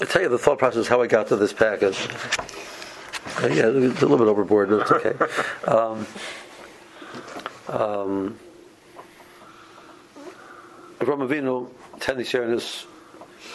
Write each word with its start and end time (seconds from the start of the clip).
I 0.00 0.04
tell 0.04 0.22
you 0.22 0.28
the 0.28 0.38
thought 0.38 0.58
process 0.60 0.86
how 0.86 1.02
I 1.02 1.08
got 1.08 1.26
to 1.28 1.36
this 1.36 1.52
package. 1.52 1.98
Uh, 3.42 3.48
yeah, 3.48 3.66
it's 3.66 4.00
a 4.00 4.06
little 4.06 4.16
bit 4.16 4.28
overboard, 4.28 4.70
but 4.70 4.80
it's 4.82 4.92
okay. 4.92 5.14
Um, 5.66 6.06
um, 7.66 8.38
Avram 11.00 11.28
Avinu, 11.28 11.68
ten 11.98 12.16
Nisyanis, 12.16 12.84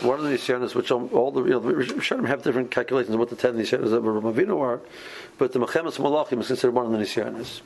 one 0.01 0.19
of 0.19 0.25
the 0.25 0.31
Nisyanis, 0.31 0.75
which 0.75 0.91
all 0.91 1.32
the 1.32 1.43
you 1.43 1.50
know, 1.52 1.61
Rishonim 1.61 2.27
have 2.27 2.44
different 2.44 2.71
calculations 2.71 3.14
of 3.14 3.20
what 3.20 3.30
the 3.30 3.38
ten 3.38 3.55
Nisyanis 3.55 3.94
of 3.94 4.04
Avram 4.04 4.34
Avinu 4.34 4.60
are, 4.60 4.82
but 5.38 5.54
the 5.54 5.60
Mechemes 5.60 5.98
Malachim 5.98 6.41
is 6.41 6.48
considered 6.48 6.73
one 6.73 6.86
of 6.86 6.91
the 6.91 6.98
Nisyanis. 6.98 7.62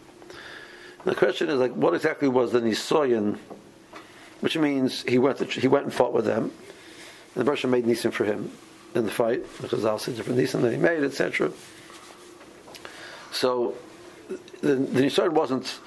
The 1.04 1.16
question 1.16 1.50
is 1.50 1.60
like, 1.60 1.74
what 1.74 1.96
exactly 1.96 2.28
was 2.28 2.52
the 2.52 2.62
Nisoyan? 2.62 3.40
Which 4.42 4.56
means 4.56 5.02
he 5.02 5.18
went 5.18 5.40
to, 5.40 5.46
he 5.46 5.68
went 5.68 5.86
and 5.86 5.94
fought 5.94 6.14
with 6.14 6.26
them, 6.26 6.52
and 7.34 7.46
the 7.46 7.50
Russian 7.50 7.72
made 7.72 7.86
Nisim 7.86 8.14
for 8.14 8.24
him 8.24 8.52
in 8.96 9.06
the 9.06 9.12
fight 9.12 9.46
because 9.62 9.86
also 9.86 10.12
different 10.12 10.40
Nisim 10.40 10.62
that 10.62 10.72
he 10.72 10.78
made, 10.78 11.04
etc. 11.04 11.52
So 13.32 13.76
the, 14.62 14.76
the 14.76 15.02
Nisoyan 15.02 15.32
wasn't 15.32 15.80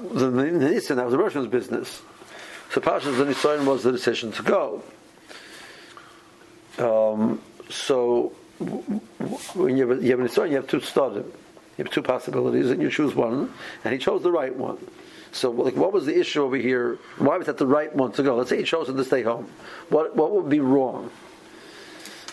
the, 0.00 0.30
the 0.30 0.42
Nisim 0.42 0.96
that 0.96 1.04
was 1.04 1.12
the 1.12 1.18
Russian's 1.18 1.48
business. 1.48 2.02
So 2.70 2.80
Pashas 2.80 3.18
the 3.18 3.24
Nisoyan 3.24 3.66
was 3.66 3.82
the 3.82 3.92
decision 3.92 4.32
to 4.32 4.42
go. 4.42 4.82
Um, 6.78 7.40
so 7.68 8.32
when 9.54 9.76
you 9.76 9.88
have, 9.88 10.02
you 10.02 10.10
have 10.10 10.20
an 10.20 10.26
Nisoyan, 10.26 10.50
you 10.50 10.56
have 10.56 10.68
two 10.68 10.80
studim. 10.80 11.24
You 11.78 11.84
have 11.84 11.90
two 11.92 12.02
possibilities, 12.02 12.70
and 12.70 12.82
you 12.82 12.90
choose 12.90 13.14
one, 13.14 13.52
and 13.84 13.92
he 13.92 13.98
chose 13.98 14.22
the 14.22 14.30
right 14.30 14.54
one. 14.54 14.78
So, 15.32 15.50
like, 15.50 15.74
what 15.74 15.92
was 15.92 16.04
the 16.04 16.18
issue 16.18 16.42
over 16.42 16.56
here? 16.56 16.98
Why 17.16 17.38
was 17.38 17.46
that 17.46 17.56
the 17.56 17.66
right 17.66 17.94
one 17.96 18.12
to 18.12 18.22
go? 18.22 18.36
Let's 18.36 18.50
say 18.50 18.58
he 18.58 18.64
chose 18.64 18.88
to 18.88 19.04
stay 19.04 19.22
home. 19.22 19.48
What 19.88 20.14
what 20.14 20.32
would 20.32 20.50
be 20.50 20.60
wrong? 20.60 21.10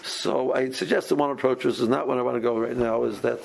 So, 0.09 0.53
I 0.53 0.71
suggest 0.71 1.09
that 1.09 1.15
one 1.15 1.31
approach, 1.31 1.63
which 1.63 1.79
is 1.79 1.87
not 1.87 2.07
what 2.07 2.17
I 2.17 2.21
want 2.21 2.35
to 2.35 2.41
go 2.41 2.57
right 2.57 2.75
now, 2.75 3.03
is 3.03 3.21
that 3.21 3.39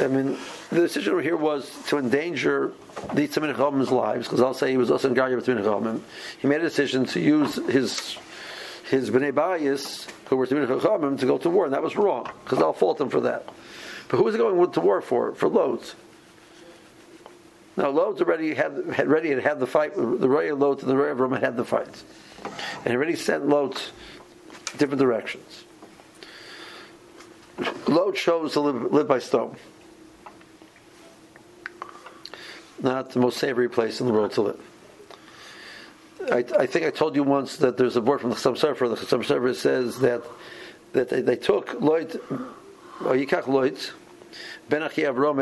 I 0.00 0.06
mean, 0.06 0.38
the 0.70 0.80
decision 0.80 1.12
over 1.12 1.22
here 1.22 1.36
was 1.36 1.70
to 1.86 1.98
endanger 1.98 2.72
the 3.14 3.26
Tzimmin 3.26 3.54
Chachamim's 3.54 3.90
lives, 3.90 4.26
because 4.26 4.40
I'll 4.40 4.54
say 4.54 4.70
he 4.70 4.76
was 4.76 4.90
also 4.90 5.08
in 5.08 5.14
Garya 5.14 5.40
Tzimmin 5.40 5.64
Chachamim. 5.64 6.00
He 6.40 6.46
made 6.46 6.60
a 6.60 6.64
decision 6.64 7.04
to 7.06 7.20
use 7.20 7.56
his 7.56 8.16
his 8.88 9.10
Bnei 9.10 9.32
Bayis, 9.32 10.08
who 10.28 10.36
were 10.36 10.46
Tzimmin 10.46 10.66
Chachamim, 10.66 11.18
to 11.18 11.26
go 11.26 11.38
to 11.38 11.50
war, 11.50 11.64
and 11.64 11.74
that 11.74 11.82
was 11.82 11.96
wrong, 11.96 12.30
because 12.44 12.60
I'll 12.60 12.72
fault 12.72 13.00
him 13.00 13.08
for 13.08 13.20
that. 13.22 13.48
But 14.08 14.18
who 14.18 14.24
was 14.24 14.34
he 14.34 14.38
going 14.38 14.72
to 14.72 14.80
war 14.80 15.00
for? 15.00 15.34
For 15.34 15.48
Loads. 15.48 15.94
Now, 17.76 17.90
Loads 17.90 18.20
already 18.20 18.54
had, 18.54 18.84
had 18.92 19.06
already 19.06 19.30
had, 19.30 19.42
had 19.42 19.60
the 19.60 19.66
fight. 19.66 19.94
The 19.94 20.28
Roy 20.28 20.52
of 20.52 20.58
Loads 20.58 20.82
and 20.82 20.90
the 20.90 20.96
Roy 20.96 21.10
of 21.10 21.40
had 21.40 21.56
the 21.56 21.64
fights, 21.64 22.04
and 22.44 22.86
he 22.86 22.94
already 22.94 23.16
sent 23.16 23.48
Loads 23.48 23.92
different 24.76 25.00
directions. 25.00 25.64
Load 27.88 28.14
chose 28.14 28.52
to 28.52 28.60
live, 28.60 28.92
live 28.92 29.08
by 29.08 29.18
Sdom. 29.18 29.56
Not 32.80 33.10
the 33.10 33.18
most 33.18 33.38
savory 33.38 33.68
place 33.68 34.00
in 34.00 34.06
the 34.06 34.12
world 34.12 34.32
to 34.32 34.42
live. 34.42 34.60
I, 36.30 36.44
I 36.58 36.66
think 36.66 36.86
I 36.86 36.90
told 36.90 37.16
you 37.16 37.24
once 37.24 37.56
that 37.56 37.76
there's 37.76 37.96
a 37.96 38.00
word 38.00 38.20
from 38.20 38.30
the 38.30 38.36
Chassam 38.36 38.56
Sofer. 38.56 38.88
The 38.88 38.96
Chassam 39.04 39.24
Sofer 39.24 39.54
says 39.54 39.98
that 40.00 40.22
that 40.92 41.08
they, 41.08 41.20
they 41.20 41.36
took 41.36 41.80
Lloyd, 41.80 42.20
or 42.30 43.14
Yikach 43.14 43.46
Lloyd, 43.46 43.78
Ben 44.68 44.82
Achi 44.82 45.02
Avram, 45.02 45.36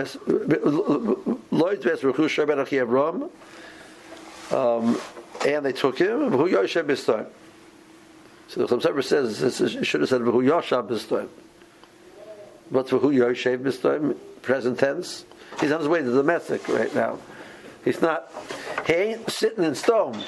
Lloyd 1.51 1.83
Ves 1.83 2.01
Rechusha 2.01 2.47
Ben 2.47 2.58
Achi 2.58 2.77
Avram, 2.77 3.30
um, 4.53 5.01
and 5.47 5.64
they 5.64 5.73
took 5.73 5.98
him. 5.98 6.30
Yoshe 6.30 6.83
Bistar. 6.83 7.27
So 8.48 8.64
the 8.64 8.77
Chassam 8.77 8.80
Sofer 8.80 9.05
says 9.05 9.61
it 9.61 9.84
should 9.84 10.01
have 10.01 10.08
said 10.08 10.23
Who 10.23 10.42
Yosha 10.42 10.86
Bistar. 10.86 11.28
But 12.70 12.89
for 12.89 12.98
who 12.98 13.12
Yoshe 13.12 13.59
Bistar, 13.59 14.17
present 14.42 14.78
tense. 14.78 15.25
He's 15.61 15.72
on 15.72 15.81
his 15.81 15.89
way 15.89 16.03
to 16.03 16.11
the 16.11 16.22
Messick 16.22 16.68
right 16.68 16.95
now. 16.95 17.18
He's 17.85 18.02
not. 18.02 18.33
He 18.86 18.92
ain't 18.92 19.30
sitting 19.30 19.64
in 19.64 19.73
Sdom. 19.73 20.24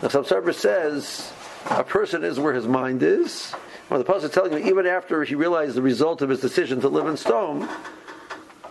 The 0.00 0.08
Chassam 0.08 0.54
says 0.54 1.32
a 1.68 1.84
person 1.84 2.24
is 2.24 2.40
where 2.40 2.52
his 2.52 2.66
mind 2.66 3.02
is. 3.02 3.54
Well, 3.88 4.02
the 4.02 4.04
pasuk 4.04 4.24
is 4.24 4.30
telling 4.30 4.54
me 4.54 4.68
even 4.68 4.86
after 4.86 5.24
he 5.24 5.34
realized 5.34 5.74
the 5.74 5.82
result 5.82 6.22
of 6.22 6.28
his 6.28 6.40
decision 6.40 6.80
to 6.80 6.88
live 6.88 7.06
in 7.06 7.14
Sdom, 7.14 7.68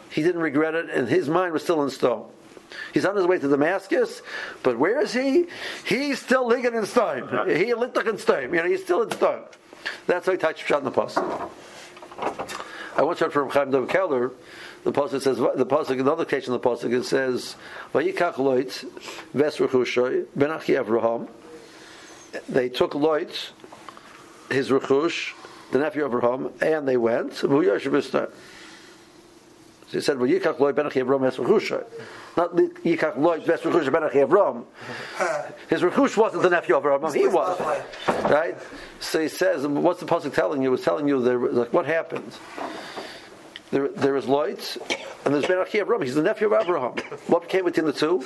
he 0.09 0.23
didn't 0.23 0.41
regret 0.41 0.75
it, 0.75 0.89
and 0.89 1.07
his 1.07 1.29
mind 1.29 1.53
was 1.53 1.63
still 1.63 1.83
in 1.83 1.89
Sdom. 1.89 2.25
He's 2.93 3.05
on 3.05 3.15
his 3.15 3.25
way 3.25 3.39
to 3.39 3.47
Damascus, 3.47 4.21
but 4.63 4.77
where 4.77 5.01
is 5.01 5.13
he? 5.13 5.47
He's 5.85 6.19
still 6.21 6.47
living 6.47 6.73
in 6.73 6.83
Sdom. 6.83 7.47
He 7.57 7.73
lit 7.73 7.95
in 7.95 8.17
Sdom. 8.17 8.43
You 8.43 8.63
know, 8.63 8.65
he's 8.65 8.83
still 8.83 9.03
in 9.03 9.11
stone. 9.11 9.43
That's 10.07 10.25
how 10.25 10.33
he 10.33 10.37
touched 10.37 10.67
shot 10.67 10.79
in 10.79 10.85
the 10.85 10.91
pasuk. 10.91 11.49
I 12.95 13.03
once 13.03 13.19
heard 13.19 13.33
from 13.33 13.49
Chaim 13.49 13.71
Dov 13.71 13.87
Keller. 13.87 14.31
The 14.83 14.91
pasuk 14.91 15.21
says 15.21 15.37
the 15.37 15.65
pasuk 15.65 15.99
another 15.99 16.23
occasion 16.23 16.53
the 16.53 16.59
pasuk 16.59 16.93
it 16.93 17.03
says 17.03 17.55
Vayikach 17.93 18.35
loit 18.35 18.85
ves 19.33 19.57
rechushoy 19.57 20.25
ben 20.35 20.51
achi 20.51 20.73
Avraham. 20.73 21.27
They 22.47 22.69
took 22.69 22.91
Loit 22.91 23.51
his 24.51 24.69
rechush, 24.69 25.33
the 25.71 25.79
nephew 25.79 26.05
of 26.05 26.13
Abraham, 26.13 26.51
and 26.61 26.87
they 26.87 26.97
went. 26.97 27.33
So 27.33 27.47
he 29.91 30.01
said, 30.01 30.19
"Well, 30.19 30.29
Yikach 30.29 30.59
loy 30.59 30.71
ben 30.71 30.85
Avram 30.85 31.25
es 31.25 31.37
rechusha, 31.37 31.83
not 32.37 32.55
Yikach 32.55 33.17
loy 33.17 33.39
best 33.45 33.63
rechusha 33.63 33.91
ben 33.91 34.03
Avram." 34.03 34.65
His 35.69 35.81
rechush 35.81 36.15
wasn't 36.17 36.43
the 36.43 36.49
nephew 36.49 36.75
of 36.75 36.85
Abraham; 36.85 37.13
he 37.13 37.27
was 37.27 37.59
right. 38.25 38.55
So 38.99 39.19
he 39.19 39.27
says, 39.27 39.65
"What's 39.65 39.99
the 39.99 40.05
pasuk 40.05 40.33
telling 40.33 40.61
you?" 40.61 40.69
It 40.69 40.71
was 40.71 40.83
telling 40.83 41.07
you 41.07 41.21
there, 41.21 41.39
like 41.39 41.73
what 41.73 41.85
happened. 41.85 42.33
There, 43.71 43.87
there 43.89 44.15
is 44.15 44.25
Lloyd, 44.25 44.59
and 45.25 45.33
there's 45.33 45.45
Ben 45.45 45.59
Achi 45.59 45.77
Abraham. 45.77 46.01
He's 46.01 46.15
the 46.15 46.23
nephew 46.23 46.51
of 46.51 46.59
Abraham. 46.59 46.93
What 47.27 47.43
became 47.43 47.65
between 47.65 47.85
the 47.85 47.93
two? 47.93 48.19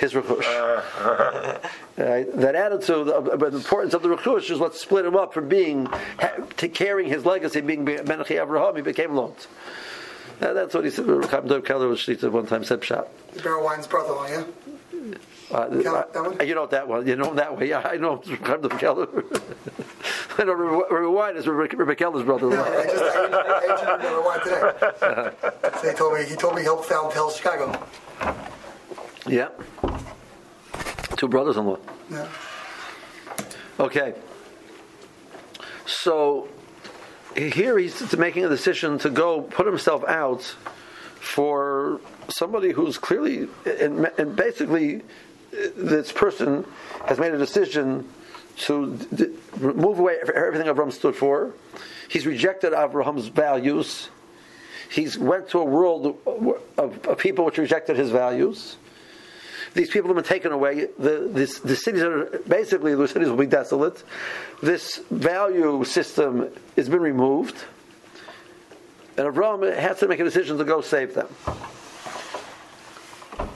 His 0.00 0.12
Rechush. 0.12 1.60
Uh, 1.92 2.24
that 2.34 2.54
attitude, 2.54 3.06
of, 3.08 3.38
the 3.38 3.46
importance 3.48 3.92
of 3.92 4.02
the 4.02 4.08
Rechush 4.08 4.50
is 4.50 4.58
what 4.58 4.74
split 4.74 5.04
him 5.04 5.14
up 5.14 5.34
from 5.34 5.46
being, 5.46 5.86
to 6.56 6.68
carrying 6.68 7.08
his 7.08 7.26
legacy, 7.26 7.60
being 7.60 7.84
Ben 7.84 8.18
Achi 8.18 8.38
Abraham. 8.38 8.74
He 8.74 8.82
became 8.82 9.14
Lot. 9.14 9.46
Uh, 10.40 10.54
that's 10.54 10.74
what 10.74 10.84
he 10.84 10.90
said. 10.90 11.06
Chaim 11.26 11.46
Dov 11.46 11.64
Keller 11.64 11.86
was 11.86 12.08
one 12.08 12.46
time 12.46 12.64
said 12.64 12.80
Pshat. 12.80 13.06
Berel 13.36 13.62
Wein's 13.62 13.86
brother-in-law, 13.86 14.26
yeah? 14.26 14.44
Uh, 15.52 16.36
I, 16.40 16.44
you 16.44 16.54
know 16.54 16.66
that 16.66 16.88
one. 16.88 17.06
You 17.06 17.14
know 17.14 17.30
him 17.30 17.36
that 17.36 17.56
way. 17.56 17.68
Yeah, 17.68 17.82
I 17.84 17.98
know 17.98 18.22
Chaim 18.42 18.62
Dov 18.62 18.78
Keller. 18.78 19.06
I 20.38 20.44
know 20.44 20.54
Rabbi 20.54 21.06
Wein 21.06 21.36
is 21.36 21.46
Rabbi 21.46 21.94
Keller's 21.94 22.24
brother-in-law. 22.24 22.64
Yeah, 22.64 22.78
I 22.78 22.84
just 22.84 23.02
I, 23.02 23.24
I, 23.26 23.94
I 23.94 24.02
Rabbi 24.02 24.26
Wein 24.26 24.40
today. 24.44 25.32
so 25.80 25.90
he 25.90 25.96
told 25.96 26.14
me 26.14 26.24
he 26.24 26.36
told 26.36 26.54
me 26.54 26.60
he 26.62 26.64
helped 26.64 26.86
found 26.86 27.12
Telz 27.12 27.36
Chicago. 27.36 27.86
Yeah. 29.26 29.48
Two 31.16 31.28
brothers-in-law. 31.28 31.78
Yeah. 32.10 32.28
Okay. 33.78 34.14
So 35.86 36.48
here 37.36 37.78
he's 37.78 38.16
making 38.16 38.44
a 38.44 38.48
decision 38.48 38.98
to 38.98 39.10
go 39.10 39.42
put 39.42 39.66
himself 39.66 40.04
out 40.04 40.42
for 41.16 42.00
somebody 42.28 42.72
who's 42.72 42.98
clearly 42.98 43.48
and, 43.64 44.10
and 44.18 44.34
basically 44.34 44.96
uh, 44.96 45.68
this 45.76 46.10
person 46.10 46.64
has 47.06 47.18
made 47.18 47.32
a 47.32 47.38
decision 47.38 48.08
to 48.58 48.96
d- 49.14 49.30
move 49.60 49.98
away 49.98 50.18
everything 50.34 50.66
Avram 50.66 50.92
stood 50.92 51.16
for. 51.16 51.52
He's 52.08 52.26
rejected 52.26 52.72
Avraham's 52.72 53.28
values. 53.28 54.10
He's 54.90 55.18
went 55.18 55.48
to 55.50 55.60
a 55.60 55.64
world 55.64 56.18
of, 56.26 57.06
of, 57.06 57.18
people 57.18 57.46
which 57.46 57.56
rejected 57.56 57.96
his 57.96 58.10
values. 58.10 58.76
These 59.72 59.88
people 59.88 60.08
have 60.08 60.16
been 60.16 60.24
taken 60.24 60.52
away. 60.52 60.88
The, 60.98 61.30
this, 61.32 61.60
the 61.60 61.74
cities 61.74 62.02
are 62.02 62.24
basically 62.46 62.94
the 62.94 63.08
cities 63.08 63.28
will 63.28 63.38
be 63.38 63.46
desolate. 63.46 64.02
This 64.62 64.98
value 65.10 65.82
system 65.84 66.50
has 66.76 66.90
been 66.90 67.00
removed, 67.00 67.56
and 69.16 69.26
Avram 69.26 69.74
has 69.74 69.98
to 70.00 70.08
make 70.08 70.20
a 70.20 70.24
decision 70.24 70.58
to 70.58 70.64
go 70.64 70.82
save 70.82 71.14
them. 71.14 71.28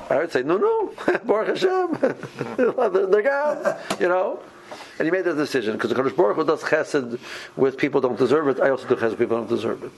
I 0.08 0.18
would 0.18 0.32
say, 0.32 0.42
no, 0.42 0.56
no, 0.56 0.92
Baruch 1.24 1.48
Hashem, 1.48 1.98
they're 3.10 3.22
gone, 3.22 3.76
you 4.00 4.08
know. 4.08 4.40
And 4.98 5.06
he 5.06 5.12
made 5.12 5.24
that 5.24 5.34
decision 5.34 5.74
because 5.74 5.90
the 5.90 5.96
Kadosh 5.96 6.16
Baruch 6.16 6.36
Hu 6.36 6.44
does 6.44 6.62
chesed 6.62 7.18
with 7.56 7.76
people 7.76 8.00
don't 8.00 8.18
deserve 8.18 8.48
it. 8.48 8.60
I 8.60 8.70
also 8.70 8.88
do 8.88 8.96
chesed 8.96 9.10
with 9.10 9.18
people 9.18 9.36
don't 9.38 9.48
deserve 9.48 9.82
it. 9.84 9.92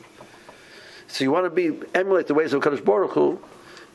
So 1.06 1.24
you 1.24 1.30
want 1.30 1.46
to 1.46 1.50
be 1.50 1.78
emulate 1.94 2.26
the 2.26 2.34
ways 2.34 2.52
of 2.52 2.62
Kadosh 2.62 2.84
Baruch 2.84 3.12
Hu. 3.12 3.38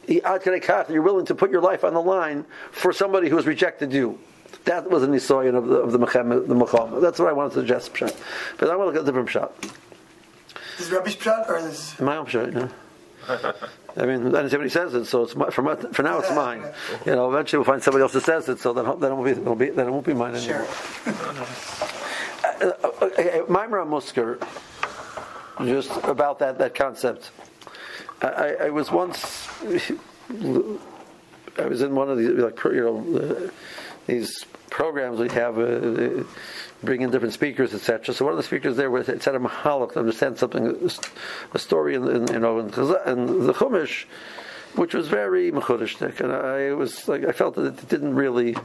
You're 0.07 1.01
willing 1.01 1.25
to 1.25 1.35
put 1.35 1.51
your 1.51 1.61
life 1.61 1.83
on 1.83 1.93
the 1.93 2.01
line 2.01 2.45
for 2.71 2.91
somebody 2.91 3.29
who 3.29 3.35
has 3.37 3.45
rejected 3.45 3.93
you. 3.93 4.19
That 4.65 4.89
was 4.89 5.03
a 5.03 5.07
nisoyan 5.07 5.55
of 5.55 5.67
the 5.67 5.75
of 5.75 5.91
the 5.91 5.99
Mechem, 5.99 6.47
the 6.47 6.55
Mecham. 6.55 7.01
That's 7.01 7.19
what 7.19 7.27
I 7.27 7.33
want 7.33 7.53
to 7.53 7.59
suggest. 7.59 7.93
Pshat. 7.93 8.15
But 8.57 8.69
I 8.69 8.75
want 8.75 8.93
to 8.93 8.93
look 8.93 8.95
at 8.95 9.01
a 9.01 9.05
different 9.05 9.29
pshat. 9.29 9.71
Is 10.79 10.91
rubbish 10.91 11.17
pshat 11.17 11.49
or 11.49 11.57
is 11.57 11.99
my 11.99 12.17
own 12.17 12.25
pshat? 12.25 12.71
Yeah. 13.27 13.51
I 13.95 14.05
mean, 14.05 14.35
anybody 14.35 14.69
says 14.69 14.93
it, 14.95 15.05
so 15.05 15.23
it's 15.23 15.35
my, 15.35 15.49
for, 15.49 15.61
my, 15.61 15.75
for 15.75 16.01
now 16.01 16.19
it's 16.19 16.31
mine. 16.31 16.63
You 17.05 17.15
know, 17.15 17.29
eventually 17.29 17.59
we'll 17.59 17.65
find 17.65 17.81
somebody 17.83 18.01
else 18.01 18.13
that 18.13 18.23
says 18.23 18.49
it, 18.49 18.59
so 18.59 18.73
then, 18.73 18.85
then, 18.99 19.11
it, 19.11 19.15
won't 19.15 19.25
be, 19.25 19.31
it'll 19.31 19.55
be, 19.55 19.69
then 19.69 19.87
it 19.87 19.91
won't 19.91 20.05
be 20.05 20.13
mine 20.13 20.35
anymore. 20.35 20.65
Sure. 20.65 21.07
Maimra 23.47 23.85
Musker, 23.85 24.39
just 25.65 25.91
about 26.03 26.39
that, 26.39 26.57
that 26.57 26.73
concept. 26.73 27.31
I, 28.21 28.55
I, 28.61 28.69
was 28.69 28.89
once, 28.89 29.47
I 31.59 31.65
was 31.67 31.81
in 31.81 31.93
one 31.93 32.09
of 32.09 32.17
these, 32.17 32.29
like, 32.29 32.63
you 32.63 32.81
know, 32.81 33.19
uh, 33.19 33.51
these 34.07 34.45
programs 34.69 35.19
we 35.19 35.29
have, 35.29 35.57
uh, 35.57 36.23
bring 36.83 37.01
in 37.01 37.11
different 37.11 37.33
speakers, 37.33 37.73
etc. 37.73 38.13
So 38.13 38.25
one 38.25 38.33
of 38.33 38.37
the 38.37 38.43
speakers 38.43 38.75
there 38.75 38.91
was, 38.91 39.05
said 39.05 39.35
a 39.35 39.39
mahalach 39.39 39.93
to 39.93 39.99
understand 39.99 40.37
something, 40.37 40.89
a 41.53 41.59
story 41.59 41.95
in, 41.95 42.07
in 42.07 42.27
you 42.27 42.39
know, 42.39 42.59
in, 42.59 42.65
in 42.65 43.47
the 43.47 43.53
Chumash, 43.53 44.05
which 44.75 44.93
was 44.93 45.07
very 45.07 45.51
mechudishtik, 45.51 46.19
and 46.19 46.31
I 46.31 46.73
was 46.73 47.07
like, 47.07 47.23
I 47.25 47.31
felt 47.31 47.55
that 47.55 47.65
it 47.65 47.89
didn't 47.89 48.15
really 48.15 48.55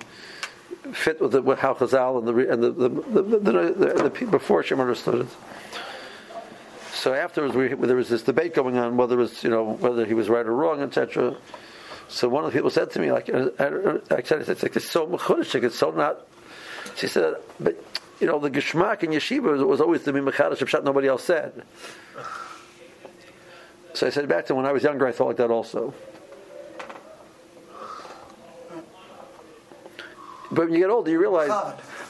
fit 0.93 1.21
with, 1.21 1.33
the, 1.33 1.43
with 1.43 1.59
how 1.59 1.75
Chazal 1.75 2.19
and 2.19 2.27
the 2.27 2.53
and 2.53 2.63
the 2.63 2.71
the, 2.71 2.89
the, 2.89 4.11
the, 4.11 4.27
before 4.27 4.63
Shem 4.63 4.81
understood 4.81 5.27
it. 5.27 5.29
So 6.93 7.15
afterwards, 7.15 7.55
we, 7.55 7.69
there 7.69 7.97
was 7.97 8.09
this 8.09 8.23
debate 8.23 8.55
going 8.55 8.77
on 8.77 8.97
whether 8.97 9.15
it 9.17 9.19
was 9.19 9.45
you 9.45 9.51
know 9.51 9.75
whether 9.75 10.05
he 10.05 10.15
was 10.15 10.29
right 10.29 10.47
or 10.47 10.55
wrong, 10.55 10.83
etc. 10.83 11.37
So 12.09 12.29
one 12.29 12.45
of 12.45 12.53
the 12.53 12.57
people 12.57 12.71
said 12.71 12.91
to 12.93 13.01
me, 13.01 13.13
like 13.13 13.29
uh, 13.29 13.51
uh, 13.59 13.63
uh, 13.63 13.99
I, 14.11 14.17
I 14.17 14.23
said, 14.23 14.49
it's 14.49 14.63
like 14.63 14.75
it's 14.75 14.91
so 14.91 15.07
mechudishik, 15.07 15.63
it's 15.63 15.79
so 15.79 15.91
not. 15.91 16.27
She 16.97 17.07
said, 17.07 17.35
but 17.61 17.77
you 18.19 18.27
know 18.27 18.39
the 18.39 18.51
geshmak 18.51 19.03
in 19.03 19.11
yeshiva 19.11 19.65
was 19.67 19.81
always 19.81 20.05
to 20.05 20.13
be 20.13 20.21
mechadish 20.21 20.59
pshat 20.59 20.85
nobody 20.85 21.09
else 21.09 21.25
said. 21.25 21.63
So 23.93 24.07
I 24.07 24.11
said 24.11 24.29
back 24.29 24.47
to 24.47 24.53
him, 24.53 24.59
when 24.59 24.67
I 24.67 24.73
was 24.73 24.83
younger, 24.83 25.07
I 25.07 25.13
thought 25.13 25.29
like 25.29 25.37
that 25.37 25.51
also. 25.51 25.93
But 30.51 30.65
when 30.65 30.73
you 30.73 30.79
get 30.79 30.91
older, 30.91 31.11
you 31.11 31.21
realize 31.21 31.51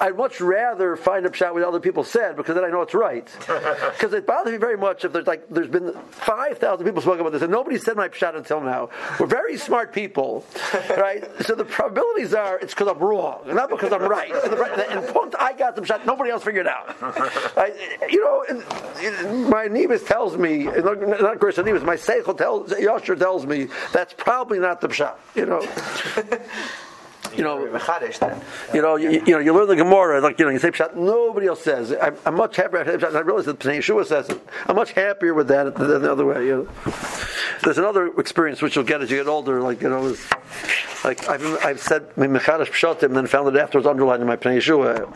I'd 0.01 0.17
much 0.17 0.41
rather 0.41 0.97
find 0.97 1.27
a 1.27 1.33
shot 1.33 1.55
what 1.55 1.63
other 1.63 1.81
people 1.81 2.05
said 2.05 2.37
because 2.37 2.55
then 2.55 2.65
I 2.65 2.69
know 2.69 2.83
it's 2.83 2.95
right. 2.95 3.29
Because 3.99 4.13
it 4.13 4.27
bothers 4.27 4.53
me 4.53 4.59
very 4.59 4.77
much 4.77 5.05
if 5.05 5.13
there's 5.13 5.27
like 5.27 5.49
there's 5.49 5.69
been 5.69 5.93
five 6.11 6.59
thousand 6.59 6.87
people 6.87 7.03
spoken 7.03 7.21
about 7.21 7.33
this 7.33 7.43
and 7.43 7.51
nobody 7.51 7.79
said 7.79 7.97
my 7.97 8.09
shot 8.13 8.37
until 8.37 8.61
now. 8.61 8.91
We're 9.19 9.27
very 9.27 9.57
smart 9.57 9.93
people, 9.93 10.45
right? 10.97 11.25
So 11.45 11.55
the 11.55 11.65
probabilities 11.65 12.33
are 12.35 12.59
it's 12.59 12.75
because 12.75 12.89
I'm 12.89 12.99
wrong, 12.99 13.43
not 13.47 13.71
because 13.71 13.93
I'm 13.93 14.03
right. 14.03 14.31
And, 14.31 14.53
the, 14.53 14.91
and 14.91 15.07
point 15.09 15.35
I 15.39 15.53
got 15.53 15.75
the 15.75 15.85
shot, 15.85 16.07
nobody 16.07 16.31
else 16.31 16.45
figured 16.45 16.67
out. 16.69 16.97
I, 17.57 17.73
you 18.09 18.21
know, 18.21 19.49
my 19.49 19.67
Nevis 19.67 20.05
tells 20.05 20.37
me, 20.37 20.65
not 20.65 21.41
Gershon 21.41 21.65
Nevis, 21.65 21.83
my 21.83 21.97
Seichel 21.97 22.37
tells 22.37 22.71
Yosher 22.73 23.19
tells 23.19 23.47
me 23.47 23.69
that's 23.93 24.15
probably 24.15 24.59
not 24.59 24.81
the 24.81 24.93
shot. 24.93 25.19
You 25.35 25.47
know 25.47 25.61
you 27.37 27.45
know, 27.45 27.65
you 28.75 28.83
know, 28.83 28.97
you, 28.97 29.11
you, 29.11 29.33
know, 29.33 29.39
you 29.39 29.55
learn 29.55 29.69
the 29.69 29.77
Gemara, 29.77 30.21
like 30.21 30.39
you 30.39 30.45
know, 30.45 30.51
you 30.51 30.59
say 30.59 30.71
Pshat, 30.71 30.97
nobody 30.97 31.47
else 31.47 31.63
says. 31.63 31.95
I'm, 32.01 32.17
I'm 32.27 32.35
much 32.35 32.57
happier. 32.57 32.81
I 32.81 33.21
realize 33.21 33.47
that 33.47 33.59
Pnei 33.59 33.79
Yeshua 33.79 34.07
says 34.07 34.29
it. 34.29 34.41
I'm 34.67 34.77
much 34.77 34.93
happier 34.93 35.35
with 35.35 35.49
that 35.49 35.75
than 35.75 36.03
the 36.03 36.11
other 36.11 36.27
way. 36.27 36.47
You 36.47 36.69
know, 36.85 36.93
there's 37.63 37.79
another 37.79 38.09
experience 38.19 38.63
which 38.63 38.77
you'll 38.77 38.85
get 38.85 39.03
as 39.03 39.11
you 39.11 39.19
get 39.19 39.27
older. 39.27 39.61
Like 39.61 39.83
you 39.83 39.89
know, 39.89 40.17
like 41.05 41.29
I've 41.29 41.65
I've 41.65 41.81
said 41.81 42.15
Mechadash 42.17 42.71
Pshatim, 42.71 43.05
and 43.05 43.17
then 43.17 43.27
found 43.27 43.55
it 43.55 43.61
afterwards 43.61 43.87
underlined 43.87 44.23
in 44.23 44.29
my 44.29 44.37
Pnei 44.37 44.59
Yeshua. 44.59 45.13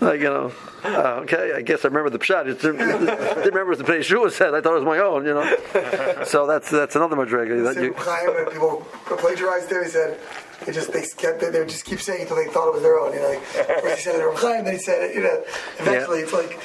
Like, 0.00 0.20
you 0.20 0.28
know, 0.28 0.52
uh, 0.84 1.20
okay, 1.22 1.52
I 1.56 1.62
guess 1.62 1.84
I 1.84 1.88
remember 1.88 2.10
the 2.10 2.18
pshat. 2.18 2.46
It 2.46 2.60
didn't, 2.60 2.78
didn't 2.78 3.44
remember 3.46 3.70
what 3.70 3.78
the 3.78 3.84
Pnei 3.84 3.98
Yeshua 3.98 4.30
said. 4.30 4.54
I 4.54 4.60
thought 4.60 4.76
it 4.76 4.84
was 4.84 4.84
my 4.84 4.98
own, 4.98 5.26
you 5.26 5.34
know. 5.34 6.22
So 6.24 6.46
that's 6.46 6.70
that's 6.70 6.94
another 6.94 7.16
madriga. 7.16 7.64
That 7.64 7.82
you, 7.82 7.92
Chaim, 7.94 8.46
people 8.52 8.86
plagiarized 9.04 9.68
there. 9.68 9.82
He 9.82 9.90
said 9.90 10.20
they 10.64 10.72
just 10.72 10.92
they 10.92 11.04
kept 11.16 11.40
they, 11.40 11.50
they 11.50 11.58
would 11.58 11.68
just 11.68 11.84
keep 11.84 12.00
saying 12.00 12.20
it 12.20 12.30
until 12.30 12.36
they 12.36 12.46
thought 12.46 12.68
it 12.68 12.74
was 12.74 12.82
their 12.82 12.98
own. 13.00 13.12
You 13.12 13.20
know, 13.20 13.28
like 13.30 13.42
first 13.42 13.96
he 13.96 14.02
said 14.02 14.14
it 14.14 14.18
to 14.18 14.32
Chaim, 14.36 14.64
then 14.64 14.74
he 14.74 14.80
said 14.80 15.02
it. 15.10 15.14
You 15.16 15.22
know, 15.22 15.42
eventually 15.80 16.18
yeah. 16.18 16.24
it's 16.24 16.32
like. 16.32 16.60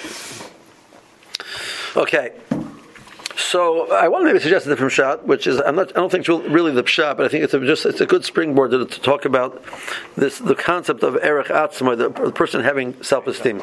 Okay. 1.95 2.31
So 3.53 3.87
I 3.91 4.07
want 4.07 4.23
to 4.23 4.25
maybe 4.25 4.39
suggest 4.39 4.65
a 4.65 4.69
different 4.69 4.93
shot, 4.93 5.27
which 5.27 5.45
is 5.45 5.61
I'm 5.61 5.75
not, 5.75 5.89
I 5.89 5.99
don't 5.99 6.09
think 6.11 6.27
it's 6.27 6.49
really 6.49 6.71
the 6.71 6.83
shot, 6.87 7.17
but 7.17 7.27
I 7.27 7.29
think 7.29 7.43
it's 7.43 7.53
a, 7.53 7.59
just 7.59 7.85
it's 7.85 8.01
a 8.01 8.05
good 8.07 8.25
springboard 8.25 8.71
to, 8.71 8.83
to, 8.83 9.01
talk 9.01 9.25
about 9.25 9.63
this 10.15 10.39
the 10.39 10.55
concept 10.55 11.03
of 11.03 11.23
erech 11.23 11.49
atzma, 11.49 11.95
the, 11.95 12.09
the 12.09 12.31
person 12.31 12.63
having 12.63 12.99
self-esteem. 13.03 13.61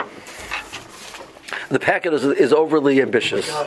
The 1.70 1.80
packet 1.80 2.14
is, 2.14 2.24
is 2.24 2.52
overly 2.52 3.02
ambitious. 3.02 3.48
Oh 3.50 3.64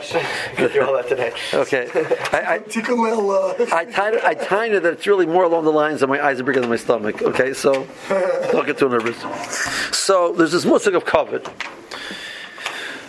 gosh, 0.56 0.78
all 0.78 0.94
that 0.94 1.08
today. 1.10 1.34
Okay, 1.52 1.90
I, 2.32 2.38
I, 2.38 2.56
uh, 2.56 3.76
I, 3.76 3.84
tied 3.84 4.14
it, 4.14 4.24
I 4.24 4.32
tied 4.32 4.72
it 4.72 4.82
that 4.82 4.94
it's 4.94 5.06
really 5.06 5.26
more 5.26 5.44
along 5.44 5.64
the 5.64 5.72
lines 5.72 6.00
of 6.00 6.08
my 6.08 6.24
eyes 6.24 6.40
are 6.40 6.44
bigger 6.44 6.60
than 6.60 6.70
my 6.70 6.76
stomach. 6.76 7.20
Okay, 7.20 7.52
so 7.52 7.86
don't 8.50 8.64
get 8.64 8.78
too 8.78 8.88
nervous. 8.88 9.18
So 9.94 10.32
there's 10.32 10.52
this 10.52 10.64
musik 10.64 10.94
of 10.94 11.04
kavod. 11.04 11.52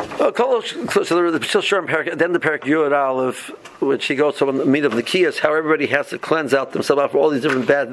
So 0.06 0.31
the 0.31 1.40
Shilshar 1.40 1.86
Parak, 1.88 2.18
then 2.18 2.31
the 2.31 2.40
Parak 2.40 2.62
Yud 2.62 2.92
Aleph, 2.98 3.52
which 3.81 4.06
he 4.06 4.16
goes 4.16 4.38
to 4.38 4.46
the 4.46 4.54
meat 4.66 4.86
of 4.86 4.94
the 4.94 5.04
Kiyas, 5.04 5.40
how 5.40 5.54
everybody 5.54 5.88
has 5.88 6.10
to 6.10 6.18
cleanse 6.18 6.54
out 6.54 6.72
themselves 6.72 7.12
for 7.12 7.18
all 7.18 7.30
these 7.30 7.42
different 7.42 7.68
bad, 7.68 7.90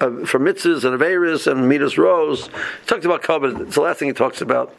uh, 0.00 0.24
for 0.24 0.38
mitzvahs 0.38 0.84
and 0.84 0.98
averis 0.98 1.50
and 1.50 1.68
midas 1.68 1.98
rose. 1.98 2.46
He 2.46 2.86
talks 2.86 3.04
about 3.04 3.22
kavod. 3.22 3.60
It's 3.60 3.74
the 3.74 3.80
last 3.80 3.98
thing 3.98 4.08
he 4.08 4.14
talks 4.14 4.40
about. 4.40 4.74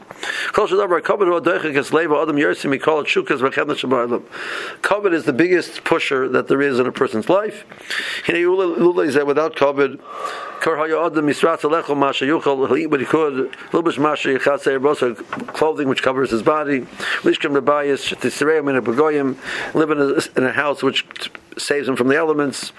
Kavod 4.81 5.13
is 5.13 5.25
the 5.25 5.33
biggest 5.33 5.83
pusher 5.83 6.29
that 6.29 6.47
there 6.47 6.61
is 6.61 6.79
in 6.79 6.87
a 6.87 6.91
person's 6.91 7.29
life. 7.29 7.65
He 10.65 10.71
said 10.71 11.63
without 11.63 11.85
kavod, 14.39 15.17
Clothing 15.53 15.87
which 15.87 16.01
covers 16.01 16.31
his 16.31 16.41
body. 16.41 16.87
Live 17.23 17.43
in 19.91 19.99
a, 19.99 20.19
in 20.35 20.43
a 20.43 20.51
house 20.51 20.81
which 20.81 21.05
saves 21.59 21.87
him 21.87 21.95
from 21.95 22.07
the 22.07 22.15
elements. 22.15 22.73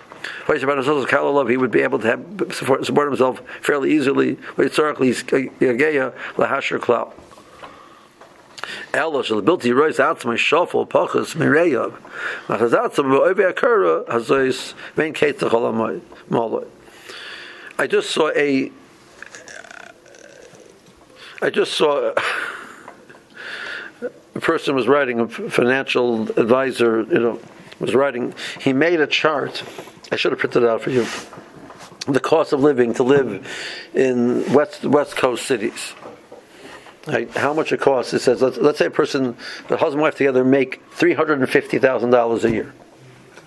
He 0.48 1.56
would 1.56 1.70
be 1.70 1.82
able 1.82 2.00
to 2.00 2.06
have, 2.08 2.26
support, 2.52 2.84
support 2.84 3.06
himself 3.06 3.40
fairly 3.62 3.92
easily. 3.92 4.36
Historically, 4.56 5.12
lahasher 5.12 6.80
klal. 6.80 7.12
Elo 8.92 9.22
shel 9.22 9.42
bilti 9.42 9.72
rois 9.72 9.98
atzma 9.98 10.34
shofel 10.36 10.88
pachas 10.88 11.36
mireyav. 11.36 11.94
Machaz 12.48 12.72
atzma 12.72 13.08
be'ovi 13.12 13.44
akara 13.52 14.04
hazois 14.08 14.74
vein 14.96 15.14
ketzach 15.14 15.50
olamai 15.50 16.00
maloi. 16.28 16.66
I 17.78 17.86
just 17.86 18.10
saw 18.10 18.30
a. 18.30 18.72
I 21.42 21.50
just 21.50 21.74
saw 21.74 22.14
a 24.34 24.40
person 24.40 24.74
was 24.74 24.88
writing 24.88 25.20
a 25.20 25.28
financial 25.28 26.30
advisor. 26.38 27.02
You 27.02 27.18
know, 27.18 27.40
was 27.78 27.94
writing. 27.94 28.34
He 28.60 28.72
made 28.72 29.00
a 29.00 29.06
chart. 29.06 29.62
I 30.10 30.16
should 30.16 30.32
have 30.32 30.38
printed 30.38 30.62
it 30.62 30.68
out 30.68 30.82
for 30.82 30.90
you. 30.90 31.06
The 32.08 32.20
cost 32.20 32.52
of 32.52 32.60
living 32.60 32.94
to 32.94 33.02
live 33.02 33.46
in 33.92 34.50
west 34.52 34.84
west 34.84 35.16
coast 35.16 35.44
cities. 35.44 35.92
Right? 37.06 37.30
How 37.36 37.52
much 37.52 37.72
it 37.72 37.80
costs? 37.80 38.14
It 38.14 38.20
says 38.20 38.40
let's, 38.42 38.56
let's 38.56 38.78
say 38.78 38.86
a 38.86 38.90
person, 38.90 39.36
the 39.68 39.76
husband 39.76 39.94
and 39.94 40.02
wife 40.02 40.16
together, 40.16 40.44
make 40.44 40.82
three 40.92 41.12
hundred 41.12 41.40
and 41.40 41.48
fifty 41.48 41.78
thousand 41.78 42.10
dollars 42.10 42.44
a 42.44 42.50
year. 42.50 42.72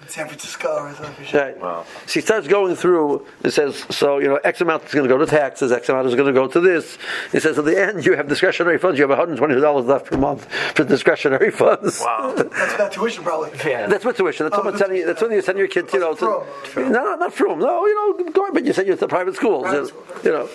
San 0.09 0.27
Francisco 0.27 0.75
or 0.75 0.93
something. 0.93 1.25
Right. 1.33 1.59
Wow. 1.59 1.85
So 2.05 2.13
he 2.13 2.21
starts 2.21 2.47
going 2.47 2.75
through. 2.75 3.25
It 3.43 3.51
says 3.51 3.85
so. 3.89 4.19
You 4.19 4.27
know, 4.27 4.35
X 4.37 4.61
amount 4.61 4.85
is 4.85 4.93
going 4.93 5.07
to 5.07 5.13
go 5.13 5.17
to 5.17 5.25
taxes. 5.25 5.71
X 5.71 5.89
amount 5.89 6.07
is 6.07 6.15
going 6.15 6.27
to 6.27 6.33
go 6.33 6.47
to 6.47 6.59
this. 6.59 6.97
He 7.31 7.39
says 7.39 7.57
at 7.57 7.65
the 7.65 7.79
end 7.79 8.05
you 8.05 8.15
have 8.15 8.27
discretionary 8.27 8.77
funds. 8.77 8.99
You 8.99 9.03
have 9.03 9.09
one 9.09 9.19
hundred 9.19 9.37
twenty 9.37 9.59
dollars 9.59 9.85
left 9.85 10.05
per 10.05 10.17
month 10.17 10.51
for 10.75 10.83
discretionary 10.83 11.51
funds. 11.63 11.99
Wow. 12.01 12.33
that's 12.35 12.77
not 12.77 12.91
tuition, 12.91 13.23
probably. 13.23 13.51
Yeah. 13.65 13.87
That's 13.87 14.05
what 14.05 14.17
tuition. 14.17 14.45
That's 14.45 14.59
oh, 14.59 14.63
what 14.63 14.77
sending. 14.77 14.99
You 14.99 15.05
that's 15.05 15.21
when 15.21 15.31
you 15.31 15.41
send 15.41 15.57
your 15.57 15.67
kids. 15.67 15.93
You 15.93 15.99
know, 15.99 16.15
to, 16.15 16.45
no, 16.75 16.89
no, 16.89 17.15
not 17.15 17.33
from. 17.33 17.59
No, 17.59 17.85
you 17.85 17.95
know, 17.95 18.31
going, 18.31 18.53
but 18.53 18.65
you 18.65 18.73
send 18.73 18.87
you 18.87 18.95
to 18.95 19.07
private 19.07 19.35
schools. 19.35 19.63
Private 19.63 19.87
school. 19.87 20.05
You 20.23 20.31
know. 20.31 20.49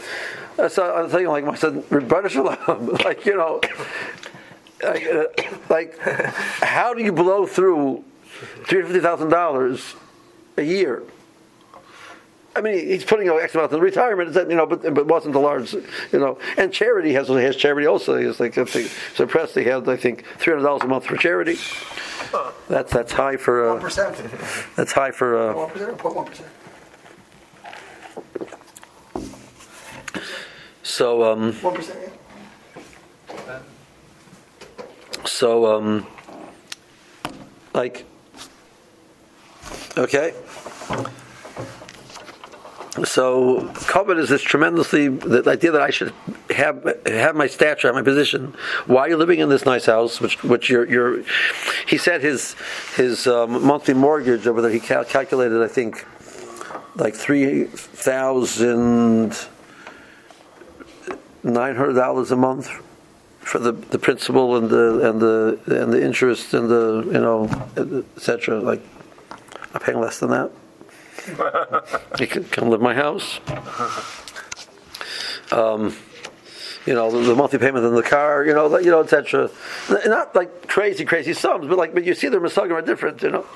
So 0.68 0.94
I'm 0.94 1.08
thinking, 1.08 1.28
like 1.28 1.44
I 1.44 1.54
said, 1.54 1.90
like 3.04 3.26
you 3.26 3.36
know, 3.36 3.60
like, 4.82 5.06
uh, 5.06 5.24
like 5.68 5.98
how 5.98 6.94
do 6.94 7.02
you 7.02 7.12
blow 7.12 7.46
through? 7.46 8.04
Three 8.66 8.80
hundred 8.80 8.92
fifty 8.92 9.00
thousand 9.00 9.28
dollars 9.28 9.94
a 10.56 10.62
year. 10.62 11.02
I 12.56 12.60
mean, 12.60 12.86
he's 12.86 13.04
putting 13.04 13.28
out 13.28 13.42
X 13.42 13.54
amount 13.56 13.72
in 13.72 13.80
retirement, 13.80 14.28
is 14.28 14.36
that, 14.36 14.48
you 14.48 14.54
know, 14.54 14.64
but 14.64 14.94
but 14.94 15.06
wasn't 15.06 15.34
a 15.34 15.40
large, 15.40 15.72
you 15.72 15.82
know. 16.12 16.38
And 16.56 16.72
charity 16.72 17.12
has 17.14 17.26
has 17.26 17.56
charity 17.56 17.86
also. 17.86 18.16
He's 18.16 18.38
like 18.38 18.56
if 18.56 18.72
they 18.72 18.84
suppressed, 19.16 19.56
he 19.56 19.64
had 19.64 19.88
I 19.88 19.96
think 19.96 20.24
three 20.38 20.52
hundred 20.52 20.64
dollars 20.64 20.82
a 20.82 20.86
month 20.86 21.06
for 21.06 21.16
charity. 21.16 21.56
That's 22.68 22.92
that's 22.92 23.12
high 23.12 23.36
for 23.36 23.68
uh, 23.68 23.72
one 23.74 23.82
percent. 23.82 24.16
That's 24.76 24.92
high 24.92 25.10
for 25.10 25.36
uh, 25.36 25.54
one 25.54 25.70
percent 25.70 25.90
or 25.90 25.96
point 25.96 26.14
one 26.14 26.26
percent. 26.26 26.48
So 30.84 31.24
um. 31.24 31.54
One 31.54 31.74
percent. 31.74 31.98
So 35.24 35.76
um. 35.76 36.06
Like 37.72 38.04
Okay? 39.96 40.34
so 43.02 43.60
kavod 43.88 44.18
is 44.18 44.28
this 44.28 44.42
tremendously 44.42 45.08
the 45.08 45.42
idea 45.50 45.72
that 45.72 45.82
I 45.82 45.90
should 45.90 46.12
have 46.50 47.00
have 47.06 47.34
my 47.34 47.48
stature, 47.48 47.88
have 47.88 47.96
my 47.96 48.02
position. 48.02 48.54
Why 48.86 49.02
are 49.02 49.08
you 49.08 49.16
living 49.16 49.40
in 49.40 49.48
this 49.48 49.64
nice 49.64 49.86
house? 49.86 50.20
Which 50.20 50.42
which 50.44 50.70
you're, 50.70 50.88
you're 50.88 51.24
he 51.86 51.98
said 51.98 52.20
his 52.20 52.54
his 52.94 53.26
um, 53.26 53.66
monthly 53.66 53.94
mortgage 53.94 54.46
over 54.46 54.62
there. 54.62 54.70
He 54.70 54.78
cal- 54.78 55.04
calculated, 55.04 55.60
I 55.60 55.68
think, 55.68 56.06
like 56.94 57.14
three 57.14 57.64
thousand 57.64 59.36
nine 61.42 61.74
hundred 61.74 61.94
dollars 61.94 62.30
a 62.30 62.36
month 62.36 62.70
for 63.40 63.58
the, 63.58 63.72
the 63.72 63.98
principal 63.98 64.56
and 64.56 64.70
the 64.70 65.10
and 65.10 65.20
the 65.20 65.58
and 65.66 65.92
the 65.92 66.02
interest 66.02 66.54
and 66.54 66.70
the 66.70 67.02
you 67.06 67.20
know 67.20 67.48
etc. 68.16 68.60
Like 68.60 68.82
I'm 69.74 69.80
paying 69.80 70.00
less 70.00 70.20
than 70.20 70.30
that. 70.30 70.50
you 72.20 72.26
can 72.26 72.44
come 72.44 72.70
live 72.70 72.80
in 72.80 72.84
my 72.84 72.94
house. 72.94 73.40
Um, 75.50 75.94
you 76.86 76.94
know 76.94 77.10
the, 77.10 77.18
the 77.18 77.34
monthly 77.34 77.58
payment 77.58 77.84
on 77.84 77.94
the 77.94 78.02
car. 78.02 78.44
You 78.44 78.54
know, 78.54 78.78
you 78.78 78.90
know, 78.90 79.00
etc. 79.00 79.50
Not 80.06 80.34
like 80.34 80.68
crazy, 80.68 81.04
crazy 81.04 81.32
sums, 81.32 81.66
but 81.66 81.78
like, 81.78 81.94
but 81.94 82.04
you 82.04 82.14
see 82.14 82.28
the 82.28 82.38
masagim 82.38 82.72
are 82.72 82.82
different. 82.82 83.22
You 83.22 83.30
know, 83.30 83.46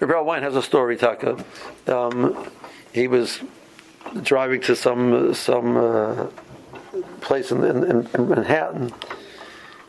Rebel 0.00 0.24
Wine 0.24 0.42
has 0.42 0.56
a 0.56 0.62
story. 0.62 0.96
Taka, 0.96 1.44
um, 1.88 2.48
he 2.92 3.08
was 3.08 3.40
driving 4.22 4.60
to 4.62 4.76
some 4.76 5.34
some 5.34 5.76
uh, 5.76 6.26
place 7.20 7.50
in, 7.50 7.64
in, 7.64 8.08
in 8.14 8.28
Manhattan, 8.28 8.92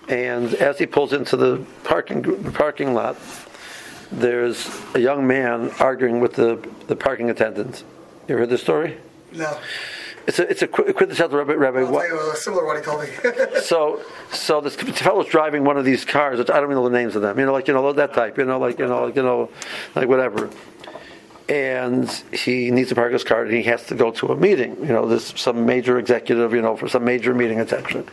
and 0.10 0.54
as 0.56 0.80
he 0.80 0.86
pulls 0.86 1.14
into 1.14 1.38
the 1.38 1.66
parking 1.84 2.52
parking 2.54 2.94
lot 2.94 3.18
there's 4.12 4.70
a 4.96 5.00
young 5.00 5.26
man 5.28 5.72
arguing 5.80 6.20
with 6.20 6.34
the, 6.34 6.68
the 6.88 6.96
parking 6.96 7.30
attendant. 7.30 7.84
You 8.28 8.36
ever 8.36 8.40
heard 8.40 8.50
this 8.50 8.62
story? 8.62 8.98
No. 9.32 9.58
It's 10.26 10.40
a 10.40 10.50
it's 10.50 10.62
a 10.62 10.68
quintessential 10.68 11.38
Rabbi. 11.38 11.54
Rabbi 11.54 11.80
I'll 11.80 12.08
you 12.08 12.32
a 12.32 12.36
similar 12.38 12.66
one 12.66 12.78
he 12.78 12.82
told 12.82 13.02
me. 13.02 13.10
so 13.62 14.02
so 14.32 14.62
this 14.62 14.76
fellow's 14.76 15.28
driving 15.28 15.66
one 15.66 15.76
of 15.76 15.84
these 15.84 16.06
cars. 16.06 16.40
Which 16.40 16.50
I 16.50 16.54
don't 16.56 16.66
even 16.66 16.76
know 16.76 16.88
the 16.88 16.98
names 16.98 17.18
of 17.18 17.22
them. 17.22 17.38
You 17.38 17.46
know, 17.46 17.52
like 17.52 17.68
you 17.68 17.74
know 17.74 17.92
that 17.92 18.14
type. 18.14 18.38
You 18.38 18.46
know, 18.46 18.58
like 18.58 18.80
you 18.80 18.88
know, 18.88 19.04
like 19.04 19.16
you 19.18 19.24
know, 19.24 19.50
like 19.96 20.08
whatever. 20.08 20.50
And 21.50 22.10
he 22.32 22.72
needs 22.72 22.88
to 22.88 22.96
park 22.96 23.12
his 23.12 23.26
car, 23.26 23.44
and 23.44 23.54
he 23.54 23.64
has 23.64 23.86
to 23.88 23.96
go 23.96 24.12
to 24.12 24.28
a 24.28 24.38
meeting. 24.38 24.78
You 24.80 24.94
know, 24.94 25.06
there's 25.10 25.38
some 25.38 25.66
major 25.66 26.00
executive. 26.00 26.54
You 26.54 26.62
know, 26.62 26.78
for 26.78 26.88
some 26.88 27.04
major 27.04 27.34
meeting, 27.34 27.60
etc 27.60 28.06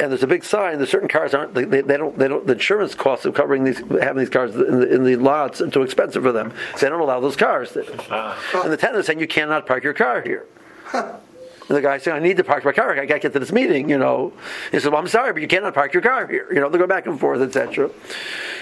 and 0.00 0.12
there's 0.12 0.22
a 0.22 0.28
big 0.28 0.44
sign 0.44 0.78
that 0.78 0.88
certain 0.88 1.08
cars 1.08 1.34
aren't 1.34 1.54
they, 1.54 1.64
they, 1.64 1.96
don't 1.96 2.16
they 2.18 2.28
don't 2.28 2.46
the 2.46 2.52
insurance 2.52 2.94
costs 2.94 3.24
of 3.24 3.34
covering 3.34 3.64
these 3.64 3.78
having 3.78 4.18
these 4.18 4.28
cars 4.28 4.54
in 4.54 4.80
the, 4.80 4.94
in 4.94 5.04
the 5.04 5.16
lots 5.16 5.60
are 5.60 5.70
too 5.70 5.82
expensive 5.82 6.22
for 6.22 6.32
them. 6.32 6.52
So 6.76 6.86
they 6.86 6.90
don't 6.90 7.00
allow 7.00 7.20
those 7.20 7.36
cars 7.36 7.76
uh, 7.76 8.36
and 8.54 8.72
the 8.72 8.76
tenant 8.76 8.98
is 8.98 9.06
saying 9.06 9.20
you 9.20 9.26
cannot 9.26 9.66
park 9.66 9.82
your 9.82 9.94
car 9.94 10.22
here. 10.22 10.46
And 10.92 11.76
the 11.76 11.82
guy 11.82 11.98
saying 11.98 12.16
I 12.16 12.20
need 12.20 12.38
to 12.38 12.44
park 12.44 12.64
my 12.64 12.72
car. 12.72 12.92
I 12.92 13.04
got 13.04 13.14
to 13.14 13.20
get 13.20 13.32
to 13.32 13.38
this 13.38 13.52
meeting 13.52 13.90
you 13.90 13.98
know. 13.98 14.32
He 14.70 14.78
said 14.78 14.92
well 14.92 15.00
I'm 15.00 15.08
sorry 15.08 15.32
but 15.32 15.42
you 15.42 15.48
cannot 15.48 15.74
park 15.74 15.92
your 15.92 16.02
car 16.02 16.26
here. 16.26 16.46
You 16.52 16.60
know 16.60 16.68
they 16.68 16.78
go 16.78 16.86
back 16.86 17.06
and 17.06 17.18
forth 17.18 17.40
etc 17.40 17.90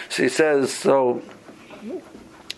so 0.09 0.23
he 0.23 0.29
says 0.29 0.73
so 0.73 1.23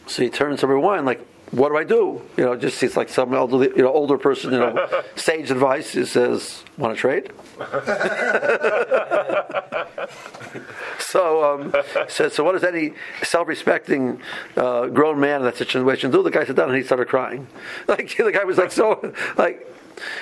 so 0.07 0.23
he 0.23 0.31
turns 0.31 0.61
to 0.61 0.67
everyone 0.67 1.05
like 1.05 1.27
what 1.51 1.71
do 1.71 1.79
I 1.79 1.85
do? 1.85 2.21
You 2.37 2.45
know, 2.45 2.57
just 2.57 2.83
it's 2.83 2.97
like 2.97 3.09
some 3.09 3.33
elderly, 3.33 3.69
you 3.69 3.83
know, 3.83 3.93
older 3.93 4.19
person, 4.19 4.53
you 4.53 4.59
know, 4.59 5.03
sage 5.17 5.51
advice. 5.51 5.93
He 5.93 6.05
says, 6.05 6.63
"Want 6.77 6.95
to 6.95 7.01
trade?" 7.01 7.33
so, 10.99 11.45
um, 11.45 11.73
so, 12.09 12.29
so 12.29 12.45
what 12.45 12.53
does 12.53 12.65
any 12.65 12.93
self-respecting 13.23 14.21
uh, 14.57 14.89
grown 14.89 15.19
man 15.19 15.41
in 15.41 15.47
that 15.47 15.57
situation 15.57 16.11
do? 16.11 16.23
The 16.23 16.31
guy 16.31 16.45
sat 16.45 16.57
down 16.57 16.69
and 16.69 16.77
he 16.77 16.85
started 16.85 17.09
crying. 17.09 17.47
Like 17.89 18.15
the 18.15 18.33
guy 18.33 18.45
was 18.45 18.59
like, 18.59 18.71
so, 18.71 19.15
like, 19.39 19.67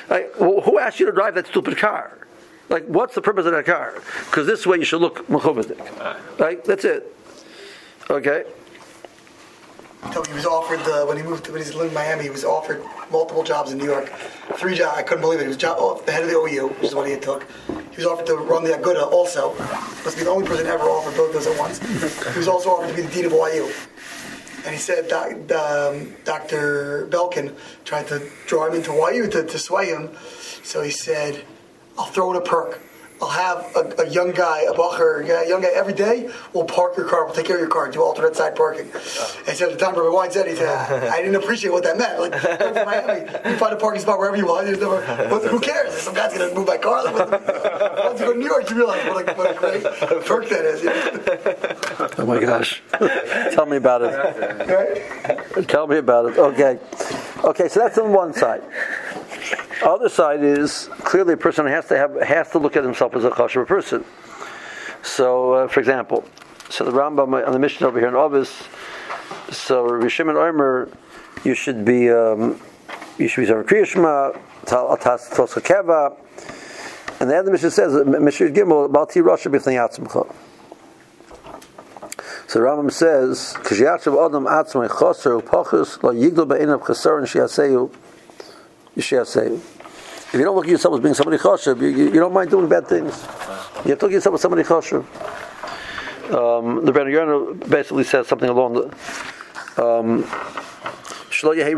like 0.08 0.32
well, 0.38 0.60
who 0.60 0.78
asked 0.78 1.00
you 1.00 1.06
to 1.06 1.12
drive 1.12 1.34
that 1.34 1.48
stupid 1.48 1.76
car? 1.76 2.16
Like, 2.68 2.86
what's 2.86 3.14
the 3.14 3.22
purpose 3.22 3.46
of 3.46 3.52
that 3.52 3.66
car? 3.66 3.94
Because 4.26 4.46
this 4.46 4.66
way 4.66 4.78
you 4.78 4.84
should 4.84 5.00
look 5.00 5.26
mechubadik. 5.28 5.78
Right? 6.38 6.64
That's 6.64 6.84
it. 6.84 7.12
Okay 8.08 8.44
he 10.26 10.34
was 10.34 10.46
offered 10.46 10.80
the, 10.80 11.04
when 11.06 11.16
he 11.16 11.22
moved 11.22 11.44
to 11.44 11.52
when 11.52 11.60
he's 11.60 11.74
living 11.74 11.88
in 11.88 11.94
Miami. 11.94 12.24
He 12.24 12.30
was 12.30 12.44
offered 12.44 12.82
multiple 13.10 13.42
jobs 13.42 13.72
in 13.72 13.78
New 13.78 13.84
York, 13.84 14.08
three 14.56 14.74
jobs. 14.74 14.98
I 14.98 15.02
couldn't 15.02 15.22
believe 15.22 15.40
it. 15.40 15.44
He 15.44 15.48
was 15.48 15.56
job, 15.56 15.76
oh, 15.78 16.00
the 16.04 16.12
head 16.12 16.22
of 16.22 16.28
the 16.28 16.36
OU, 16.36 16.68
which 16.68 16.84
is 16.84 16.94
what 16.94 17.06
he 17.06 17.12
had 17.12 17.22
took. 17.22 17.46
He 17.90 17.96
was 17.96 18.06
offered 18.06 18.26
to 18.26 18.36
run 18.36 18.64
the 18.64 18.70
Aguda 18.70 19.10
also. 19.10 19.54
Must 19.58 20.16
be 20.16 20.24
the 20.24 20.30
only 20.30 20.46
person 20.46 20.66
ever 20.66 20.84
offered 20.84 21.16
both 21.16 21.32
those 21.32 21.46
at 21.46 21.58
once. 21.58 21.78
he 22.32 22.38
was 22.38 22.48
also 22.48 22.70
offered 22.70 22.88
to 22.88 22.94
be 22.94 23.02
the 23.02 23.12
dean 23.12 23.24
of 23.26 23.32
YU. 23.32 23.72
And 24.64 24.74
he 24.74 24.80
said 24.80 25.08
doc, 25.08 25.30
um, 25.52 26.14
Dr. 26.24 27.06
Belkin 27.08 27.54
tried 27.84 28.08
to 28.08 28.28
draw 28.46 28.66
him 28.66 28.74
into 28.74 28.92
YU 28.92 29.28
to, 29.28 29.44
to 29.44 29.58
sway 29.58 29.86
him. 29.86 30.10
So 30.64 30.82
he 30.82 30.90
said, 30.90 31.44
"I'll 31.96 32.06
throw 32.06 32.30
in 32.32 32.36
a 32.36 32.40
perk." 32.40 32.80
I'll 33.20 33.28
have 33.28 33.74
a, 33.74 34.02
a, 34.02 34.08
young 34.10 34.32
guy, 34.32 34.62
a 34.62 34.72
bacher, 34.72 35.22
a 35.24 35.48
young 35.48 35.62
guy 35.62 35.70
every 35.74 35.94
day. 35.94 36.30
We'll 36.52 36.64
park 36.64 36.96
your 36.96 37.08
car. 37.08 37.24
We'll 37.24 37.34
take 37.34 37.46
care 37.46 37.56
of 37.56 37.60
your 37.60 37.70
car. 37.70 37.90
Do 37.90 38.02
alternate 38.02 38.36
side 38.36 38.54
parking. 38.54 38.90
And 39.46 39.56
so 39.56 39.66
at 39.66 39.72
the 39.72 39.76
time, 39.78 39.94
Rabbi 39.94 40.14
Wein 40.14 40.30
said, 40.30 40.46
he 40.46 40.54
said, 40.54 40.68
I 40.68 41.22
didn't 41.22 41.36
appreciate 41.36 41.70
what 41.70 41.82
that 41.84 41.96
meant. 41.96 42.20
Like, 42.20 42.32
go 42.32 42.74
from 42.74 42.84
Miami, 42.84 43.30
you 43.50 43.56
find 43.56 43.72
a 43.72 43.76
parking 43.76 44.02
spot 44.02 44.18
wherever 44.18 44.36
you 44.36 44.46
want. 44.46 44.66
There's 44.66 44.78
never, 44.78 45.00
who 45.48 45.60
cares? 45.60 45.94
Some 45.94 46.14
guy's 46.14 46.36
gonna 46.36 46.54
move 46.54 46.66
my 46.66 46.76
car. 46.76 47.04
Like, 47.04 47.14
once 48.04 48.20
you 48.20 48.26
go 48.26 48.32
to 48.34 48.38
New 48.38 48.46
York, 48.46 48.68
you 48.68 48.76
realize 48.76 49.06
what 49.06 49.28
a, 49.28 49.34
what 49.34 49.50
a 49.50 49.54
great 49.54 49.82
perk 50.26 50.48
that 50.50 50.64
is. 50.64 50.82
You 50.82 50.90
know? 50.90 52.08
Oh 52.18 52.26
my 52.26 52.40
gosh! 52.40 52.82
Tell 53.52 53.66
me 53.66 53.76
about 53.76 54.02
it. 54.02 54.66
Right? 54.68 55.68
Tell 55.68 55.86
me 55.86 55.98
about 55.98 56.26
it. 56.26 56.38
Okay, 56.38 56.78
okay. 57.44 57.68
So 57.68 57.80
that's 57.80 57.98
on 57.98 58.12
one 58.12 58.32
side. 58.32 58.62
Other 59.82 60.08
side 60.08 60.42
is 60.42 60.88
clearly 61.00 61.34
a 61.34 61.36
person 61.36 61.66
has 61.66 61.86
to 61.88 61.96
have 61.96 62.20
has 62.20 62.50
to 62.50 62.58
look 62.58 62.76
at 62.76 62.84
himself 62.84 63.14
as 63.14 63.24
a 63.24 63.30
kosher 63.30 63.64
person. 63.64 64.04
So, 65.02 65.52
uh, 65.52 65.68
for 65.68 65.80
example, 65.80 66.24
so 66.68 66.84
the 66.84 66.90
Rambam 66.90 67.46
on 67.46 67.52
the 67.52 67.58
mission 67.58 67.86
over 67.86 67.98
here 67.98 68.08
in 68.08 68.14
Ovis, 68.14 68.64
so 69.50 69.88
Rabbi 69.88 70.08
Shimon 70.08 70.36
Omer, 70.36 70.88
you 71.44 71.54
should 71.54 71.84
be 71.84 72.10
um, 72.10 72.60
you 73.18 73.28
should 73.28 73.42
be 73.42 73.46
Zara 73.46 73.64
Kriyashma, 73.64 74.36
Atas 74.66 75.30
and 77.18 77.30
the 77.30 77.36
other 77.36 77.50
mission 77.50 77.70
says 77.70 77.92
Mishir 77.92 78.52
Gimel 78.52 78.90
Balti 78.90 79.22
Rasha 79.22 79.50
B'Fnei 79.50 79.78
Atzmcha. 79.78 80.34
So 82.48 82.60
Rambam 82.60 82.92
says, 82.92 83.54
"Kishyachav 83.58 84.26
Adam 84.26 84.44
Atzmai 84.44 84.88
Choser 84.88 85.40
Upachus 85.40 86.02
Lo 86.02 86.12
Yigdol 86.12 86.46
Be'inav 86.46 86.80
Chasaron 86.80 87.22
Shiaseyu 87.22 87.90
Yishaseyu." 88.96 89.60
If 90.26 90.34
you 90.34 90.42
don't 90.42 90.56
look 90.56 90.64
at 90.64 90.72
yourself 90.72 90.96
as 90.96 91.00
being 91.00 91.14
somebody 91.14 91.38
choshev, 91.38 91.80
you, 91.80 91.86
you, 91.86 92.04
you, 92.06 92.20
don't 92.20 92.32
mind 92.32 92.50
doing 92.50 92.68
bad 92.68 92.88
things. 92.88 93.22
You 93.84 93.90
have 93.90 93.98
to 94.00 94.06
look 94.06 94.10
at 94.10 94.10
yourself 94.10 94.34
as 94.34 94.40
somebody 94.40 94.64
choshev. 94.64 95.04
Um, 96.34 96.84
the 96.84 96.90
Ben 96.90 97.06
Yerno 97.06 97.54
basically 97.70 98.02
says 98.02 98.26
something 98.26 98.48
along 98.48 98.74
the. 98.74 99.82
Um, 99.82 100.26
you 101.42 101.48
look 101.48 101.58
at 101.58 101.68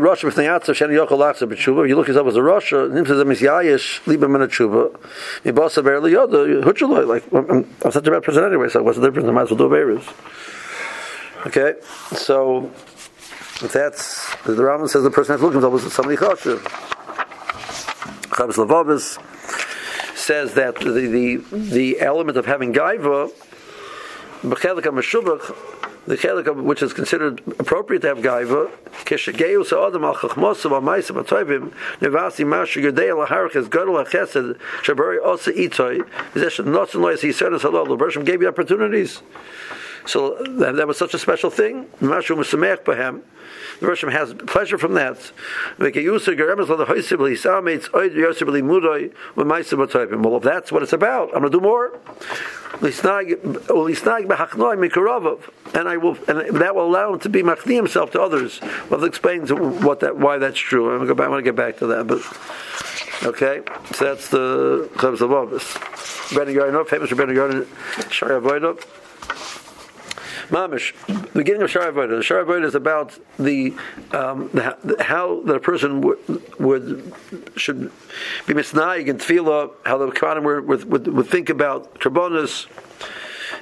yourself 2.07 2.27
as 2.27 2.35
a 2.35 2.41
Russia. 2.41 2.85
Like 7.05 7.33
I'm, 7.33 7.65
I'm 7.83 7.91
such 7.91 8.07
a 8.07 8.11
bad 8.11 8.23
person 8.23 8.43
anyway, 8.43 8.69
so 8.69 8.81
what's 8.81 8.97
the 8.97 9.05
difference? 9.05 9.27
I 9.27 9.31
might 9.31 9.43
as 9.43 9.51
well 9.51 9.57
do 9.57 9.69
Beirus. 9.69 10.07
Okay, 11.47 11.75
so 12.15 12.71
if 13.61 13.71
that's 13.73 14.35
the 14.43 14.53
Rambam 14.53 14.89
says 14.89 15.03
the 15.03 15.11
person 15.11 15.33
has 15.33 15.41
to 15.41 15.45
look 15.45 15.55
at 15.55 15.61
himself 15.61 15.85
as 15.85 15.93
somebody 15.93 16.17
choshev. 16.17 16.95
Chavis 18.39 18.55
Lavavis 18.55 19.19
says 20.17 20.53
that 20.53 20.75
the, 20.75 20.91
the, 20.91 21.35
the 21.51 21.99
element 21.99 22.37
of 22.37 22.45
having 22.45 22.73
gaiva, 22.73 23.29
the 24.41 24.55
chelik 24.55 26.63
which 26.63 26.81
is 26.81 26.93
considered 26.93 27.41
appropriate 27.59 27.99
to 27.99 28.07
have 28.07 28.19
gaiva, 28.19 28.71
keshegeu 29.03 29.65
sa'adam 29.65 30.05
al 30.05 30.15
chachmosav 30.15 30.71
al 30.71 30.79
ma'asim 30.79 31.21
atoivim, 31.21 31.73
nevasi 31.99 32.45
mashu 32.45 32.81
yodei 32.81 33.09
al 33.09 33.25
harches 33.25 33.67
gadol 33.67 33.97
ha'chesed, 33.97 34.57
shabari 34.83 35.19
osa 35.21 35.51
itoy, 35.51 35.99
zesh 36.35 36.63
notzin 36.63 37.01
loyas 37.01 37.27
yiseres 37.27 37.59
halal, 37.59 37.89
the 37.89 37.97
Bershom 37.97 38.23
gave 38.23 38.41
you 38.41 38.47
opportunities. 38.47 39.21
So 40.05 40.41
that, 40.59 40.77
that 40.77 40.87
was 40.87 40.97
such 40.97 41.13
a 41.13 41.19
special 41.19 41.49
thing. 41.49 41.87
Mashu 41.99 42.37
musameach 42.37 42.85
bahem. 42.85 43.21
The 43.79 43.87
Roshim 43.87 44.11
has 44.11 44.33
pleasure 44.33 44.77
from 44.77 44.93
that. 44.95 45.31
Well, 45.77 45.87
if 50.37 50.43
that's 50.43 50.71
what 50.71 50.83
it's 50.83 50.93
about, 50.93 51.27
I'm 51.33 51.39
going 51.39 51.51
to 51.51 51.57
do 51.57 51.61
more. 51.61 51.99
And 55.73 55.87
I 55.87 55.97
will, 55.97 56.17
and 56.27 56.57
that 56.61 56.75
will 56.75 56.85
allow 56.85 57.13
him 57.13 57.19
to 57.19 57.29
be 57.29 57.41
machni 57.41 57.75
himself 57.75 58.11
to 58.11 58.21
others. 58.21 58.59
Well, 58.89 59.03
explains 59.05 59.51
what 59.53 60.01
that, 60.01 60.17
why 60.17 60.37
that's 60.37 60.59
true. 60.59 60.91
I'm 60.91 60.97
going 60.97 61.07
to 61.07 61.13
go 61.13 61.15
back. 61.15 61.27
I 61.27 61.29
want 61.29 61.39
to 61.39 61.43
get 61.43 61.55
back 61.55 61.77
to 61.77 61.87
that, 61.87 62.07
but 62.07 62.21
okay. 63.27 63.61
So 63.93 64.05
that's 64.05 64.27
the 64.29 64.89
Chavs 64.95 65.21
of 65.21 65.31
Avis. 65.31 65.73
Ben 66.35 66.47
famous 66.85 67.13
Ben 67.13 67.27
Yarno, 67.29 67.65
Shari 68.11 68.41
Avodah. 68.41 68.77
Mamish, 70.49 70.93
the 71.07 71.39
beginning 71.39 71.61
of 71.61 71.69
Shara 71.69 71.91
Avodah. 71.91 72.09
The 72.09 72.33
Shara 72.33 72.43
Avodah 72.43 72.65
is 72.65 72.75
about 72.75 73.17
the, 73.37 73.73
um, 74.11 74.49
the 74.53 74.97
how 74.99 75.41
a 75.41 75.59
person 75.59 76.01
would, 76.01 76.59
would 76.59 77.13
should 77.55 77.91
be 78.47 78.53
misnaig 78.53 79.09
and 79.09 79.19
tefillah, 79.19 79.71
how 79.85 79.97
the 79.97 80.07
Kohanim 80.07 80.65
would, 80.65 80.85
would, 80.85 81.07
would 81.07 81.27
think 81.27 81.49
about 81.49 81.99
karbonis. 81.99 82.67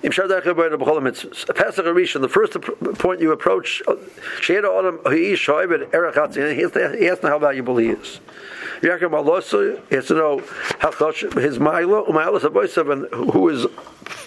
Im 0.04 0.12
Shadach 0.12 0.44
Avodah 0.44 0.76
b'chol 0.76 1.02
mitzvahs. 1.02 1.54
Pesach 1.56 1.86
Rishon, 1.86 2.22
the 2.22 2.30
first 2.30 2.54
point 3.00 3.20
you 3.20 3.32
approach, 3.32 3.82
Sheidah 3.86 4.80
Adam 4.80 5.00
Ha'ish 5.04 5.48
Ha'ibed 5.48 5.94
Erech 5.94 6.16
Hatzin, 6.16 6.56
he 6.56 7.06
has 7.06 7.20
to 7.20 7.26
know 7.26 7.32
how 7.32 7.40
valuable 7.40 7.78
he 7.78 7.90
is. 7.90 8.20
Yaakov 8.82 9.12
Malosu, 9.12 9.82
he 9.90 9.96
has 9.96 10.06
to 10.08 10.14
know 10.14 10.44
how 10.80 10.92
his 11.12 11.60
Milo, 11.60 12.06
Milos 12.12 12.44
Aboisav, 12.44 12.92
and 12.92 13.32
who 13.32 13.48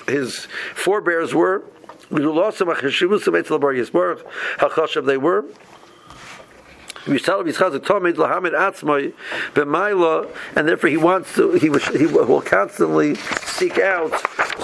his 0.09 0.47
forebears 0.75 1.35
were. 1.35 1.62
They 5.07 5.17
were. 5.17 5.45
And 10.55 10.69
therefore, 10.69 10.90
he 10.90 10.97
wants 10.99 11.35
to. 11.37 11.52
He, 11.52 11.71
was, 11.71 11.87
he 11.88 12.07
will 12.07 12.43
constantly 12.43 13.14
seek 13.14 13.79
out 13.79 14.12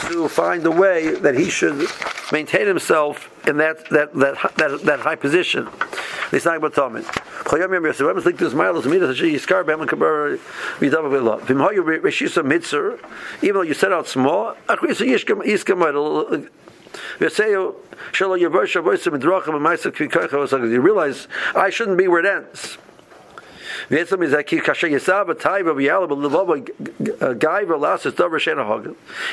to 0.08 0.28
find 0.28 0.64
a 0.66 0.70
way 0.70 1.14
that 1.14 1.34
he 1.34 1.48
should 1.48 1.88
maintain 2.32 2.66
himself 2.66 3.30
in 3.48 3.56
that 3.58 3.88
that 3.90 4.12
that 4.14 4.52
that, 4.56 4.80
that 4.82 5.00
high 5.00 5.16
position. 5.16 5.68
He's 6.30 6.42
talking 6.42 6.58
about 6.58 6.74
Talmud. 6.74 7.06
Even 13.42 13.54
though 13.54 13.62
you 13.62 13.74
set 13.74 13.92
out 13.92 14.08
small, 14.08 14.56
you 20.70 20.80
realize 20.80 21.28
I 21.54 21.70
shouldn't 21.70 21.98
be 21.98 22.08
where 22.08 22.20
it 22.20 22.26
ends. 22.26 22.78
Uh, 23.90 23.94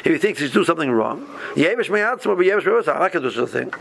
if 0.05 0.11
he 0.11 0.17
thinks 0.17 0.39
he's 0.39 0.51
doing 0.51 0.65
something 0.65 0.91
wrong, 0.91 1.25
I 1.55 3.09
can 3.11 3.21
do 3.21 3.31
such 3.31 3.43
a 3.43 3.47
thing. 3.47 3.73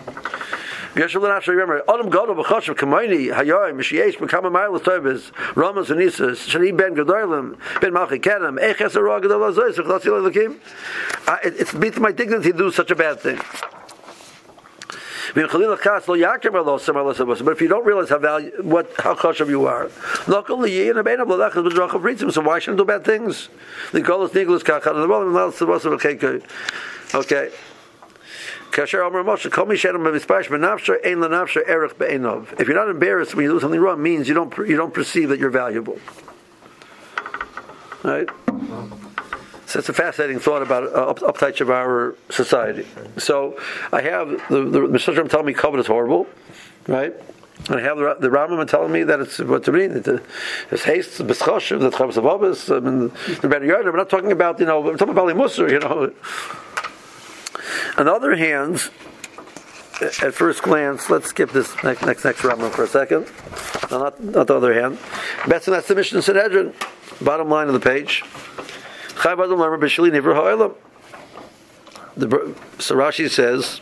Remember, 0.94 1.82
Adam 1.88 2.10
Gadol 2.10 2.34
b'chashav 2.34 2.76
kamayni 2.76 3.32
hayoyim 3.32 3.76
mishiyesh 3.76 4.16
b'kama 4.16 4.52
mile 4.52 4.78
tovez 4.78 5.32
Ramas 5.56 5.90
and 5.90 6.00
Isas 6.00 6.46
shani 6.46 6.76
ben 6.76 6.94
gedolim 6.94 7.56
ben 7.80 7.92
malchi 7.92 8.20
kedem 8.20 8.60
eches 8.60 8.94
arah 8.94 9.22
gadol 9.22 9.40
azoyis 9.40 9.76
v'chlas 9.76 10.02
yilay 10.02 10.22
l'kim. 10.22 10.60
Uh, 11.26 11.38
it's 11.44 11.72
beats 11.72 11.98
my 11.98 12.12
dignity 12.12 12.52
to 12.52 12.58
do 12.58 12.70
such 12.70 12.90
a 12.90 12.94
bad 12.94 13.18
thing. 13.20 13.40
But 17.42 17.52
if 17.52 17.60
you 17.60 17.68
don't 17.68 17.84
realize 17.86 18.10
how 18.10 18.18
value, 18.18 18.52
what 18.62 18.90
how 18.98 19.14
chashav 19.14 19.48
you 19.48 19.66
are, 19.66 19.90
so 22.32 22.40
why 22.42 22.58
shouldn't 22.58 22.78
do 22.78 22.84
bad 22.84 23.04
things? 23.04 23.48
Okay. 27.14 27.50
If 32.58 32.68
you're 32.68 32.76
not 32.76 32.88
embarrassed 32.88 33.34
when 33.34 33.44
you 33.44 33.52
do 33.52 33.60
something 33.60 33.80
wrong, 33.80 34.02
means 34.02 34.28
you 34.28 34.34
don't 34.34 34.56
you 34.58 34.76
don't 34.76 34.94
perceive 34.94 35.28
that 35.28 35.38
you're 35.38 35.50
valuable. 35.50 35.98
Right. 38.02 38.28
So 39.72 39.78
it's 39.78 39.88
a 39.88 39.94
fascinating 39.94 40.38
thought 40.38 40.60
about 40.60 40.82
uh, 40.82 41.06
up, 41.08 41.20
uptights 41.20 41.62
of 41.62 41.70
our 41.70 42.14
society. 42.28 42.86
So 43.16 43.58
I 43.90 44.02
have 44.02 44.28
the 44.50 44.64
the 44.64 44.80
Mishra 44.86 45.26
telling 45.26 45.46
me 45.46 45.54
kavod 45.54 45.78
is 45.78 45.86
horrible, 45.86 46.26
right? 46.88 47.14
And 47.70 47.76
I 47.76 47.80
have 47.80 47.96
the, 47.96 48.16
the 48.20 48.28
Rambam 48.28 48.68
telling 48.68 48.92
me 48.92 49.02
that 49.04 49.20
it's 49.20 49.38
what 49.38 49.64
to 49.64 49.72
mean. 49.72 49.92
It's 50.70 50.84
haste, 50.84 51.22
bischoshev, 51.22 51.80
the 51.80 51.88
chavis 51.88 52.18
of 52.18 52.26
Abbas, 52.26 52.70
I 52.70 52.80
mean, 52.80 53.08
the 53.40 53.48
Ben 53.48 53.62
Yarden. 53.62 53.84
We're 53.84 53.96
not 53.96 54.10
talking 54.10 54.30
about 54.30 54.60
you 54.60 54.66
know, 54.66 54.82
we're 54.82 54.98
talking 54.98 55.14
about 55.14 55.28
Musar, 55.28 55.70
you 55.70 55.78
know. 55.78 56.12
On 57.96 58.04
the 58.04 58.12
other 58.12 58.36
hand, 58.36 58.90
at 60.02 60.34
first 60.34 60.62
glance, 60.62 61.08
let's 61.08 61.28
skip 61.28 61.50
this 61.50 61.74
next 61.82 62.02
next, 62.02 62.26
next 62.26 62.42
Rambam 62.42 62.72
for 62.72 62.84
a 62.84 62.88
second. 62.88 63.26
No, 63.90 64.00
not, 64.00 64.22
not 64.22 64.46
the 64.48 64.54
other 64.54 64.74
hand. 64.74 64.98
That's 65.46 65.64
that's 65.64 65.88
the 65.88 65.94
Mishnah 65.94 66.20
Sanhedrin. 66.20 66.74
Bottom 67.22 67.48
line 67.48 67.68
of 67.68 67.72
the 67.72 67.80
page. 67.80 68.22
The 72.16 72.54
so 72.80 72.96
Rashi 72.96 73.30
says, 73.30 73.80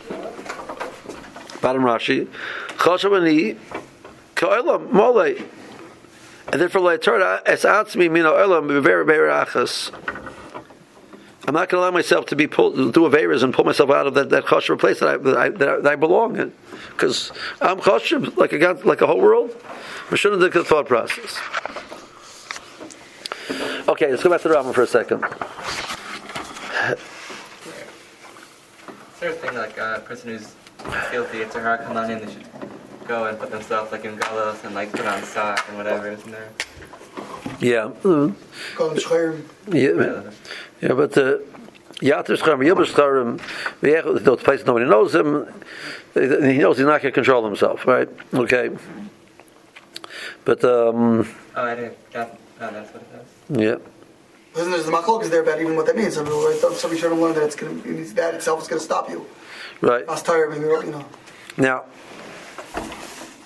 bottom 1.61 1.81
Rashi, 1.81 2.27
Choshavani 2.77 3.57
Ka'olam 4.35 4.91
Mole. 4.91 5.37
And 6.51 6.61
then 6.61 6.69
for 6.69 6.95
Torah, 6.99 7.41
es 7.47 7.63
atzmi 7.65 8.11
min 8.11 8.23
ha'olam 8.23 8.67
b'ver 8.67 9.45
achas. 9.45 9.91
I'm 11.47 11.55
not 11.55 11.69
going 11.69 11.81
to 11.81 11.85
allow 11.85 11.91
myself 11.91 12.27
to 12.27 12.35
be 12.35 12.45
pulled 12.45 12.75
do 12.75 13.01
averas 13.09 13.41
and 13.41 13.51
pull 13.51 13.65
myself 13.65 13.89
out 13.89 14.05
of 14.05 14.13
that, 14.13 14.29
that 14.29 14.45
place 14.45 14.99
that 14.99 15.09
I, 15.09 15.17
that 15.17 15.37
I, 15.37 15.49
that 15.49 15.69
I, 15.69 15.77
that 15.77 15.91
I 15.93 15.95
belong 15.95 16.37
in, 16.37 16.53
because 16.91 17.31
I'm 17.59 17.79
kosher 17.79 18.19
like 18.19 18.53
a 18.53 18.79
like 18.83 19.01
a 19.01 19.07
whole 19.07 19.19
world. 19.19 19.55
We 20.11 20.17
shouldn't 20.17 20.39
do 20.41 20.49
the 20.49 20.63
thought 20.63 20.87
process. 20.87 21.39
Okay, 23.87 24.09
let's 24.09 24.23
go 24.23 24.29
back 24.29 24.41
to 24.41 24.47
the 24.47 24.55
Rambam 24.55 24.73
for 24.73 24.83
a 24.83 24.87
second. 24.87 25.23
Is 29.13 29.19
there 29.19 29.29
a 29.29 29.33
thing 29.33 29.55
like 29.55 29.77
a 29.77 30.01
person 30.05 30.29
who's 30.29 30.55
guilty, 31.11 31.39
it's 31.39 31.55
a 31.55 31.61
hard 31.61 31.81
come 31.81 31.97
on 31.97 32.09
in, 32.09 32.25
they 32.25 32.31
should 32.31 32.45
go 33.07 33.25
and 33.25 33.37
put 33.39 33.51
themselves 33.51 33.91
like 33.91 34.05
in 34.05 34.17
galos 34.17 34.63
and 34.63 34.73
like 34.73 34.91
put 34.91 35.05
on 35.05 35.21
sock 35.23 35.63
and 35.67 35.77
whatever, 35.77 36.09
isn't 36.09 36.31
there? 36.31 36.49
Yeah. 37.59 37.91
Mm-hmm. 38.03 38.33
Yeah, 39.75 40.31
yeah, 40.81 40.93
but 40.93 41.17
uh, 41.17 41.37
Yater 41.99 42.35
Schram, 42.37 42.61
Yibber 42.65 42.85
Schram, 42.85 43.39
the 43.81 44.37
place 44.37 44.65
nobody 44.65 44.85
knows 44.85 45.13
him, 45.13 45.47
he 46.13 46.57
knows 46.57 46.77
he's 46.77 46.87
not 46.87 47.01
going 47.01 47.11
to 47.11 47.11
control 47.11 47.45
himself, 47.45 47.85
right? 47.85 48.09
Okay. 48.33 48.71
But, 50.43 50.63
um. 50.65 51.27
Oh, 51.55 51.63
I 51.63 51.75
didn't. 51.75 52.11
That, 52.11 52.39
oh, 52.61 52.71
that's 52.71 52.91
what 52.93 53.03
it 53.03 53.21
is. 53.21 53.30
Yeah. 53.51 53.75
Listen, 54.53 54.71
there's 54.71 54.85
the 54.85 54.91
machlok 54.91 55.23
is 55.23 55.29
there 55.29 55.41
about 55.41 55.61
even 55.61 55.75
what 55.75 55.85
that 55.85 55.95
means. 55.95 56.15
Somebody, 56.15 56.57
somebody 56.57 56.99
should 56.99 57.11
learn 57.11 57.35
that 57.35 57.43
it's 57.43 57.55
going 57.55 57.81
to, 57.81 58.03
that 58.15 58.33
itself 58.35 58.61
is 58.61 58.67
going 58.67 58.79
to 58.79 58.85
stop 58.85 59.09
you. 59.09 59.25
Right. 59.81 60.07
Last 60.07 60.25
tired, 60.25 60.53
you 60.55 60.91
know. 60.91 61.05
Now, 61.57 61.83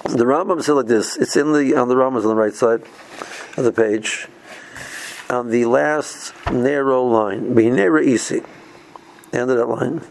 the 0.03 0.25
Rambam 0.25 0.61
said 0.61 0.73
like 0.73 0.87
this. 0.87 1.17
It's 1.17 1.35
in 1.35 1.53
the 1.53 1.75
on 1.75 1.87
the 1.89 1.95
Rambam 1.95 2.17
on 2.17 2.23
the 2.23 2.35
right 2.35 2.53
side 2.53 2.83
of 3.57 3.63
the 3.63 3.71
page, 3.71 4.27
on 5.29 5.49
the 5.49 5.65
last 5.65 6.33
narrow 6.51 7.03
line, 7.03 7.55
Binera 7.55 8.03
Isi, 8.05 8.41
end 9.33 9.49
of 9.49 9.57
that 9.57 9.67
line. 9.67 10.01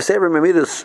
Sefer 0.00 0.30
Hamidus, 0.30 0.84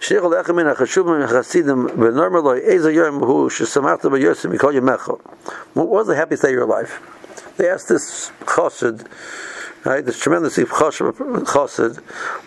Sheikh 0.00 0.20
Lechemin 0.20 0.74
Achashubim 0.74 1.28
Chasidim 1.28 1.88
Benormaloi 1.88 2.66
Eza 2.66 2.90
Yom 2.90 3.20
Hu 3.20 3.50
Shesamachta 3.50 4.04
Yosim 4.04 4.56
Mikol 4.56 4.72
Yemecho. 4.72 5.20
What 5.74 5.88
was 5.88 6.06
the 6.06 6.16
happiest 6.16 6.42
day 6.42 6.48
of 6.48 6.54
your 6.54 6.64
life? 6.64 7.02
They 7.58 7.68
asked 7.68 7.88
this 7.88 8.32
chassid, 8.40 9.06
right? 9.84 10.02
This 10.02 10.18
tremendously 10.18 10.64
chassid. 10.64 11.98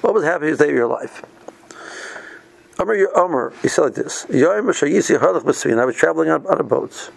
What 0.01 0.15
was 0.15 0.23
the 0.23 0.31
happiest 0.31 0.61
day 0.61 0.69
of 0.69 0.75
your 0.75 0.87
life? 0.87 1.21
Amr 2.79 3.07
Amr, 3.15 3.53
he 3.61 3.67
said 3.67 3.83
like 3.83 3.93
this: 3.93 4.25
Yom 4.31 4.65
Shayisi 4.69 5.19
Halach 5.19 5.43
B'Svin. 5.43 5.77
I 5.77 5.85
was 5.85 5.95
traveling 5.95 6.31
on, 6.31 6.47
on 6.47 6.59
a 6.59 6.63
boat. 6.63 7.11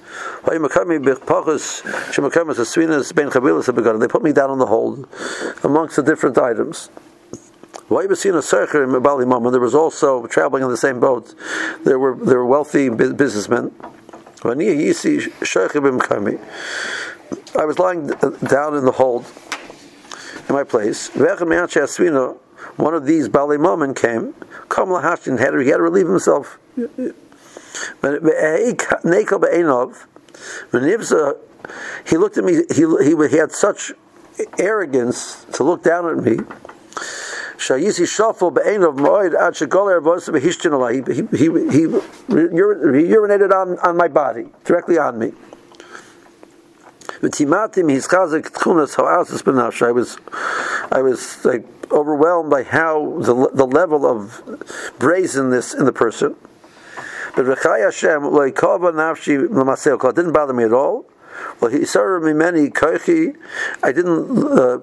They 0.44 0.58
put 4.06 4.22
me 4.22 4.32
down 4.32 4.50
on 4.50 4.58
the 4.58 4.66
hold 4.66 5.08
amongst 5.64 5.96
the 5.96 6.02
different 6.02 6.36
items. 6.36 6.90
There 7.88 9.60
was 9.60 9.74
also 9.74 10.26
traveling 10.26 10.64
on 10.64 10.70
the 10.70 10.76
same 10.76 11.00
boat. 11.00 11.34
There 11.84 11.98
were 11.98 12.16
there 12.16 12.38
were 12.38 12.46
wealthy 12.46 12.88
businessmen. 12.88 13.72
I 14.44 14.54
was 17.64 17.78
lying 17.78 18.06
down 18.06 18.76
in 18.76 18.84
the 18.84 18.92
hold 18.96 19.26
in 20.48 20.54
my 20.54 20.64
place. 20.64 21.08
One 22.76 22.94
of 22.94 23.06
these 23.06 23.28
Bali 23.28 23.58
Mammon 23.58 23.94
came. 23.94 24.34
Kam 24.68 24.88
Lahashin 24.88 25.38
had 25.38 25.54
he 25.60 25.68
had 25.68 25.76
to 25.76 25.82
relieve 25.82 26.08
himself. 26.08 26.58
He 32.06 32.16
looked 32.16 32.38
at 32.38 32.44
me. 32.44 32.62
He, 32.74 32.84
he 33.28 33.36
had 33.36 33.52
such 33.52 33.92
arrogance 34.58 35.44
to 35.54 35.64
look 35.64 35.82
down 35.82 36.08
at 36.08 36.24
me. 36.24 36.38
Shayisi 37.56 38.06
Shafel 38.06 38.52
Be'enov 38.54 38.96
Moed 38.96 39.34
Ad 39.34 39.54
Shegoler 39.54 40.00
Vosa 40.00 40.30
Behishtin 40.32 40.72
He 41.32 41.36
he 41.36 41.46
he 41.46 41.86
urinated 41.86 43.52
on 43.52 43.78
on 43.78 43.96
my 43.96 44.08
body 44.08 44.46
directly 44.64 44.98
on 44.98 45.18
me. 45.18 45.32
I 47.22 47.26
was 49.90 50.18
I 50.92 51.02
was 51.02 51.44
like 51.44 51.64
overwhelmed 51.90 52.50
by 52.50 52.62
how 52.62 53.18
the 53.20 53.50
the 53.54 53.66
level 53.66 54.04
of 54.06 54.42
brazenness 54.98 55.72
in 55.72 55.86
the 55.86 55.92
person. 55.92 56.36
But 57.34 57.46
Rechai 57.46 57.84
Hashem 57.84 58.22
loikova 58.22 58.92
nafshi 58.92 59.48
l'maseo 59.48 60.14
didn't 60.14 60.32
bother 60.32 60.52
me 60.52 60.64
at 60.64 60.72
all. 60.72 61.06
Well, 61.60 61.70
he 61.70 61.84
served 61.84 62.24
me 62.24 62.32
many 62.32 62.70
koichi. 62.70 63.36
I 63.82 63.92
didn't 63.92 64.46
uh, 64.46 64.78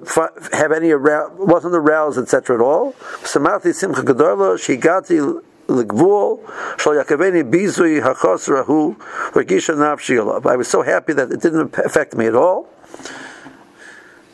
have 0.54 0.72
any 0.72 0.92
aroused, 0.92 1.36
wasn't 1.38 1.76
aroused, 1.76 2.18
etc. 2.18 2.58
at 2.58 2.62
all. 2.62 2.94
Samati 3.22 3.74
simcha 3.74 4.02
gedola 4.02 4.58
shigati 4.58 5.42
l'gvul 5.68 6.39
shal 6.80 6.94
yakaveni 6.94 7.50
bizui 7.50 8.02
hachos 8.02 8.50
rahu 8.50 8.96
regisha 9.34 9.76
nafshi. 9.76 10.46
I 10.46 10.56
was 10.56 10.68
so 10.68 10.82
happy 10.82 11.13
that 11.13 11.32
it 11.32 11.42
didn't 11.42 11.78
affect 11.78 12.16
me 12.16 12.28
at 12.28 12.36
all. 12.36 12.70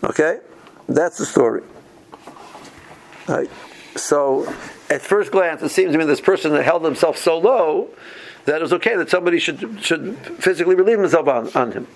Okay, 0.04 0.40
that's 0.88 1.18
the 1.18 1.26
story. 1.26 1.62
Right. 3.28 3.50
So, 3.96 4.52
at 4.90 5.02
first 5.02 5.32
glance, 5.32 5.62
it 5.62 5.70
seems 5.70 5.92
to 5.92 5.98
me 5.98 6.06
this 6.06 6.22
person 6.22 6.54
that 6.54 6.64
held 6.64 6.84
himself 6.86 7.18
so 7.18 7.38
low 7.38 7.90
that 8.46 8.56
it 8.56 8.62
was 8.62 8.74
okay 8.74 8.96
that 8.96 9.10
somebody 9.10 9.40
should 9.40 9.84
should 9.84 10.18
physically 10.18 10.76
relieve 10.76 11.00
himself 11.00 11.28
on, 11.28 11.50
on 11.54 11.72
him. 11.72 11.88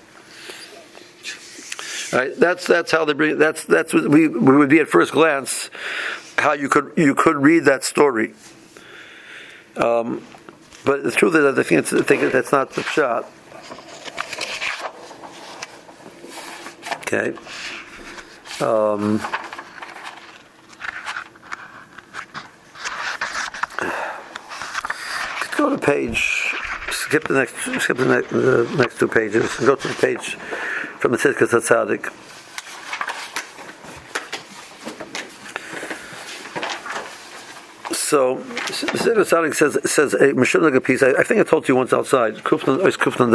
Right? 2.14 2.36
That's 2.38 2.68
that's 2.68 2.92
how 2.92 3.06
they 3.06 3.14
bring. 3.14 3.40
That's 3.40 3.64
that's 3.64 3.92
what 3.92 4.08
we, 4.08 4.28
we 4.28 4.56
would 4.56 4.70
be 4.70 4.80
at 4.80 4.88
first 4.88 5.14
glance. 5.14 5.72
How 6.38 6.54
you 6.54 6.70
could 6.70 6.94
you 6.96 7.16
could 7.16 7.38
read 7.38 7.66
that 7.66 7.84
story. 7.84 8.36
Um, 9.78 10.24
but 10.86 11.04
the 11.04 11.12
truth 11.12 11.34
is, 11.34 11.58
I 11.58 11.64
think, 11.64 11.92
I 11.92 12.02
think 12.04 12.22
that 12.22 12.32
that's 12.32 12.52
not 12.52 12.72
the 12.74 12.84
shot. 12.84 13.26
Okay. 16.98 17.34
Um, 18.62 19.18
go 25.58 25.72
to 25.72 25.78
page. 25.80 26.54
Skip 26.92 27.28
the 27.28 27.34
next. 27.34 27.56
Skip 27.82 27.98
the 27.98 28.06
the 28.06 28.76
next 28.78 29.00
two 29.00 29.08
pages. 29.08 29.58
Go 29.58 29.76
to 29.76 29.88
the 29.88 29.96
page 29.96 30.38
from 31.04 31.12
the 31.12 31.18
Tzidkas 31.18 31.50
Hatzadik. 31.50 32.06
So, 37.94 38.38
Tzidkas 38.38 39.26
Hatzadik 39.26 39.54
says 39.54 39.78
says 39.92 40.14
a 40.14 40.28
Mishulak 40.28 40.82
piece. 40.82 41.04
I, 41.04 41.10
I 41.10 41.24
think 41.24 41.42
I 41.42 41.44
told 41.44 41.68
you 41.68 41.76
once 41.76 41.92
outside. 41.92 42.36
Kufnan 42.36 42.88
is 42.88 42.96
Kufnan 42.96 43.34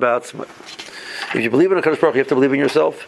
ba'atzma. 0.00 0.48
If 1.36 1.42
you 1.42 1.50
believe 1.50 1.72
in 1.72 1.76
a 1.76 1.82
Kadosh 1.82 2.00
Baruch, 2.00 2.14
you 2.14 2.20
have 2.20 2.28
to 2.28 2.34
believe 2.34 2.54
in 2.54 2.58
yourself. 2.58 3.06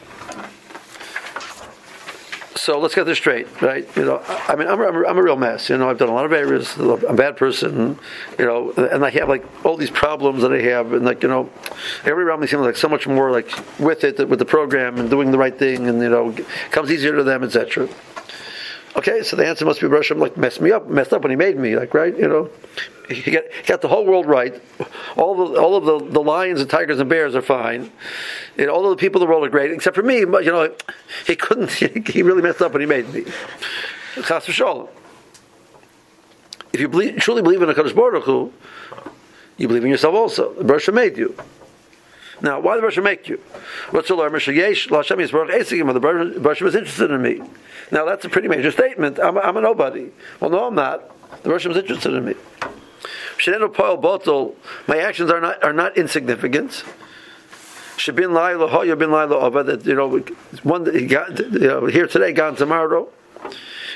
So 2.67 2.81
let's 2.81 2.97
get 2.97 3.05
this 3.05 3.19
straight, 3.19 3.63
right? 3.63 3.89
You 3.97 4.05
know, 4.05 4.21
I 4.27 4.57
mean, 4.57 4.67
I'm, 4.67 4.81
I'm, 4.81 5.07
I'm 5.07 5.19
a 5.19 5.23
real 5.23 5.37
mess. 5.37 5.71
You 5.71 5.79
know, 5.79 5.89
I've 5.89 5.99
done 5.99 6.09
a 6.09 6.13
lot 6.13 6.25
of 6.25 6.33
errors. 6.33 6.77
I'm 6.77 7.05
a 7.05 7.15
bad 7.15 7.37
person. 7.37 7.97
You 8.41 8.45
know, 8.45 8.73
and 8.73 9.05
I 9.05 9.11
have 9.11 9.29
like 9.29 9.45
all 9.65 9.77
these 9.77 9.89
problems 9.89 10.43
that 10.43 10.53
I 10.53 10.61
have, 10.63 10.93
and 10.93 11.05
like 11.05 11.23
you 11.23 11.29
know, 11.29 11.49
around 12.05 12.41
me 12.41 12.49
seems 12.49 12.63
like 12.63 12.77
so 12.77 12.89
much 12.89 13.07
more 13.07 13.31
like 13.31 13.49
with 13.79 14.03
it, 14.03 14.29
with 14.29 14.41
the 14.41 14.45
program 14.45 14.99
and 14.99 15.09
doing 15.09 15.31
the 15.31 15.39
right 15.39 15.57
thing, 15.57 15.87
and 15.87 16.03
you 16.03 16.09
know, 16.09 16.35
comes 16.73 16.91
easier 16.91 17.15
to 17.15 17.23
them, 17.23 17.45
etc. 17.45 17.89
Okay, 18.97 19.23
so 19.23 19.37
the 19.37 19.47
answer 19.47 19.65
must 19.67 19.81
be 19.81 19.89
Hashem 19.89 20.19
like 20.19 20.37
messed 20.39 20.61
me 20.61 20.73
up, 20.73 20.89
messed 20.89 21.13
up 21.13 21.23
when 21.23 21.31
he 21.31 21.37
made 21.37 21.57
me, 21.59 21.77
like 21.77 21.93
right, 21.93 22.17
you 22.17 22.27
know. 22.27 22.49
He 23.11 23.31
got, 23.31 23.45
he 23.53 23.63
got 23.67 23.83
the 23.83 23.89
whole 23.89 24.07
world 24.07 24.27
right. 24.27 24.61
All 25.17 25.37
the 25.37 25.61
all 25.61 25.77
of 25.77 25.85
the, 25.85 25.99
the 26.13 26.21
lions 26.21 26.63
and 26.63 26.69
tigers 26.69 26.99
and 26.99 27.09
bears 27.09 27.35
are 27.35 27.43
fine. 27.43 27.93
You 28.57 28.67
know, 28.67 28.73
all 28.73 28.91
of 28.91 28.93
the 28.97 29.01
people 29.01 29.21
in 29.21 29.27
the 29.27 29.31
world 29.31 29.47
are 29.47 29.51
great, 29.51 29.71
except 29.71 29.95
for 29.95 30.03
me. 30.03 30.25
But 30.25 30.45
you 30.45 30.51
know, 30.51 30.75
he 31.27 31.37
couldn't. 31.37 31.71
He 32.17 32.23
really 32.23 32.43
messed 32.43 32.63
up 32.63 32.73
when 32.73 32.81
he 32.81 32.87
made 32.87 33.13
me. 33.13 33.25
Chas. 34.25 34.49
If 34.49 34.59
you 36.81 36.89
believe, 36.89 37.19
truly 37.19 37.43
believe 37.43 37.61
in 37.63 37.69
a 37.69 37.75
Kadosh 37.75 37.95
Baruch 37.95 38.25
Hu, 38.25 38.51
you 39.59 39.69
believe 39.69 39.85
in 39.85 39.91
yourself 39.91 40.15
also. 40.15 40.55
The 40.55 40.93
made 40.93 41.19
you. 41.19 41.37
Now, 42.43 42.61
why 42.61 42.75
did 42.75 42.83
Baruch 42.83 43.03
make 43.03 43.29
you? 43.29 43.41
What's 43.91 44.09
the 44.09 44.17
Yesh 44.17 44.89
Lashem 44.89 45.17
Yisbarach 45.17 45.51
Esikim? 45.51 45.93
The 45.93 46.01
Baruch 46.41 46.61
was 46.61 46.75
interested 46.75 47.11
in 47.11 47.23
me. 47.23 47.43
Now, 47.91 48.05
that's 48.05 48.25
a 48.25 48.29
pretty 48.29 48.49
major 48.49 48.71
statement. 48.71 49.19
I'm, 49.19 49.39
I'm 49.39 49.57
a 49.57 49.61
nobody. 49.61 50.11
Well, 50.41 50.51
no, 50.51 50.67
I'm 50.67 50.75
not. 50.75 51.09
The 51.43 51.49
Baruch 51.49 51.65
was 51.65 51.77
interested 51.77 52.13
in 52.13 52.25
me. 52.25 52.35
Sheneno 53.39 53.73
Poel 53.73 54.01
Botel, 54.01 54.55
My 54.87 54.99
actions 54.99 55.31
are 55.31 55.41
not 55.41 55.63
are 55.63 55.73
not 55.73 55.97
insignificant. 55.97 56.85
Shabin 57.97 58.35
Laila 58.35 58.69
Hoya 58.69 58.97
Bin 58.97 59.11
Laila 59.11 59.37
Ova 59.37 59.63
that 59.65 59.87
you 59.87 59.95
know 59.95 60.19
one 60.63 60.85
that 60.85 60.95
he 60.95 61.07
got 61.07 61.39
you 61.39 61.59
know, 61.59 61.87
here 61.87 62.07
today, 62.07 62.33
gone 62.33 62.57
tomorrow. 62.57 63.09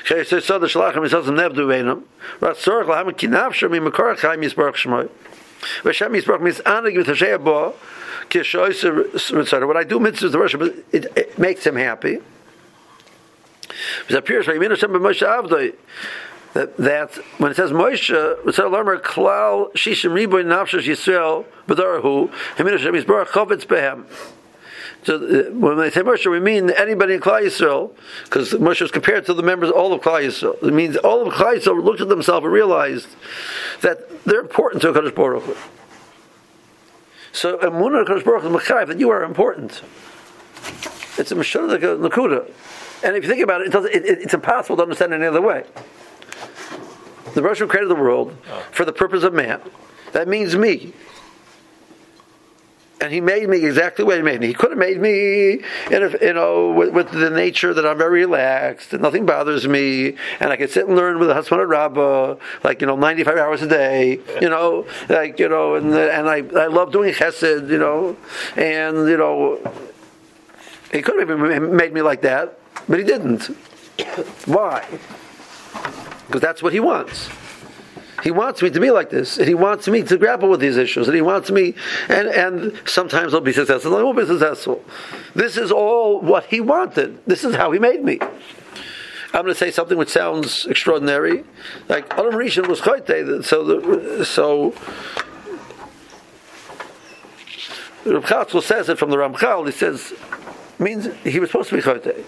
Okay, 0.03 0.23
so 0.23 0.57
the 0.57 0.67
shalachim 0.67 1.05
is 1.05 1.13
also 1.13 1.31
nevdu 1.31 1.67
veinam. 1.67 2.03
Rat 2.39 2.55
sorach 2.57 2.85
lahem 2.85 3.11
kinav 3.11 3.51
shemi 3.51 3.85
mekorach 3.87 4.19
chaim 4.19 4.41
yisbarach 4.41 4.75
shmoy. 4.75 5.09
V'shem 5.83 6.19
yisbarach 6.19 6.41
means 6.41 6.59
anig 6.59 6.97
with 6.97 7.07
Hashem 7.07 7.43
bo 7.43 7.75
kishoyser 8.29 9.67
What 9.67 9.77
I 9.77 9.83
do 9.83 9.99
mitzvahs 9.99 10.31
the 10.31 10.39
worship, 10.39 10.61
it, 10.91 11.05
it 11.15 11.37
makes 11.37 11.65
him 11.65 11.75
happy. 11.75 12.19
It 14.09 14.15
appears 14.15 14.47
Hashem 14.47 14.91
that, 16.53 16.75
that 16.77 17.15
when 17.37 17.51
it 17.51 17.55
says 17.55 17.71
Moshe, 17.71 18.47
it 18.47 18.55
says 18.55 18.65
Lamer 18.69 18.97
Klal 18.97 19.71
Shishim 19.73 20.11
Riboy 20.11 20.43
Nafshash 20.43 20.83
Yisrael 20.85 21.45
B'Darahu 21.67 22.29
Hemin 22.57 22.73
Hashem 22.73 22.93
Yisbarach 22.93 23.27
Chovetz 23.27 23.65
Behem. 23.65 24.05
So 25.03 25.15
uh, 25.15 25.51
when 25.51 25.77
they 25.77 25.89
say 25.89 26.01
Moshe, 26.01 26.29
we 26.29 26.39
mean 26.39 26.69
anybody 26.71 27.15
in 27.15 27.21
Klal 27.21 27.41
Yisrael, 27.41 27.91
because 28.25 28.51
Moshe 28.53 28.83
is 28.83 28.91
compared 28.91 29.25
to 29.25 29.33
the 29.33 29.41
members 29.41 29.71
all 29.71 29.93
of 29.93 30.01
Klal 30.01 30.23
Yisrael. 30.23 30.61
It 30.61 30.73
means 30.73 30.95
all 30.97 31.27
of 31.27 31.33
Klal 31.33 31.57
Yisrael 31.57 31.83
looked 31.83 32.01
at 32.01 32.09
themselves 32.09 32.43
and 32.43 32.53
realized 32.53 33.07
that 33.81 34.23
they're 34.25 34.41
important 34.41 34.81
to 34.83 34.93
Hakadosh 34.93 35.15
Baruch 35.15 35.43
Hu. 35.43 35.55
So 37.31 37.57
Emunah 37.57 38.05
Hakadosh 38.05 38.23
Baruch 38.23 38.43
Hu 38.43 38.57
is 38.57 38.87
that 38.87 38.99
you 38.99 39.09
are 39.09 39.23
important. 39.23 39.81
It's 41.17 41.31
a 41.31 41.35
Meshach 41.35 41.61
Nakuda. 41.61 42.51
And 43.03 43.15
if 43.15 43.23
you 43.23 43.29
think 43.29 43.41
about 43.41 43.61
it, 43.61 43.73
it, 43.73 44.05
it, 44.05 44.19
it's 44.21 44.33
impossible 44.33 44.77
to 44.77 44.83
understand 44.83 45.13
any 45.13 45.25
other 45.25 45.41
way. 45.41 45.63
The 47.33 47.41
Russian 47.41 47.67
created 47.67 47.89
the 47.89 47.95
world 47.95 48.35
for 48.71 48.85
the 48.85 48.93
purpose 48.93 49.23
of 49.23 49.33
man. 49.33 49.61
That 50.11 50.27
means 50.27 50.55
me. 50.55 50.93
And 53.01 53.11
he 53.11 53.19
made 53.19 53.49
me 53.49 53.65
exactly 53.65 54.03
the 54.03 54.07
way 54.07 54.17
he 54.17 54.21
made 54.21 54.39
me. 54.39 54.47
He 54.47 54.53
could 54.53 54.69
have 54.69 54.77
made 54.79 55.01
me, 55.01 55.53
in 55.89 56.03
a, 56.03 56.09
you 56.21 56.33
know, 56.33 56.71
with, 56.71 56.93
with, 56.93 57.11
the 57.11 57.29
nature 57.29 57.73
that 57.73 57.85
I'm 57.85 57.97
very 57.97 58.21
relaxed 58.21 58.93
and 58.93 59.01
nothing 59.01 59.25
bothers 59.25 59.67
me, 59.67 60.15
and 60.39 60.51
I 60.51 60.55
can 60.55 60.67
sit 60.67 60.87
and 60.87 60.95
learn 60.95 61.19
with 61.19 61.27
the 61.27 61.33
husband 61.33 61.67
Rabbah, 61.67 62.35
like 62.63 62.79
you 62.79 62.87
know, 62.87 62.95
95 62.95 63.37
hours 63.37 63.61
a 63.61 63.67
day, 63.67 64.19
you 64.39 64.49
know, 64.49 64.85
like 65.09 65.39
you 65.39 65.49
know, 65.49 65.75
and 65.75 65.93
and 65.93 66.29
I 66.29 66.37
I 66.57 66.67
love 66.67 66.91
doing 66.91 67.13
chesed, 67.13 67.69
you 67.69 67.77
know, 67.77 68.15
and 68.55 69.09
you 69.09 69.17
know, 69.17 69.59
he 70.91 71.01
could 71.01 71.27
have 71.27 71.39
made 71.61 71.93
me 71.93 72.01
like 72.01 72.21
that, 72.21 72.59
but 72.87 72.99
he 72.99 73.05
didn't. 73.05 73.45
Why? 74.45 74.85
because 76.31 76.41
that's 76.41 76.63
what 76.63 76.71
he 76.71 76.79
wants. 76.79 77.29
He 78.21 78.31
wants 78.31 78.61
me 78.61 78.69
to 78.69 78.79
be 78.79 78.91
like 78.91 79.09
this, 79.09 79.37
and 79.37 79.47
he 79.47 79.53
wants 79.53 79.87
me 79.87 80.03
to 80.03 80.17
grapple 80.17 80.49
with 80.49 80.59
these 80.59 80.77
issues, 80.77 81.07
and 81.07 81.15
he 81.15 81.21
wants 81.21 81.49
me, 81.49 81.75
and, 82.07 82.27
and 82.27 82.79
sometimes 82.85 83.33
I'll 83.33 83.41
be 83.41 83.53
successful, 83.53 83.95
I 83.95 84.03
won't 84.03 84.17
be 84.17 84.25
successful. 84.25 84.83
This 85.33 85.57
is 85.57 85.71
all 85.71 86.21
what 86.21 86.45
he 86.45 86.61
wanted. 86.61 87.19
This 87.25 87.43
is 87.43 87.55
how 87.55 87.71
he 87.71 87.79
made 87.79 88.03
me. 88.03 88.19
I'm 89.33 89.43
going 89.43 89.47
to 89.47 89.55
say 89.55 89.71
something 89.71 89.97
which 89.97 90.09
sounds 90.09 90.65
extraordinary, 90.65 91.43
like 91.87 92.11
Adam 92.13 92.33
Rishon 92.33 92.67
was 92.67 92.81
chayte, 92.81 93.45
so 93.45 93.63
the, 93.63 94.25
so 94.25 94.73
Reb 98.05 98.23
Chatzkel 98.23 98.61
says 98.61 98.89
it 98.89 98.97
from 98.97 99.09
the 99.09 99.17
Ramchal. 99.17 99.65
He 99.67 99.71
says 99.71 100.13
means 100.79 101.07
he 101.23 101.39
was 101.39 101.49
supposed 101.49 101.69
to 101.69 101.75
be 101.75 101.81
chayte. 101.81 102.23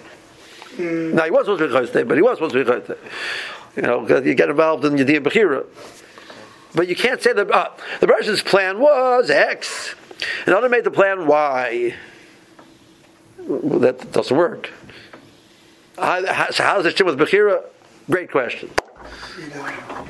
Mm. 0.75 1.13
Now 1.13 1.25
he 1.25 1.31
was 1.31 1.45
supposed 1.45 1.59
to 1.61 1.67
be 1.67 1.73
chayte, 1.73 2.07
but 2.07 2.15
he 2.15 2.21
was 2.21 2.37
supposed 2.37 2.53
to 2.53 2.63
be 2.63 2.71
chayte. 2.71 2.97
You 3.75 3.81
know, 3.81 4.07
you 4.07 4.35
get 4.35 4.49
involved 4.49 4.85
in 4.85 4.93
Yediyah 4.93 5.23
Bechira. 5.23 5.65
But 6.75 6.87
you 6.87 6.95
can't 6.95 7.21
say 7.21 7.33
that 7.33 7.51
uh, 7.51 7.69
the 7.99 8.07
Russian's 8.07 8.41
plan 8.41 8.79
was 8.79 9.29
X, 9.29 9.95
and 10.45 10.55
other 10.55 10.69
made 10.69 10.83
the 10.83 10.91
plan 10.91 11.27
Y. 11.27 11.93
Well, 13.39 13.79
that 13.79 14.11
doesn't 14.11 14.35
work. 14.35 14.71
How, 15.97 16.25
how, 16.33 16.49
so 16.49 16.63
how 16.63 16.77
does 16.77 16.85
it 16.85 16.97
fit 16.97 17.05
with 17.05 17.17
Bechira? 17.19 17.63
Great 18.09 18.31
question. 18.31 18.69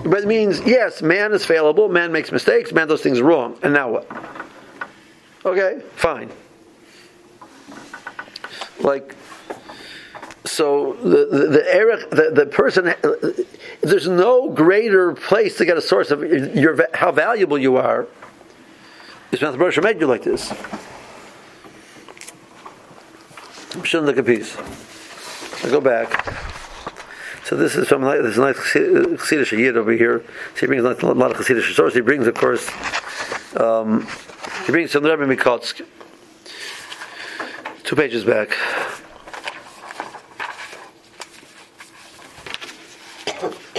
But 0.06 0.23
it 0.23 0.28
means, 0.28 0.62
yes, 0.62 1.02
man 1.02 1.34
is 1.34 1.45
fallible, 1.45 1.89
man 1.89 2.12
makes 2.12 2.32
mistakes, 2.32 2.71
man 2.71 2.88
does 2.88 3.02
things 3.02 3.21
wrong. 3.21 3.58
And 3.63 3.73
now 3.73 3.89
what? 3.91 4.08
Okay, 5.45 5.82
fine. 5.95 6.30
Like, 8.80 9.15
so 10.45 10.93
the 11.01 11.25
the 11.25 11.47
the, 11.47 12.15
the, 12.15 12.32
the 12.32 12.45
person 12.45 12.93
there's 13.82 14.08
no 14.08 14.49
greater 14.49 15.13
place 15.13 15.58
to 15.58 15.65
get 15.65 15.77
a 15.77 15.82
source 15.82 16.12
of 16.12 16.23
your 16.23 16.88
how 16.93 17.12
valuable 17.12 17.58
you 17.58 17.77
are. 17.77 18.08
Is 19.32 19.41
when 19.41 19.51
the 19.51 19.58
Baruch 19.58 19.82
made 19.84 19.99
you 19.99 20.08
like 20.08 20.23
this. 20.23 20.53
Shouldn't 23.84 24.06
look 24.06 24.17
a 24.17 24.23
piece. 24.23 24.56
I 25.63 25.69
go 25.69 25.82
back. 25.82 26.43
So 27.45 27.56
this 27.56 27.75
is 27.75 27.88
from 27.88 28.03
this 28.03 28.38
nice 28.38 28.56
Chassidish 28.56 29.58
Yid 29.58 29.75
over 29.75 29.91
here. 29.91 30.23
So 30.53 30.62
he 30.62 30.67
brings 30.67 30.84
a 30.84 30.89
lot 31.13 31.32
of 31.32 31.38
Chassidish 31.38 31.75
sources. 31.75 31.95
He 31.95 32.01
brings, 32.01 32.27
of 32.27 32.36
course, 32.36 32.69
um, 33.58 34.08
he 34.65 34.71
brings 34.71 34.93
the 34.93 35.01
Rebbe 35.01 35.25
Mikotsk. 35.25 35.82
Two 37.84 37.95
pages 37.95 38.23
back. 38.23 38.56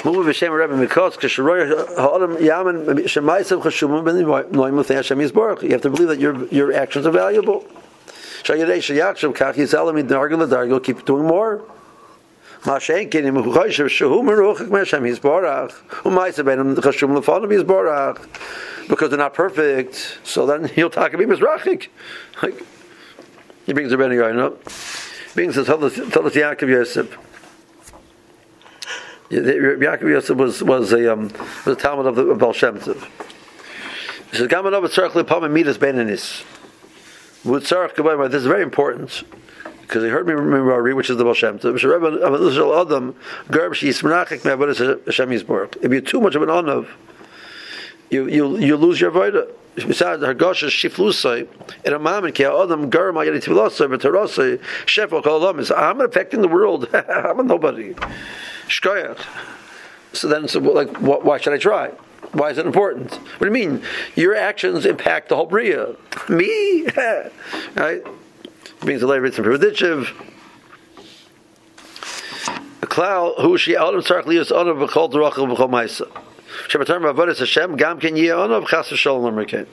Move 0.05 0.27
v'shem 0.27 0.53
Rebbe 0.53 0.75
Mikos 0.87 1.17
k'sheroy 1.17 1.67
ha'olam 1.97 2.37
yamen 2.37 2.85
shemaisav 3.05 3.63
chashumim 3.63 4.05
ben 4.05 4.17
noimutei 4.53 4.97
Hashem 4.97 5.19
Yisborach. 5.19 5.63
You 5.63 5.71
have 5.71 5.81
to 5.81 5.89
believe 5.89 6.09
that 6.09 6.21
your 6.21 6.47
your 6.49 6.75
actions 6.75 7.07
are 7.07 7.11
valuable. 7.11 7.65
Shayirei 8.43 8.81
shayachshem 8.85 9.35
kach 9.35 9.55
yizalim 9.55 10.07
idargil 10.07 10.47
idargil. 10.47 10.85
Keep 10.85 11.07
doing 11.07 11.27
more. 11.27 11.65
Mashen 12.65 13.09
kinim 13.11 13.43
choshev 13.45 13.87
shehu 13.87 14.21
meruchak 14.21 14.69
me'Hashem 14.69 15.09
Yisborach. 15.11 15.73
U'maisav 16.03 16.45
benim 16.45 16.77
chashum 16.77 17.19
lefonim 17.19 17.49
Yisborach. 17.59 18.19
Because 18.89 19.09
they're 19.09 19.19
not 19.19 19.33
perfect, 19.33 20.19
so 20.23 20.45
then 20.45 20.67
he'll 20.67 20.91
talk 20.91 21.15
about 21.15 21.27
mizrachik. 21.27 21.89
Like 22.43 22.63
he 23.65 23.73
brings 23.73 23.89
the 23.89 23.97
Rebbe 23.97 24.17
Yoyin 24.17 24.39
up. 24.39 24.63
Brings 25.35 25.55
the 25.55 25.63
Talat 25.63 26.33
Yaakov 26.33 26.69
Yosef. 26.69 27.17
Yaakov 29.31 30.03
Yosef 30.03 30.37
was 30.37 30.63
was 30.63 30.93
a 30.93 31.13
um, 31.13 31.33
was 31.65 31.77
a 31.77 31.77
Talmud 31.77 32.07
of 32.07 32.17
the 32.17 32.27
of 32.27 32.39
Baal 32.39 32.53
Shem 32.53 32.79
Tov 32.79 33.03
he 34.31 34.37
says 34.37 34.49
Gaman 34.49 34.75
Ov 34.75 34.85
Tzarech 34.85 35.11
Lipam 35.11 35.51
Midas 35.51 35.79
Benanis 35.79 36.45
this 37.45 37.71
is 38.41 38.47
very 38.47 38.63
important 38.63 39.23
because 39.83 40.03
he 40.03 40.09
heard 40.09 40.27
me 40.27 40.33
remember 40.33 40.95
which 40.95 41.11
is 41.11 41.19
the 41.19 41.25
Baal 41.25 41.35
Shem 41.35 41.59
Tov. 41.59 41.75
If 45.83 45.93
you're 45.93 46.01
too 46.01 46.21
much 46.21 46.35
of 46.35 46.43
an 46.43 46.49
onav, 46.49 46.89
you 48.11 48.27
you 48.29 48.59
you 48.59 48.77
lose 48.77 49.01
your 49.01 49.11
avodah. 49.11 49.51
Besides, 49.75 50.23
Hargosha 50.23 50.69
Shiflusai, 50.69 51.49
and 51.85 51.95
a 51.95 51.99
mom 51.99 52.25
and 52.25 52.41
Adam 52.41 52.89
Garma 52.89 53.27
Yaditivilosai, 53.27 53.91
but 53.91 54.01
Tarosai, 54.01 54.61
Shefo 54.87 55.21
Kalamis. 55.21 55.77
I'm 55.77 56.01
affecting 56.01 56.41
the 56.43 56.49
world. 56.49 56.89
I'm 56.95 57.41
a 57.41 57.43
nobody. 57.43 57.97
Shkoyach. 58.69 59.25
So 60.13 60.29
then, 60.29 60.49
so 60.49 60.61
like, 60.61 60.97
why 60.99 61.39
should 61.39 61.53
I 61.53 61.59
try? 61.59 61.91
Why 62.33 62.51
is 62.51 62.59
it 62.59 62.67
important? 62.67 63.13
What 63.13 63.41
do 63.41 63.47
you 63.47 63.51
mean? 63.51 63.83
Your 64.17 64.35
actions 64.35 64.87
impact 64.87 65.29
the 65.29 65.37
whole 65.37 65.47
Bria. 65.47 65.95
Me? 66.29 66.87
right? 67.75 68.03
brings 68.81 69.03
a 69.03 69.07
later 69.07 69.31
from 69.33 69.45
Prevedichiv. 69.45 70.11
A 72.83 72.87
cloud 72.87 73.35
who 73.39 73.57
she 73.57 73.75
Sark 73.75 74.27
Lias 74.27 74.53
on 74.53 74.69
of 74.69 74.77
Bechol 74.77 75.11
Derachel 75.11 75.55
Bechol 75.55 75.71
Maisa. 75.71 76.09
Shabbatar 76.69 77.01
Mavadas 77.01 77.39
Hashem 77.39 77.77
Gam 77.77 77.99
Ken 77.99 78.17
Yeh 78.17 78.33
of 78.33 78.67
Chas 78.69 78.91
V'Shalom. 78.91 79.67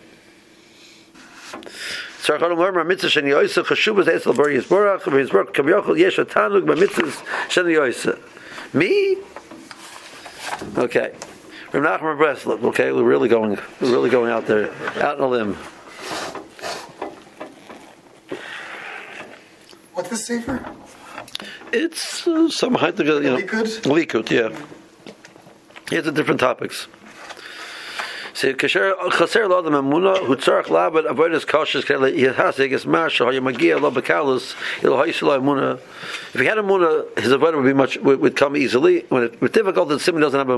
Sark 2.20 2.42
Adam 2.42 2.58
Lerma 2.58 2.84
Mitzvah 2.86 3.08
Sheni 3.08 3.30
Yoisa 3.30 3.64
Chashub 3.64 4.00
is 4.00 4.08
Esel 4.08 4.36
Bar 4.36 4.48
Yisborach 4.48 5.02
Yisborach 5.02 5.54
Kam 5.54 5.66
Yochel 5.66 5.98
Yesh 5.98 6.18
Tanug 6.18 6.66
B'Mitzvah 6.66 7.26
Sheni 7.50 7.76
Yoisa. 7.78 8.20
Me? 8.74 9.18
Okay. 10.78 11.14
Rav 11.74 12.02
Nachman 12.02 12.18
Breslov. 12.18 12.64
Okay, 12.64 12.92
we're 12.92 13.04
really 13.04 13.30
going, 13.30 13.58
we're 13.80 13.92
really 13.92 14.10
going 14.10 14.32
out 14.32 14.46
there, 14.46 14.72
out 15.02 15.20
on 15.20 15.22
a 15.22 15.28
limb. 15.28 15.54
What's 19.94 20.10
the 20.10 20.18
safer? 20.18 20.66
It's 21.74 22.28
uh, 22.28 22.50
some 22.50 22.76
height 22.76 23.00
of 23.00 23.08
you 23.08 23.22
know 23.22 23.38
Likud? 23.38 23.82
Likud, 23.84 24.30
yeah. 24.30 24.58
It's 25.92 26.08
a 26.08 26.12
different 26.12 26.40
topics. 26.40 26.88
So. 28.42 28.50
If 28.50 28.62
he 36.40 36.46
had 36.46 36.58
a 36.58 36.64
emuna, 36.64 37.20
his 37.20 37.32
avodah 37.32 37.56
would 37.56 37.66
be 37.66 37.74
much 37.74 37.98
would, 37.98 38.20
would 38.20 38.36
come 38.36 38.58
easily. 38.58 39.06
When 39.10 39.24
it 39.24 39.40
was 39.42 39.52
difficult, 39.52 39.90
the 39.90 40.00
simon 40.00 40.22
doesn't 40.22 40.40
have 40.40 40.50
a 40.50 40.58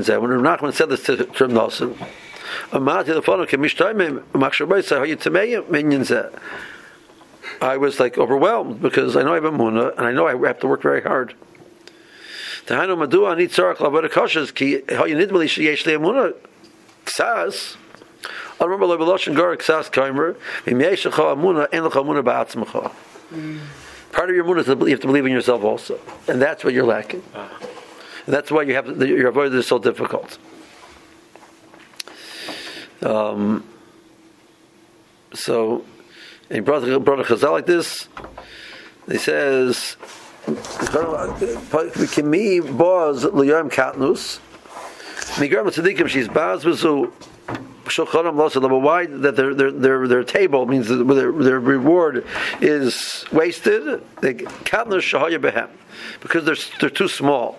Zeh. 0.00 0.20
When 0.20 0.30
Nachman 0.30 0.72
said 0.72 0.88
this 0.88 1.02
to, 1.04 1.16
Rav 1.16 1.50
Nosson, 1.50 1.94
the 3.14 3.22
phone 3.22 3.40
Zeh. 6.00 6.32
I 7.60 7.76
was 7.76 8.00
like 8.00 8.16
overwhelmed 8.16 8.80
because 8.80 9.16
I 9.16 9.22
know 9.22 9.32
I 9.32 9.34
have 9.34 9.44
a 9.44 9.52
muna 9.52 9.96
and 9.96 10.06
I 10.06 10.12
know 10.12 10.26
I 10.26 10.46
have 10.46 10.60
to 10.60 10.66
work 10.66 10.82
very 10.82 11.02
hard. 11.02 11.34
Tahanu 12.66 13.06
madua 13.06 13.32
ani 13.32 13.48
tzarach 13.48 13.76
lavada 13.76 14.08
kashas 14.08 14.54
ki 14.54 14.82
how 14.94 15.04
you 15.04 15.16
need 15.16 15.30
really 15.30 15.46
yesh 15.46 15.84
le 15.86 15.92
muna 15.92 16.34
ksas. 17.04 17.76
I 18.60 18.64
remember 18.64 18.86
like 18.86 18.98
Beloshin 18.98 19.34
Gar 19.34 19.56
ksas 19.56 19.90
kaimer 19.90 20.36
imyesh 20.64 21.10
lecha 21.10 21.34
amuna 21.34 21.68
en 21.72 21.82
lecha 21.82 22.02
amuna 22.02 22.22
ba'atzmacha. 22.22 22.92
Part 24.12 24.30
of 24.30 24.36
your 24.36 24.44
muna 24.44 24.60
is 24.60 24.66
you 24.66 24.86
have 24.86 25.00
to 25.00 25.06
believe 25.06 25.26
in 25.26 25.32
yourself 25.32 25.62
also, 25.62 25.98
and 26.28 26.40
that's 26.40 26.64
what 26.64 26.74
you're 26.74 26.84
lacking. 26.84 27.22
And 27.34 28.34
that's 28.34 28.50
why 28.50 28.62
you 28.62 28.74
have 28.74 28.86
to, 28.86 29.06
your 29.06 29.32
avodah 29.32 29.54
is 29.54 29.66
so 29.66 29.78
difficult. 29.78 30.38
Um, 33.02 33.64
so, 35.32 35.84
he 36.50 36.60
brought, 36.60 36.82
brought 37.04 37.20
a 37.20 37.24
chazal 37.24 37.52
like 37.52 37.66
this. 37.66 38.08
He 39.08 39.18
says, 39.18 39.96
"Kimi 40.46 42.60
boz 42.60 43.24
liyom 43.24 43.70
katnus." 43.70 44.40
Migram 45.38 45.66
tzadikim 45.66 46.08
she's 46.08 46.28
baz 46.28 46.64
v'zu 46.64 47.12
shulchanim 47.84 48.34
losa 48.34 48.82
Why 48.82 49.06
that 49.06 49.36
their 49.36 49.54
their 49.54 49.70
their 49.70 50.08
their 50.08 50.24
table 50.24 50.66
means 50.66 50.88
that 50.88 51.04
their 51.04 51.32
their 51.32 51.60
reward 51.60 52.26
is 52.60 53.24
wasted? 53.32 54.02
They 54.20 54.34
katnus 54.34 55.02
shahaya 55.02 55.40
behem 55.40 55.68
because 56.20 56.44
they're 56.44 56.56
they're 56.80 56.90
too 56.90 57.08
small. 57.08 57.58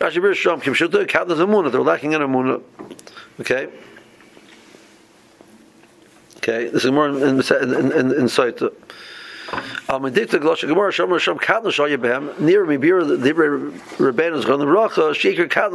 Rashi 0.00 0.22
Birsham 0.22 0.62
Kim 0.62 0.74
Shuta 0.74 1.06
katnus 1.06 1.38
amuna. 1.38 1.70
They're 1.70 1.82
lacking 1.82 2.12
in 2.12 2.22
amuna. 2.22 2.62
Okay. 3.40 3.68
Okay, 6.48 6.68
this 6.68 6.84
is 6.84 6.90
more 6.92 7.08
in 7.08 7.16
in 7.16 7.74
in, 7.74 7.92
in, 7.92 8.12
in 8.12 8.28
glosha 10.38 10.68
gemara 10.68 10.92
shomer 10.92 11.18
shom 11.18 11.38
shoye 11.70 11.96
behem 11.96 12.38
near 12.38 12.64
me 12.64 12.76
bir 12.76 13.00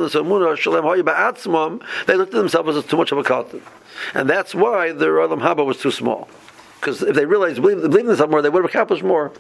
samuna 0.10 0.58
shalem 0.58 0.84
hoye 0.84 1.02
ba'atzmam 1.02 1.82
they 2.06 2.16
looked 2.16 2.34
at 2.34 2.38
themselves 2.38 2.78
as 2.78 2.86
too 2.86 2.98
much 2.98 3.12
of 3.12 3.18
a 3.18 3.24
cotton. 3.24 3.62
And 4.14 4.30
that's 4.30 4.56
why 4.56 4.92
the 4.92 5.08
olam 5.08 5.42
haba 5.42 5.66
was 5.66 5.78
too 5.78 5.92
small. 5.92 6.30
Because 6.80 7.02
if 7.02 7.16
they 7.16 7.26
realized 7.26 7.62
believe, 7.62 7.82
believe 7.82 8.08
in 8.08 8.30
more 8.30 8.42
they 8.42 8.50
would 8.50 8.64
have 8.64 8.72
accomplished 8.72 9.04
more. 9.04 9.32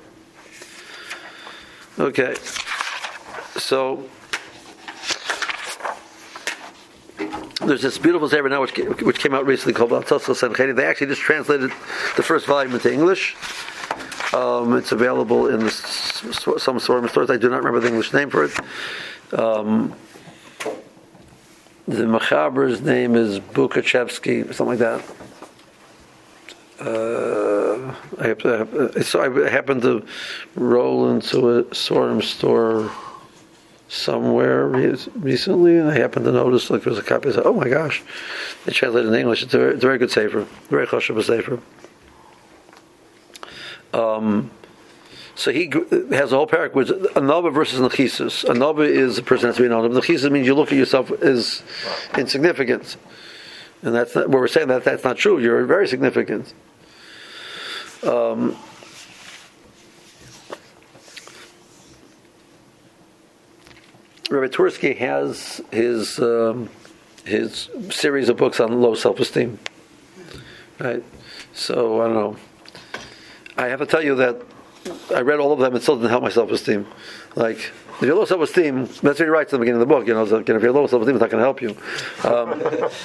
Okay 1.99 2.35
so 3.57 4.09
there's 7.65 7.81
this 7.81 7.97
beautiful 7.97 8.27
sefer 8.27 8.49
now 8.49 8.61
which, 8.61 8.77
which 8.77 9.19
came 9.19 9.33
out 9.33 9.45
recently 9.45 9.73
called 9.73 9.91
Baltasal 9.91 10.35
Sanchedi. 10.35 10.75
They 10.75 10.85
actually 10.85 11.07
just 11.07 11.21
translated 11.21 11.71
the 12.15 12.23
first 12.23 12.45
volume 12.45 12.73
into 12.73 12.91
English. 12.91 13.35
Um, 14.33 14.77
it's 14.77 14.91
available 14.91 15.47
in 15.47 15.59
the, 15.59 15.69
some 15.69 16.79
sort 16.79 17.03
of 17.03 17.09
stores. 17.11 17.29
I 17.29 17.37
do 17.37 17.49
not 17.49 17.57
remember 17.57 17.79
the 17.79 17.87
English 17.87 18.13
name 18.13 18.29
for 18.29 18.45
it. 18.45 18.59
Um, 19.37 19.93
the 21.87 22.03
Machaber's 22.03 22.81
name 22.81 23.15
is 23.15 23.39
Bukachevsky, 23.39 24.53
something 24.53 24.65
like 24.65 24.79
that. 24.79 25.03
Uh, 26.79 27.93
I, 28.19 28.27
have, 28.27 29.05
so 29.05 29.21
I 29.21 29.49
happened 29.49 29.83
to 29.83 30.05
roll 30.55 31.11
into 31.11 31.49
a 31.49 31.63
Sorum 31.65 32.23
store 32.23 32.91
somewhere 33.91 34.67
recently, 34.67 35.77
and 35.77 35.89
I 35.89 35.97
happened 35.97 36.23
to 36.23 36.31
notice 36.31 36.69
like 36.69 36.83
there 36.83 36.91
was 36.91 36.99
a 36.99 37.03
copy. 37.03 37.27
I 37.29 37.33
said, 37.33 37.43
"Oh 37.45 37.53
my 37.53 37.67
gosh!" 37.67 38.01
They 38.65 38.71
translated 38.71 39.11
in 39.11 39.19
English. 39.19 39.43
It's 39.43 39.53
a 39.53 39.57
very, 39.57 39.73
it's 39.73 39.83
a 39.83 39.87
very 39.87 39.97
good 39.97 40.11
sefer, 40.11 40.47
very 40.69 40.87
choshev 40.87 41.21
sefer. 41.21 41.59
Um, 43.93 44.49
so 45.35 45.51
he 45.51 45.69
has 46.11 46.31
a 46.31 46.37
whole 46.37 46.47
paragraph 46.47 46.73
which 46.73 46.87
anova 46.87 47.53
versus 47.53 47.81
nechisus. 47.81 48.45
Anova 48.45 48.87
is 48.87 49.17
a 49.17 49.23
person 49.23 49.47
has 49.47 49.57
to 49.57 49.63
be 49.63 49.67
anova. 49.67 49.91
Nechisus 49.91 50.31
means 50.31 50.47
you 50.47 50.55
look 50.55 50.71
at 50.71 50.77
yourself 50.77 51.11
as 51.21 51.61
insignificant, 52.17 52.95
and 53.81 53.93
that's 53.93 54.15
not, 54.15 54.29
we're 54.29 54.47
saying 54.47 54.69
that 54.69 54.85
that's 54.85 55.03
not 55.03 55.17
true. 55.17 55.37
You're 55.39 55.65
very 55.65 55.87
significant. 55.89 56.53
Um, 58.03 58.55
Rabbi 64.31 64.47
Twerski 64.47 64.97
has 64.97 65.61
his 65.71 66.17
um, 66.19 66.69
his 67.25 67.69
series 67.89 68.29
of 68.29 68.37
books 68.37 68.59
on 68.59 68.81
low 68.81 68.95
self-esteem. 68.95 69.59
Right. 70.79 71.03
So 71.53 72.01
I 72.01 72.05
don't 72.05 72.13
know. 72.13 72.35
I 73.57 73.67
have 73.67 73.79
to 73.79 73.85
tell 73.85 74.03
you 74.03 74.15
that 74.15 74.41
I 75.13 75.21
read 75.21 75.39
all 75.39 75.51
of 75.51 75.59
them. 75.59 75.67
And 75.67 75.77
it 75.77 75.83
still 75.83 75.97
didn't 75.97 76.09
help 76.09 76.23
my 76.23 76.29
self-esteem. 76.29 76.87
Like 77.35 77.57
if 77.57 78.01
you're 78.01 78.15
low 78.15 78.25
self-esteem, 78.25 78.85
that's 78.85 79.03
what 79.03 79.17
he 79.17 79.25
writes 79.25 79.53
in 79.53 79.59
the 79.59 79.65
beginning 79.65 79.81
of 79.81 79.87
the 79.87 79.93
book. 79.93 80.07
You 80.07 80.13
know, 80.13 80.23
it's 80.23 80.31
like, 80.31 80.49
if 80.49 80.63
you're 80.63 80.71
low 80.71 80.87
self-esteem, 80.87 81.15
it's 81.15 81.21
not 81.21 81.29
going 81.29 81.41
to 81.41 81.45
help 81.45 81.61
you. 81.61 81.75
Um, 82.23 82.89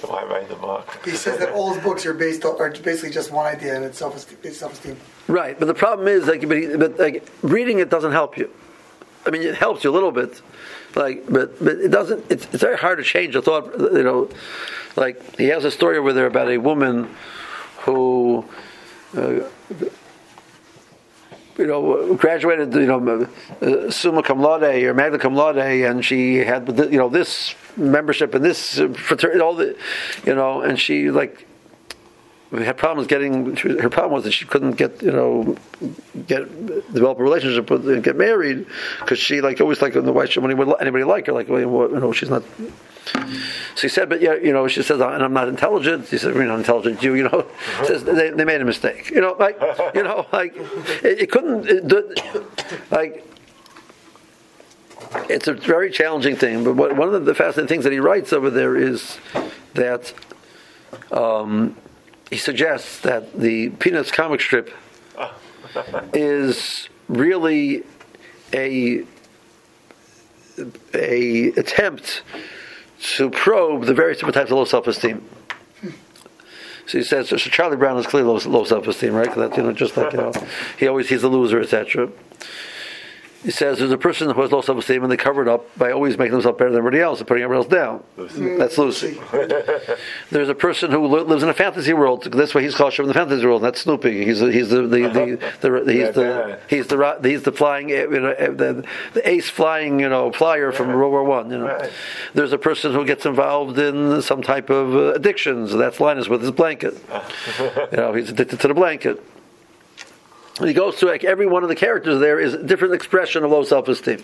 So 0.00 0.10
I 0.10 0.24
write 0.26 0.48
the 0.48 0.54
book. 0.54 1.00
He 1.04 1.10
says 1.10 1.40
that 1.40 1.50
all 1.50 1.74
his 1.74 1.82
books 1.82 2.06
are 2.06 2.14
based 2.14 2.44
on, 2.44 2.60
are 2.60 2.70
basically 2.70 3.10
just 3.10 3.32
one 3.32 3.46
idea, 3.46 3.74
and 3.74 3.84
it's 3.84 3.98
self-esteem. 3.98 4.38
It's 4.44 4.58
self-esteem. 4.58 4.96
Right, 5.26 5.58
but 5.58 5.66
the 5.66 5.74
problem 5.74 6.06
is 6.06 6.28
like, 6.28 6.46
but, 6.46 6.56
he, 6.56 6.76
but 6.76 6.96
like 7.00 7.28
reading 7.42 7.80
it 7.80 7.90
doesn't 7.90 8.12
help 8.12 8.38
you. 8.38 8.48
I 9.26 9.30
mean, 9.30 9.42
it 9.42 9.56
helps 9.56 9.82
you 9.82 9.90
a 9.90 9.92
little 9.92 10.12
bit, 10.12 10.40
like, 10.94 11.24
but 11.28 11.58
but 11.58 11.76
it 11.76 11.90
doesn't. 11.90 12.24
It's, 12.30 12.46
it's 12.46 12.62
very 12.62 12.76
hard 12.76 12.98
to 12.98 13.04
change 13.04 13.34
a 13.36 13.42
thought. 13.42 13.72
You 13.78 14.02
know, 14.02 14.30
like 14.96 15.36
he 15.36 15.46
has 15.48 15.64
a 15.64 15.70
story 15.70 15.98
over 15.98 16.12
there 16.12 16.26
about 16.26 16.50
a 16.50 16.58
woman 16.58 17.08
who. 17.80 18.44
Uh, 19.16 19.40
you 21.58 21.66
know, 21.66 22.14
graduated, 22.14 22.72
you 22.72 22.86
know, 22.86 23.28
uh, 23.60 23.90
summa 23.90 24.22
cum 24.22 24.40
laude 24.40 24.62
or 24.62 24.94
magna 24.94 25.18
cum 25.18 25.34
laude, 25.34 25.56
and 25.58 26.04
she 26.04 26.36
had, 26.36 26.68
you 26.68 26.98
know, 26.98 27.08
this 27.08 27.56
membership 27.76 28.32
and 28.36 28.44
this 28.44 28.80
fraternity, 28.94 29.40
all 29.40 29.56
the, 29.56 29.76
you 30.24 30.36
know, 30.36 30.60
and 30.60 30.78
she 30.78 31.10
like 31.10 31.47
had 32.52 32.78
problems 32.78 33.06
getting. 33.06 33.56
Her 33.56 33.90
problem 33.90 34.12
was 34.12 34.24
that 34.24 34.32
she 34.32 34.46
couldn't 34.46 34.72
get, 34.72 35.02
you 35.02 35.12
know, 35.12 35.56
get 36.26 36.66
develop 36.92 37.18
a 37.18 37.22
relationship 37.22 37.70
and 37.70 38.02
get 38.02 38.16
married 38.16 38.66
because 39.00 39.18
she 39.18 39.40
like 39.40 39.60
always 39.60 39.82
like 39.82 39.92
the 39.92 40.12
white 40.12 40.34
when 40.36 40.56
would 40.56 40.80
anybody 40.80 41.04
like 41.04 41.26
her 41.26 41.32
like 41.32 41.48
you 41.48 41.66
know 41.66 42.12
she's 42.12 42.30
not. 42.30 42.42
So 43.74 43.82
he 43.82 43.88
said, 43.88 44.08
but 44.08 44.20
yeah, 44.20 44.34
you 44.34 44.52
know, 44.52 44.68
she 44.68 44.82
says, 44.82 45.00
and 45.00 45.22
I'm 45.22 45.32
not 45.32 45.48
intelligent. 45.48 46.08
He 46.08 46.18
said, 46.18 46.34
we're 46.34 46.44
not 46.44 46.58
intelligent. 46.58 47.02
You, 47.02 47.14
you 47.14 47.24
know, 47.24 47.46
says 47.84 48.04
they, 48.04 48.30
they 48.30 48.44
made 48.44 48.60
a 48.60 48.66
mistake. 48.66 49.10
You 49.10 49.22
know, 49.22 49.34
like, 49.38 49.58
you 49.94 50.02
know, 50.02 50.26
like 50.32 50.54
it, 50.56 51.22
it 51.22 51.30
couldn't, 51.30 51.66
it, 51.66 52.90
like. 52.90 53.24
It's 55.30 55.48
a 55.48 55.54
very 55.54 55.90
challenging 55.90 56.36
thing, 56.36 56.64
but 56.64 56.76
what, 56.76 56.94
one 56.94 57.14
of 57.14 57.24
the 57.24 57.34
fascinating 57.34 57.66
things 57.66 57.84
that 57.84 57.94
he 57.94 57.98
writes 57.98 58.30
over 58.34 58.50
there 58.50 58.76
is 58.76 59.16
that 59.72 60.12
um, 61.10 61.76
he 62.30 62.36
suggests 62.36 63.00
that 63.00 63.38
the 63.38 63.70
Peanuts 63.70 64.10
comic 64.10 64.40
strip 64.40 64.70
is 66.12 66.88
really 67.08 67.84
a 68.52 69.04
a 70.94 71.48
attempt 71.56 72.22
to 73.16 73.30
probe 73.30 73.84
the 73.84 73.94
various 73.94 74.18
different 74.18 74.34
types 74.34 74.50
of 74.50 74.56
low 74.56 74.64
self-esteem. 74.64 75.24
So 76.86 76.98
he 76.98 77.04
says, 77.04 77.28
so 77.28 77.36
Charlie 77.36 77.76
Brown 77.76 77.98
is 77.98 78.06
clearly 78.06 78.28
low, 78.28 78.38
low 78.50 78.64
self-esteem, 78.64 79.12
right? 79.12 79.26
'Cause 79.28 79.36
that's 79.36 79.56
you 79.58 79.62
know 79.62 79.72
just 79.72 79.96
like 79.96 80.12
you 80.12 80.18
know, 80.18 80.32
he 80.78 80.88
always 80.88 81.08
he's 81.08 81.22
a 81.22 81.28
loser, 81.28 81.60
etc. 81.60 82.08
He 83.44 83.52
says 83.52 83.78
there's 83.78 83.92
a 83.92 83.98
person 83.98 84.28
who 84.28 84.42
has 84.42 84.50
low 84.50 84.60
self-esteem 84.60 85.02
and 85.04 85.12
they 85.12 85.16
cover 85.16 85.42
it 85.42 85.48
up 85.48 85.64
by 85.78 85.92
always 85.92 86.18
making 86.18 86.32
themselves 86.32 86.58
better 86.58 86.70
than 86.70 86.78
everybody 86.78 87.00
else 87.00 87.20
and 87.20 87.28
putting 87.28 87.44
everybody 87.44 87.64
else 87.64 87.72
down. 87.72 88.02
Mm. 88.16 88.58
That's 88.58 88.76
Lucy. 88.76 89.16
There's 90.30 90.48
a 90.48 90.56
person 90.56 90.90
who 90.90 91.06
lives 91.06 91.44
in 91.44 91.48
a 91.48 91.54
fantasy 91.54 91.92
world. 91.92 92.24
That's 92.24 92.52
why 92.52 92.62
he's 92.62 92.74
called 92.74 92.98
in 92.98 93.06
the 93.06 93.14
fantasy 93.14 93.46
world. 93.46 93.62
That's 93.62 93.80
Snoopy. 93.80 94.24
He's 94.24 94.40
the, 94.40 94.50
he's 94.50 94.70
the, 94.70 94.82
the, 94.82 94.88
the, 94.88 95.38
the, 95.60 95.92
he's 95.92 96.14
the 96.14 96.58
he's 96.68 96.86
the 96.88 97.20
he's 97.22 97.42
the 97.44 97.52
flying 97.52 97.92
eh, 97.92 98.02
you 98.10 98.20
know, 98.20 98.30
eh, 98.36 98.48
the, 98.50 98.84
the 99.14 99.28
ace 99.28 99.48
flying 99.48 100.00
you 100.00 100.08
know 100.08 100.32
flyer 100.32 100.72
from 100.72 100.88
World 100.88 101.12
War 101.12 101.22
One. 101.22 101.50
You 101.50 101.58
know, 101.58 101.66
Right. 101.66 101.90
there's 102.34 102.52
a 102.52 102.58
person 102.58 102.92
who 102.92 103.04
gets 103.04 103.24
involved 103.24 103.78
in 103.78 104.20
some 104.22 104.42
type 104.42 104.68
of 104.68 104.94
uh, 104.96 105.12
addictions. 105.14 105.72
That's 105.72 106.00
Linus 106.00 106.28
with 106.28 106.40
his 106.40 106.50
blanket. 106.50 106.94
you 107.92 107.96
know, 107.96 108.14
he's 108.14 108.30
addicted 108.30 108.58
to 108.60 108.68
the 108.68 108.74
blanket. 108.74 109.22
He 110.60 110.72
goes 110.72 110.96
through 110.96 111.10
like 111.10 111.24
every 111.24 111.46
one 111.46 111.62
of 111.62 111.68
the 111.68 111.76
characters 111.76 112.20
there 112.20 112.40
is 112.40 112.54
a 112.54 112.62
different 112.62 112.94
expression 112.94 113.44
of 113.44 113.50
low 113.50 113.62
self-esteem. 113.62 114.22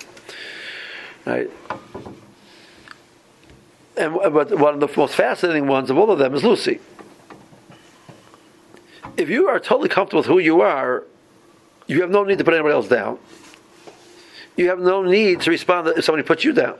Right. 1.25 1.51
And 3.97 4.14
but 4.14 4.59
one 4.59 4.75
of 4.75 4.81
the 4.81 4.88
most 4.97 5.14
fascinating 5.14 5.68
ones 5.68 5.90
of 5.90 5.99
all 5.99 6.11
of 6.11 6.18
them 6.18 6.35
is 6.35 6.42
Lucy. 6.42 6.81
If 9.16 9.31
you 9.31 9.49
are 9.49 9.61
totally 9.61 9.88
comfortable 9.88 10.20
with 10.20 10.27
who 10.27 10.38
you 10.38 10.61
are, 10.61 11.05
you 11.87 12.01
have 12.01 12.11
no 12.11 12.25
need 12.25 12.38
to 12.38 12.44
put 12.44 12.55
anybody 12.55 12.75
else 12.75 12.88
down. 12.88 13.18
You 14.57 14.68
have 14.68 14.81
no 14.81 15.03
need 15.03 15.40
to 15.42 15.51
respond 15.51 15.87
if 15.88 16.05
somebody 16.05 16.27
puts 16.27 16.44
you 16.44 16.53
down. 16.53 16.79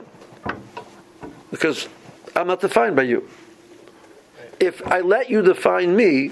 Because 1.51 1.87
I'm 2.35 2.47
not 2.47 2.59
defined 2.59 2.95
by 2.95 3.03
you. 3.03 3.29
If 4.59 4.85
I 4.87 4.99
let 4.99 5.29
you 5.29 5.41
define 5.41 5.95
me, 5.95 6.31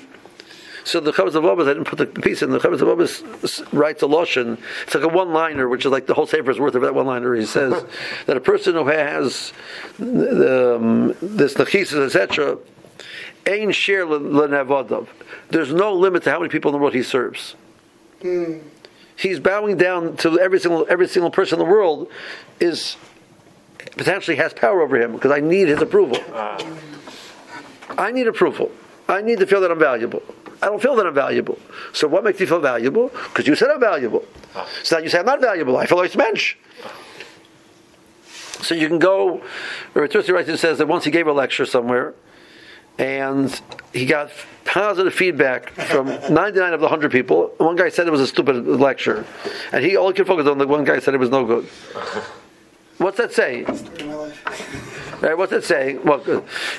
so 0.83 0.99
the 0.99 1.11
Chovos 1.11 1.31
HaLevavos, 1.31 1.63
I 1.63 1.73
didn't 1.73 1.85
put 1.85 1.97
the 1.97 2.05
piece 2.05 2.41
in. 2.41 2.49
The 2.49 2.59
Chovos 2.59 2.79
HaLevavos 2.79 3.73
writes 3.73 4.01
a 4.01 4.07
lotion. 4.07 4.57
It's 4.83 4.95
like 4.95 5.03
a 5.03 5.07
one-liner, 5.07 5.69
which 5.69 5.85
is 5.85 5.91
like 5.91 6.07
the 6.07 6.13
whole 6.13 6.27
sefer 6.27 6.51
is 6.51 6.59
worth 6.59 6.75
of 6.75 6.81
that 6.81 6.93
one-liner. 6.93 7.35
He 7.35 7.45
says 7.45 7.85
that 8.25 8.35
a 8.35 8.41
person 8.41 8.75
who 8.75 8.87
has 8.87 9.53
um, 9.99 11.15
this 11.21 11.53
nachisas, 11.55 12.05
etc., 12.05 12.57
ain 13.45 13.71
share 13.71 14.05
lenavadav. 14.05 15.07
There's 15.49 15.73
no 15.73 15.93
limit 15.93 16.23
to 16.23 16.31
how 16.31 16.39
many 16.39 16.49
people 16.49 16.69
in 16.69 16.73
the 16.73 16.79
world 16.79 16.93
he 16.93 17.03
serves. 17.03 17.55
He's 19.15 19.39
bowing 19.39 19.77
down 19.77 20.17
to 20.17 20.39
every 20.39 20.59
single 20.59 20.85
every 20.89 21.07
single 21.07 21.29
person 21.29 21.59
in 21.59 21.65
the 21.65 21.71
world 21.71 22.09
is 22.59 22.97
potentially 23.91 24.37
has 24.37 24.53
power 24.53 24.81
over 24.81 24.99
him 24.99 25.13
because 25.13 25.31
I 25.31 25.39
need 25.39 25.67
his 25.67 25.81
approval. 25.81 26.17
I 27.97 28.11
need 28.11 28.27
approval. 28.27 28.71
I 29.13 29.21
need 29.21 29.39
to 29.39 29.47
feel 29.47 29.62
that 29.62 29.71
I'm 29.71 29.80
valuable. 29.80 30.21
I 30.62 30.67
don't 30.67 30.82
feel 30.82 30.95
that 30.95 31.06
I'm 31.06 31.13
valuable. 31.13 31.60
So 31.93 32.08
what 32.08 32.23
makes 32.23 32.39
you 32.39 32.47
feel 32.47 32.60
valuable? 32.60 33.10
Because 33.10 33.47
you 33.47 33.56
said 33.56 33.69
I'm 33.69 33.80
valuable. 33.80 34.26
So 34.84 34.97
now 34.97 35.04
you 35.04 35.10
say 35.10 35.19
I'm 35.19 35.26
not 35.26 35.41
valuable. 35.41 35.78
I 35.78 35.86
feel 35.86 35.97
like 35.97 36.13
a 36.13 36.17
mensch. 36.17 36.56
So 38.62 38.73
you 38.76 38.88
can 38.88 38.99
go. 38.99 39.43
Rav 39.93 40.10
Twerski 40.10 40.34
writes 40.34 40.62
says 40.62 40.78
that 40.78 40.88
once 40.88 41.04
he 41.04 41.12
gave 41.12 41.28
a 41.28 41.34
lecture 41.34 41.65
somewhere, 41.65 42.13
and 42.97 43.62
he 43.91 44.06
got 44.06 44.32
positive 44.63 45.13
feedback 45.13 45.71
from 45.71 46.08
99 46.34 46.73
of 46.73 46.80
the 46.80 46.86
100 46.86 47.12
people. 47.12 47.54
One 47.58 47.76
guy 47.76 47.89
said 47.89 48.08
it 48.08 48.12
was 48.12 48.21
a 48.21 48.28
stupid 48.28 48.65
lecture, 48.65 49.26
and 49.71 49.84
he 49.84 49.97
all 49.97 50.08
he 50.08 50.13
could 50.13 50.28
focus 50.28 50.47
on. 50.47 50.58
The 50.58 50.67
one 50.67 50.86
guy 50.86 50.99
said 50.99 51.13
it 51.13 51.19
was 51.19 51.30
no 51.30 51.45
good. 51.45 51.65
What's 52.99 53.17
that 53.17 53.34
saying? 53.34 53.65
in 55.23 55.29
my 55.29 55.36
life. 55.36 55.38
Right, 55.38 55.38
what's 55.38 55.51
that 55.51 55.63
saying? 55.63 56.03
Well, 56.03 56.21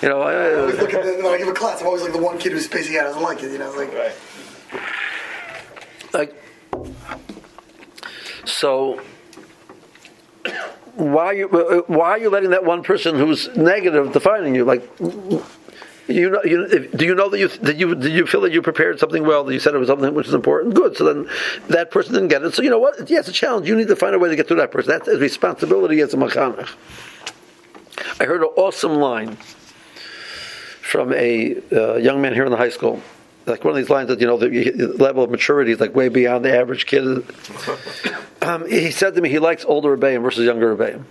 you 0.03 0.09
know, 0.09 0.23
I 0.23 0.55
always 0.55 0.77
I, 0.77 0.81
look 0.81 0.95
at 0.95 1.05
the, 1.05 1.23
when 1.23 1.35
I 1.35 1.39
give 1.39 1.49
a 1.49 1.53
class, 1.53 1.81
I'm 1.81 1.87
always 1.87 2.03
like 2.03 2.13
the 2.13 2.19
one 2.19 2.39
kid 2.39 2.53
who's 2.53 2.65
spacing 2.65 2.97
out 2.97 3.05
doesn't 3.05 3.23
like 3.23 3.43
it. 3.43 3.53
You 3.53 3.59
know, 3.59 3.71
like 3.73 3.93
Right. 3.93 4.15
like 6.13 6.35
so 8.45 9.01
why 10.95 11.25
are 11.27 11.35
you 11.35 11.49
uh, 11.51 11.59
uh, 11.59 11.83
why 11.87 12.11
are 12.11 12.19
you 12.19 12.31
letting 12.31 12.51
that 12.51 12.65
one 12.65 12.83
person 12.83 13.17
who's 13.17 13.49
negative 13.57 14.13
defining 14.13 14.55
you 14.55 14.65
like 14.65 14.89
you 16.07 16.29
know, 16.29 16.43
you, 16.45 16.65
if, 16.65 16.93
do 16.93 17.07
you 17.07 17.15
know 17.15 17.31
that 17.31 17.39
you 17.39 17.49
did 17.49 17.81
you 17.81 17.95
did 17.95 18.13
you 18.13 18.27
feel 18.27 18.43
that 18.43 18.53
you 18.53 18.61
prepared 18.61 19.01
something 19.01 19.25
well? 19.25 19.43
That 19.45 19.55
you 19.55 19.59
said 19.61 19.75
it 19.75 19.79
was 19.79 19.89
something 19.89 20.13
which 20.15 20.29
is 20.29 20.35
important. 20.35 20.75
Good. 20.75 20.97
So 20.99 21.05
then 21.05 21.31
that 21.69 21.91
person 21.91 22.13
didn't 22.13 22.29
get 22.29 22.43
it. 22.43 22.55
So 22.55 22.63
you 22.63 22.69
know 22.69 22.79
what? 22.79 23.09
Yeah, 23.09 23.21
it's 23.21 23.29
a 23.29 23.33
challenge. 23.33 23.67
You 23.67 23.75
need 23.75 23.89
to 23.89 23.97
find 23.97 24.15
a 24.15 24.19
way 24.19 24.29
to 24.29 24.37
get 24.37 24.47
through 24.47 24.59
that 24.59 24.71
person. 24.71 24.91
That's 24.91 25.09
his 25.09 25.19
responsibility 25.19 26.01
as 26.01 26.13
a 26.13 26.19
machanech. 26.19 26.69
I 28.21 28.25
heard 28.25 28.43
an 28.43 28.49
awesome 28.57 28.95
line 28.97 29.37
from 30.81 31.13
a 31.13 31.57
uh, 31.73 31.97
young 31.97 32.21
man 32.21 32.35
here 32.35 32.45
in 32.45 32.51
the 32.51 32.57
high 32.57 32.71
school. 32.71 33.03
Like 33.47 33.65
one 33.65 33.73
of 33.73 33.77
these 33.77 33.91
lines 33.91 34.09
that 34.09 34.21
you 34.21 34.27
know 34.27 34.39
the, 34.39 34.95
level 34.99 35.23
of 35.23 35.31
maturity 35.31 35.73
is 35.73 35.81
like 35.81 35.95
way 35.95 36.09
beyond 36.09 36.45
the 36.45 36.57
average 36.57 36.87
kid. 36.87 37.25
Um, 38.43 38.69
he 38.69 38.91
said 38.91 39.15
to 39.15 39.23
me 39.23 39.31
he 39.31 39.39
likes 39.39 39.65
older 39.65 39.93
rebellion 39.93 40.21
versus 40.21 40.45
younger 40.45 40.69
rebellion. 40.69 41.07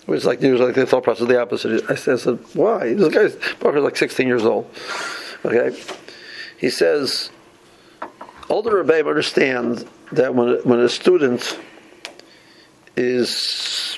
It 0.00 0.08
was 0.08 0.24
like 0.24 0.40
it 0.40 0.50
was 0.50 0.62
like 0.62 0.74
the 0.74 0.86
thought 0.86 1.02
process 1.02 1.28
the 1.28 1.38
opposite. 1.38 1.90
I 1.90 1.94
said, 1.94 2.14
I 2.14 2.16
said 2.16 2.38
why? 2.54 2.94
This 2.94 3.12
guy's 3.12 3.36
probably 3.56 3.82
like 3.82 3.98
16 3.98 4.26
years 4.26 4.42
old. 4.42 4.70
Okay, 5.44 5.78
he 6.56 6.70
says 6.70 7.28
older 8.48 8.76
rebellion 8.76 9.08
understand 9.08 9.86
that 10.12 10.34
when 10.34 10.58
when 10.64 10.80
a 10.80 10.88
student 10.88 11.58
is 12.96 13.95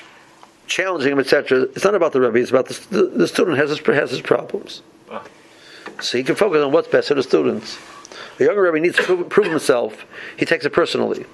challenging 0.79 1.11
him, 1.11 1.19
etc., 1.19 1.63
it's 1.63 1.83
not 1.83 1.95
about 1.95 2.13
the 2.13 2.21
rebbe. 2.21 2.37
It's 2.37 2.51
about 2.51 2.67
the, 2.67 2.79
the, 2.89 3.03
the 3.03 3.27
student 3.27 3.57
has 3.57 3.69
his 3.69 3.79
has 3.79 4.11
his 4.11 4.21
problems. 4.21 4.81
So 6.01 6.17
he 6.17 6.23
can 6.23 6.35
focus 6.35 6.63
on 6.63 6.71
what's 6.71 6.87
best 6.87 7.09
for 7.09 7.15
the 7.15 7.23
students. 7.23 7.77
A 8.39 8.45
younger 8.45 8.61
rebbe 8.61 8.79
needs 8.79 8.95
to 8.95 9.03
prove, 9.03 9.29
prove 9.29 9.47
himself. 9.47 10.05
He 10.37 10.45
takes 10.45 10.65
it 10.65 10.71
personally. 10.71 11.25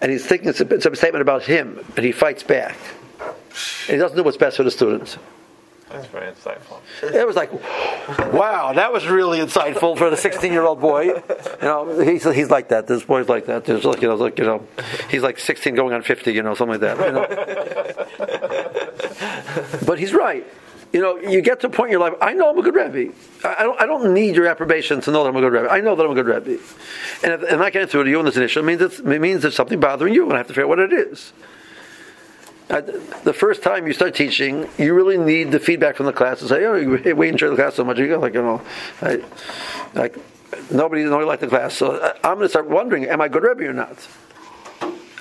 And 0.00 0.12
he's 0.12 0.24
thinking 0.24 0.48
it's 0.48 0.60
a, 0.60 0.74
it's 0.74 0.86
a 0.86 0.94
statement 0.94 1.22
about 1.22 1.42
him, 1.42 1.84
and 1.96 2.04
he 2.04 2.12
fights 2.12 2.42
back. 2.42 2.76
And 3.20 3.94
he 3.94 3.96
doesn't 3.96 4.16
do 4.16 4.22
what's 4.22 4.36
best 4.36 4.56
for 4.56 4.62
the 4.62 4.70
students. 4.70 5.18
That's 5.92 6.06
very 6.06 6.32
insightful. 6.32 6.80
It 7.02 7.26
was 7.26 7.36
like, 7.36 7.52
wow, 8.32 8.72
that 8.72 8.92
was 8.92 9.06
really 9.06 9.40
insightful 9.40 9.96
for 9.98 10.08
the 10.08 10.16
16-year-old 10.16 10.80
boy. 10.80 11.02
You 11.02 11.22
know, 11.60 12.00
he's, 12.00 12.24
he's 12.24 12.50
like 12.50 12.68
that. 12.68 12.86
This 12.86 13.02
boy's 13.04 13.28
like 13.28 13.44
that. 13.46 13.66
There's 13.66 13.84
like 13.84 14.00
you 14.00 14.08
know, 14.08 14.14
like 14.14 14.38
you 14.38 14.44
know, 14.44 14.66
he's 15.10 15.22
like 15.22 15.38
16 15.38 15.74
going 15.74 15.92
on 15.92 16.02
50. 16.02 16.32
You 16.32 16.42
know, 16.42 16.54
something 16.54 16.80
like 16.80 16.96
that. 16.96 16.98
You 16.98 17.12
know? 17.12 17.26
but 19.86 19.98
he's 19.98 20.14
right. 20.14 20.46
You 20.92 21.00
know, 21.00 21.16
you 21.18 21.40
get 21.40 21.60
to 21.60 21.68
a 21.68 21.70
point 21.70 21.88
in 21.88 21.92
your 21.92 22.00
life. 22.00 22.14
I 22.20 22.34
know 22.34 22.50
I'm 22.50 22.58
a 22.58 22.62
good 22.62 22.74
Rebbe. 22.74 23.14
I 23.44 23.62
don't. 23.62 23.80
I 23.80 23.86
don't 23.86 24.12
need 24.12 24.36
your 24.36 24.46
approbation 24.46 25.00
to 25.02 25.10
know 25.10 25.24
that 25.24 25.30
I'm 25.30 25.36
a 25.36 25.40
good 25.40 25.52
Rebbe. 25.52 25.70
I 25.70 25.80
know 25.80 25.96
that 25.96 26.04
I'm 26.04 26.12
a 26.12 26.14
good 26.14 26.26
Rebbe. 26.26 26.62
And 27.22 27.32
if, 27.32 27.42
and 27.42 27.62
I 27.62 27.70
get 27.70 27.82
into 27.82 28.00
it 28.00 28.04
to 28.04 28.10
you 28.10 28.18
on 28.18 28.24
this 28.26 28.36
initial, 28.36 28.62
it 28.62 28.66
means 28.66 28.82
it's, 28.82 28.98
it 28.98 29.20
means 29.20 29.42
there's 29.42 29.54
something 29.54 29.80
bothering 29.80 30.14
you, 30.14 30.24
and 30.24 30.34
I 30.34 30.38
have 30.38 30.48
to 30.48 30.52
figure 30.52 30.64
out 30.64 30.68
what 30.68 30.78
it 30.78 30.92
is. 30.92 31.32
The 32.80 33.34
first 33.36 33.62
time 33.62 33.86
you 33.86 33.92
start 33.92 34.14
teaching, 34.14 34.66
you 34.78 34.94
really 34.94 35.18
need 35.18 35.52
the 35.52 35.60
feedback 35.60 35.96
from 35.96 36.06
the 36.06 36.12
class 36.12 36.38
to 36.38 36.48
say, 36.48 36.64
"Oh, 36.64 37.14
we 37.14 37.28
enjoy 37.28 37.50
the 37.50 37.56
class 37.56 37.74
so 37.74 37.84
much." 37.84 37.98
You 37.98 38.08
go 38.08 38.18
like, 38.18 38.34
you 38.34 38.42
know, 38.42 38.62
I, 39.02 39.22
like 39.94 40.16
nobody 40.70 41.04
nobody 41.04 41.26
liked 41.26 41.42
the 41.42 41.48
class, 41.48 41.74
so 41.74 42.00
I'm 42.24 42.36
going 42.36 42.46
to 42.46 42.48
start 42.48 42.68
wondering, 42.68 43.04
am 43.04 43.20
I 43.20 43.28
good 43.28 43.42
Rebbe 43.42 43.68
or 43.68 43.74
not? 43.74 44.08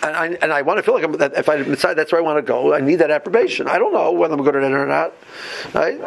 And 0.04 0.16
I, 0.16 0.28
and 0.42 0.52
I 0.52 0.64
want 0.64 0.78
to 0.78 0.84
feel 0.84 0.96
like 0.96 1.04
I'm, 1.04 1.12
that 1.18 1.34
if 1.36 1.48
I 1.48 1.58
decide 1.58 1.94
that's 1.94 2.12
where 2.12 2.20
I 2.20 2.24
want 2.24 2.38
to 2.40 2.42
go, 2.42 2.74
I 2.74 2.80
need 2.80 2.96
that 2.96 3.12
approbation. 3.12 3.68
I 3.68 3.78
don't 3.78 3.94
know 3.94 4.12
whether 4.12 4.34
I'm 4.34 4.44
good 4.44 4.56
at 4.56 4.64
it 4.64 4.72
or 4.72 4.88
not, 4.88 5.14
right? 5.74 6.02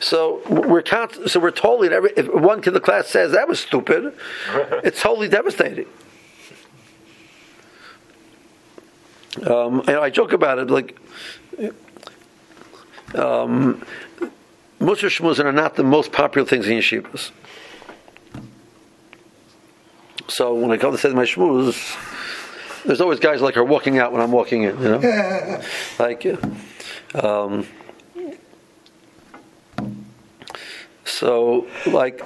So 0.00 0.40
we're 0.48 0.82
const- 0.82 1.28
so 1.28 1.40
we're 1.40 1.50
totally 1.50 1.90
every, 1.90 2.12
if 2.16 2.32
one 2.32 2.62
kid 2.62 2.68
in 2.68 2.74
the 2.74 2.80
class 2.80 3.08
says 3.08 3.32
that 3.32 3.46
was 3.46 3.60
stupid, 3.60 4.14
it's 4.84 5.02
totally 5.02 5.28
devastating. 5.28 5.86
Um, 9.44 9.80
and 9.80 9.96
I 9.96 10.10
joke 10.10 10.32
about 10.32 10.58
it 10.58 10.70
like 10.70 10.98
um, 13.14 13.84
Musar 14.80 15.08
Shmuzin 15.08 15.44
are 15.44 15.52
not 15.52 15.76
the 15.76 15.84
most 15.84 16.12
popular 16.12 16.46
things 16.46 16.68
in 16.68 16.78
yeshivas. 16.78 17.30
So 20.28 20.54
when 20.54 20.70
I 20.70 20.76
come 20.76 20.92
to 20.92 20.98
say 20.98 21.10
my 21.10 21.24
shmuz, 21.24 21.96
there's 22.84 23.00
always 23.00 23.20
guys 23.20 23.40
like 23.40 23.54
her 23.54 23.64
walking 23.64 23.98
out 23.98 24.12
when 24.12 24.20
I'm 24.20 24.32
walking 24.32 24.64
in, 24.64 24.76
you 24.82 24.88
know, 24.88 25.62
like. 25.98 26.26
Um, 27.14 27.66
so 31.04 31.66
like, 31.86 32.20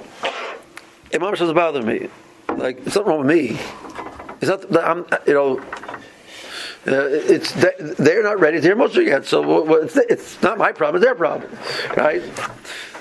Imam 1.13 1.33
doesn't 1.33 1.55
bother 1.55 1.81
me. 1.81 2.09
Like, 2.49 2.85
it's 2.85 2.95
not 2.95 3.05
wrong 3.05 3.19
with 3.19 3.27
me. 3.27 3.57
It's 4.41 4.49
not 4.49 4.69
that 4.71 4.87
I'm, 4.87 5.05
you 5.27 5.33
know. 5.33 5.63
Uh, 6.87 7.05
it's 7.11 7.51
they- 7.51 7.75
they're 7.99 8.23
not 8.23 8.39
ready 8.39 8.57
to 8.57 8.63
hear 8.63 8.75
Musar 8.75 9.05
yet, 9.05 9.25
so 9.25 9.67
it's, 10.09 10.41
not 10.41 10.57
my 10.57 10.71
problem; 10.71 10.95
it's 11.01 11.05
their 11.05 11.15
problem, 11.15 11.51
right? 11.95 12.23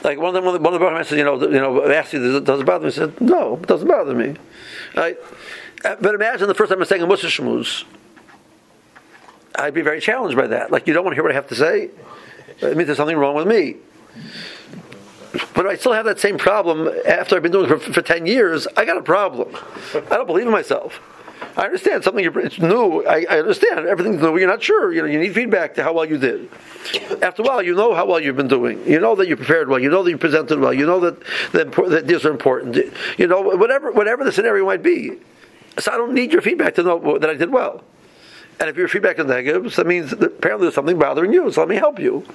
Like 0.04 0.18
one 0.18 0.28
of 0.28 0.34
them, 0.34 0.44
one 0.62 0.74
of 0.74 0.80
the, 0.80 0.84
one 0.84 1.02
said, 1.04 1.18
you 1.18 1.24
know, 1.24 1.40
you 1.40 1.58
know, 1.60 1.90
asked 1.90 2.12
you, 2.12 2.40
does 2.40 2.60
it, 2.60 2.66
bother 2.66 2.84
me? 2.84 2.88
I 2.88 2.90
said, 2.90 3.20
no, 3.20 3.54
it 3.56 3.66
doesn't 3.66 3.88
bother 3.88 4.14
me, 4.14 4.36
right? 4.96 5.16
Uh, 5.84 5.96
But 6.00 6.14
imagine 6.14 6.46
the 6.48 6.54
first 6.54 6.70
time 6.70 6.78
I'm 6.78 6.84
saying 6.84 7.02
a 7.02 7.06
Musar 7.06 7.26
Shmuz, 7.26 7.84
I'd 9.56 9.74
be 9.74 9.82
very 9.82 10.00
challenged 10.00 10.36
by 10.36 10.46
that. 10.48 10.70
Like, 10.70 10.86
you 10.86 10.92
don't 10.94 11.04
want 11.04 11.12
to 11.12 11.16
hear 11.16 11.22
what 11.22 11.32
I 11.32 11.34
have 11.34 11.48
to 11.48 11.54
say. 11.54 11.90
It 12.60 12.76
means 12.76 12.86
there's 12.86 12.96
something 12.98 13.16
wrong 13.16 13.34
with 13.34 13.46
me. 13.46 13.76
But 15.54 15.66
I 15.66 15.76
still 15.76 15.92
have 15.92 16.04
that 16.06 16.18
same 16.20 16.38
problem 16.38 16.88
after 17.06 17.36
I've 17.36 17.42
been 17.42 17.52
doing 17.52 17.70
it 17.70 17.80
for, 17.82 17.92
for 17.92 18.02
10 18.02 18.26
years. 18.26 18.66
I 18.76 18.84
got 18.84 18.96
a 18.96 19.02
problem. 19.02 19.54
I 19.94 20.16
don't 20.16 20.26
believe 20.26 20.46
in 20.46 20.52
myself. 20.52 21.00
I 21.56 21.64
understand 21.64 22.04
something 22.04 22.24
it's 22.24 22.58
new. 22.58 23.04
I, 23.04 23.24
I 23.28 23.38
understand 23.38 23.86
everything's 23.86 24.20
new. 24.20 24.36
You're 24.38 24.48
not 24.48 24.62
sure. 24.62 24.92
You 24.92 25.02
know, 25.02 25.08
you 25.08 25.18
need 25.18 25.34
feedback 25.34 25.74
to 25.74 25.82
how 25.82 25.92
well 25.92 26.04
you 26.04 26.18
did. 26.18 26.48
After 27.22 27.42
a 27.42 27.44
while, 27.44 27.62
you 27.62 27.74
know 27.74 27.94
how 27.94 28.06
well 28.06 28.20
you've 28.20 28.36
been 28.36 28.48
doing. 28.48 28.86
You 28.86 29.00
know 29.00 29.14
that 29.16 29.28
you 29.28 29.36
prepared 29.36 29.68
well. 29.68 29.78
You 29.78 29.90
know 29.90 30.02
that 30.02 30.10
you 30.10 30.18
presented 30.18 30.58
well. 30.60 30.72
You 30.72 30.86
know 30.86 31.00
that 31.00 31.20
that, 31.52 31.72
that 31.90 32.06
these 32.06 32.24
are 32.24 32.30
important. 32.30 32.76
You 33.18 33.26
know 33.26 33.40
whatever 33.40 33.92
whatever 33.92 34.24
the 34.24 34.32
scenario 34.32 34.64
might 34.64 34.82
be. 34.82 35.18
So 35.78 35.92
I 35.92 35.96
don't 35.96 36.14
need 36.14 36.32
your 36.32 36.42
feedback 36.42 36.74
to 36.76 36.82
know 36.82 37.18
that 37.18 37.30
I 37.30 37.34
did 37.34 37.50
well. 37.50 37.84
And 38.58 38.68
if 38.68 38.76
your 38.76 38.88
feedback 38.88 39.18
is 39.18 39.26
negative, 39.26 39.74
that 39.74 39.86
means 39.86 40.10
that 40.10 40.22
apparently 40.22 40.66
there's 40.66 40.74
something 40.74 40.98
bothering 40.98 41.32
you. 41.32 41.50
So 41.50 41.62
let 41.62 41.68
me 41.68 41.76
help 41.76 41.98
you. 41.98 42.26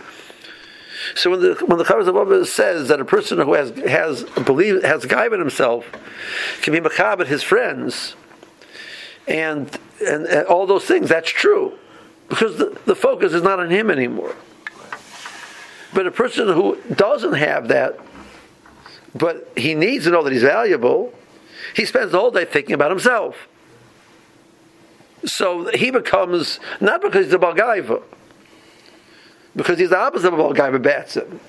So 1.13 1.29
when 1.29 1.41
the 1.41 1.53
when 1.65 1.77
the 1.77 1.83
Chavos 1.83 2.07
of 2.07 2.47
says 2.47 2.87
that 2.87 2.99
a 2.99 3.05
person 3.05 3.37
who 3.37 3.53
has 3.53 3.69
has 3.79 4.23
believe 4.45 4.83
has 4.83 5.05
given 5.05 5.39
himself 5.39 5.85
can 6.61 6.73
be 6.73 6.79
macabre 6.79 7.23
at 7.23 7.27
his 7.27 7.43
friends, 7.43 8.15
and, 9.27 9.77
and 10.05 10.25
and 10.25 10.47
all 10.47 10.65
those 10.65 10.85
things, 10.85 11.09
that's 11.09 11.29
true, 11.29 11.77
because 12.29 12.57
the, 12.57 12.77
the 12.85 12.95
focus 12.95 13.33
is 13.33 13.41
not 13.41 13.59
on 13.59 13.69
him 13.69 13.89
anymore. 13.89 14.35
But 15.93 16.07
a 16.07 16.11
person 16.11 16.47
who 16.47 16.77
doesn't 16.93 17.33
have 17.33 17.69
that, 17.69 17.97
but 19.13 19.51
he 19.55 19.75
needs 19.75 20.05
to 20.05 20.11
know 20.11 20.23
that 20.23 20.33
he's 20.33 20.43
valuable, 20.43 21.13
he 21.75 21.85
spends 21.85 22.11
the 22.11 22.19
whole 22.19 22.31
day 22.31 22.45
thinking 22.45 22.73
about 22.73 22.91
himself. 22.91 23.47
So 25.25 25.71
he 25.73 25.89
becomes 25.89 26.59
not 26.79 27.01
because 27.01 27.25
he's 27.25 27.33
a 27.33 27.39
Balgaiva, 27.39 28.03
because 29.55 29.79
he's 29.79 29.89
the 29.89 29.97
opposite 29.97 30.33
of 30.33 30.39
a 30.39 30.43
Balgaiva 30.43 30.81
Batson. 30.81 31.39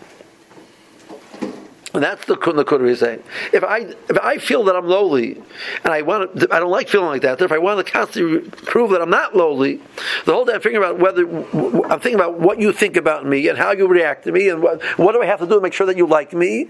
And 1.96 2.04
that's 2.04 2.26
the 2.26 2.36
Nakuda 2.36 2.86
he's 2.86 3.00
saying. 3.00 3.22
If 3.54 3.64
I 3.64 3.78
if 3.78 4.18
I 4.22 4.36
feel 4.36 4.64
that 4.64 4.76
I'm 4.76 4.86
lowly, 4.86 5.42
and 5.82 5.94
I 5.94 6.02
want 6.02 6.40
to, 6.40 6.48
I 6.54 6.60
don't 6.60 6.70
like 6.70 6.90
feeling 6.90 7.08
like 7.08 7.22
that. 7.22 7.40
If 7.40 7.50
I 7.50 7.56
want 7.56 7.84
to 7.84 7.90
constantly 7.90 8.50
prove 8.50 8.90
that 8.90 9.00
I'm 9.00 9.08
not 9.08 9.34
lowly, 9.34 9.80
the 10.26 10.34
whole 10.34 10.44
day 10.44 10.52
I'm 10.52 10.60
thinking 10.60 10.76
about 10.76 10.98
whether 10.98 11.22
I'm 11.26 11.98
thinking 12.00 12.16
about 12.16 12.38
what 12.38 12.60
you 12.60 12.70
think 12.70 12.98
about 12.98 13.24
me 13.24 13.48
and 13.48 13.56
how 13.56 13.72
you 13.72 13.88
react 13.88 14.24
to 14.24 14.32
me 14.32 14.50
and 14.50 14.62
what 14.62 14.82
what 14.98 15.12
do 15.12 15.22
I 15.22 15.26
have 15.26 15.38
to 15.40 15.46
do 15.46 15.54
to 15.54 15.60
make 15.62 15.72
sure 15.72 15.86
that 15.86 15.96
you 15.96 16.06
like 16.06 16.34
me, 16.34 16.64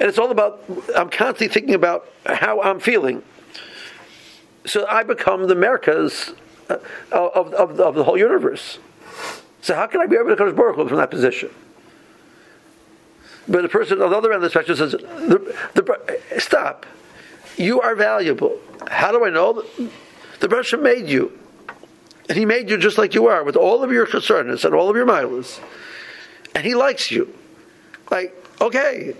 and 0.00 0.08
it's 0.08 0.18
all 0.18 0.30
about 0.30 0.64
I'm 0.96 1.10
constantly 1.10 1.48
thinking 1.48 1.74
about 1.74 2.08
how 2.24 2.62
I'm 2.62 2.80
feeling. 2.80 3.22
So 4.64 4.86
I 4.86 5.02
become 5.02 5.48
the 5.48 5.52
Americas 5.54 6.32
uh, 6.70 6.78
of, 7.10 7.52
of, 7.52 7.78
of 7.78 7.94
the 7.94 8.04
whole 8.04 8.16
universe. 8.16 8.78
So 9.60 9.74
how 9.74 9.86
can 9.86 10.00
I 10.00 10.06
be 10.06 10.16
able 10.16 10.30
to 10.30 10.36
come 10.36 10.54
Baruch 10.54 10.76
Hu 10.76 10.88
from 10.88 10.96
that 10.96 11.10
position? 11.10 11.50
But 13.48 13.62
the 13.62 13.68
person 13.68 14.00
on 14.00 14.10
the 14.10 14.16
other 14.16 14.32
end 14.32 14.36
of 14.36 14.42
the 14.42 14.50
spectrum 14.50 14.76
says, 14.76 14.92
the, 14.92 15.56
the, 15.74 16.40
"Stop! 16.40 16.86
You 17.56 17.80
are 17.80 17.94
valuable. 17.94 18.58
How 18.88 19.12
do 19.12 19.24
I 19.24 19.30
know? 19.30 19.64
The 20.40 20.48
Baruch 20.48 20.80
made 20.80 21.08
you, 21.08 21.38
and 22.28 22.38
He 22.38 22.44
made 22.44 22.70
you 22.70 22.76
just 22.76 22.98
like 22.98 23.14
you 23.14 23.26
are, 23.26 23.42
with 23.44 23.56
all 23.56 23.82
of 23.82 23.90
your 23.90 24.06
concerns 24.06 24.64
and 24.64 24.74
all 24.74 24.88
of 24.88 24.96
your 24.96 25.06
miles, 25.06 25.60
and 26.54 26.64
He 26.64 26.74
likes 26.74 27.10
you. 27.10 27.32
Like, 28.10 28.34
okay, 28.60 29.14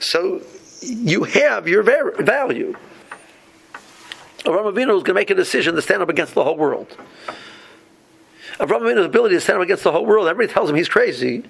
so 0.00 0.42
you 0.80 1.24
have 1.24 1.68
your 1.68 1.82
va- 1.82 2.12
value." 2.18 2.76
Avram 4.44 4.72
Avinu 4.72 4.96
is 4.96 5.02
going 5.02 5.04
to 5.04 5.14
make 5.14 5.30
a 5.30 5.34
decision 5.34 5.74
to 5.74 5.82
stand 5.82 6.02
up 6.02 6.08
against 6.08 6.34
the 6.34 6.44
whole 6.44 6.56
world. 6.56 6.96
Avram 8.58 8.80
Avinu's 8.80 9.06
ability 9.06 9.36
to 9.36 9.40
stand 9.40 9.58
up 9.58 9.62
against 9.62 9.84
the 9.84 9.92
whole 9.92 10.04
world, 10.04 10.26
everybody 10.28 10.52
tells 10.52 10.68
him 10.68 10.76
he's 10.76 10.88
crazy, 10.88 11.44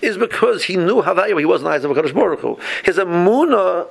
is 0.00 0.16
because 0.16 0.64
he 0.64 0.76
knew 0.76 1.02
how 1.02 1.12
valuable 1.14 1.40
he 1.40 1.44
was 1.44 1.60
in 1.60 1.64
the 1.64 1.70
eyes 1.70 1.84
of 1.84 1.90
HaKadosh 1.90 2.14
Baruch 2.14 2.40
Hu. 2.40 2.58
His 2.84 2.96
emunah 2.96 3.88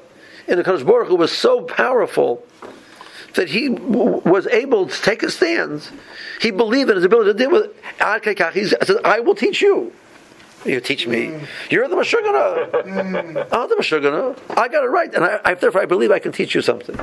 in 0.48 0.58
the 0.58 0.64
HaKadosh 0.64 0.86
Baruch 0.86 1.08
Hu 1.10 1.16
was 1.16 1.32
so 1.32 1.62
powerful 1.62 2.44
that 3.36 3.50
he 3.50 3.70
w- 3.70 4.22
was 4.26 4.48
able 4.48 4.88
to 4.88 5.02
take 5.02 5.24
a 5.24 5.30
stand. 5.30 5.90
He 6.42 6.52
believed 6.52 6.90
in 6.90 6.96
his 6.96 7.06
ability 7.06 7.32
to 7.34 7.38
deal 7.38 7.52
with 7.52 7.66
it. 7.66 7.76
Ad 8.00 8.24
kei 8.24 8.36
kach, 8.36 8.54
He 8.54 8.68
said, 8.68 8.80
I 9.04 9.20
will 9.20 9.36
teach 9.36 9.62
you. 9.62 9.92
You 10.66 10.80
teach 10.80 11.08
me. 11.08 11.28
Mm. 11.28 11.48
You're 11.70 11.88
the 11.88 11.96
Mashugana. 11.96 12.72
Mm. 12.72 13.48
I'm 13.52 13.70
the 13.70 13.76
Mashugana. 13.76 14.38
I 14.58 14.68
got 14.68 14.84
it 14.84 14.88
right. 14.88 15.14
And 15.14 15.24
I, 15.24 15.40
I, 15.44 15.54
therefore, 15.56 15.82
I 15.82 15.86
believe 15.86 16.10
I 16.12 16.20
can 16.20 16.32
teach 16.32 16.56
you 16.56 16.62
something. 16.62 16.98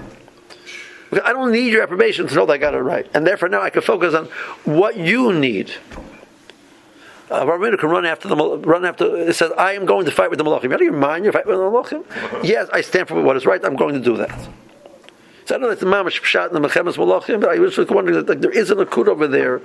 I 1.12 1.32
don't 1.32 1.50
need 1.52 1.72
your 1.72 1.82
approbation 1.82 2.26
to 2.28 2.34
know 2.34 2.46
that 2.46 2.52
I 2.52 2.58
got 2.58 2.74
it 2.74 2.78
right. 2.78 3.08
And 3.14 3.26
therefore 3.26 3.48
now 3.48 3.62
I 3.62 3.70
can 3.70 3.82
focus 3.82 4.14
on 4.14 4.26
what 4.64 4.96
you 4.96 5.32
need. 5.32 5.72
Uh, 7.30 7.44
Rabbeinu 7.44 7.78
can 7.78 7.90
run 7.90 8.06
after 8.06 8.28
the 8.28 8.36
run 8.36 8.84
after. 8.84 9.16
It 9.16 9.34
says, 9.34 9.52
"I 9.56 9.74
am 9.74 9.86
going 9.86 10.04
to 10.06 10.10
fight 10.10 10.30
with 10.30 10.38
the 10.38 10.44
malachim." 10.44 10.72
Out 10.72 10.80
of 10.80 10.80
your 10.80 10.92
mind, 10.92 11.24
you're 11.24 11.32
fighting 11.32 11.50
with 11.50 11.58
the 11.58 11.64
malachim. 11.64 12.44
Yes, 12.44 12.68
I 12.72 12.80
stand 12.80 13.06
for 13.06 13.22
what 13.22 13.36
is 13.36 13.46
right. 13.46 13.64
I'm 13.64 13.76
going 13.76 13.94
to 13.94 14.00
do 14.00 14.16
that. 14.16 14.36
So 15.44 15.54
I 15.54 15.58
don't 15.58 15.62
know 15.62 15.68
that's 15.68 15.80
the 15.80 15.86
mamash 15.86 16.20
pshat 16.20 16.52
and 16.52 16.56
the 16.56 16.68
mechemes 16.68 16.94
malachim, 16.94 17.40
but 17.40 17.50
I 17.50 17.58
was 17.58 17.76
just 17.76 17.90
wondering 17.90 18.16
that 18.18 18.28
like, 18.28 18.40
there 18.40 18.50
is 18.50 18.70
an 18.70 18.78
akud 18.78 19.06
over 19.06 19.28
there. 19.28 19.60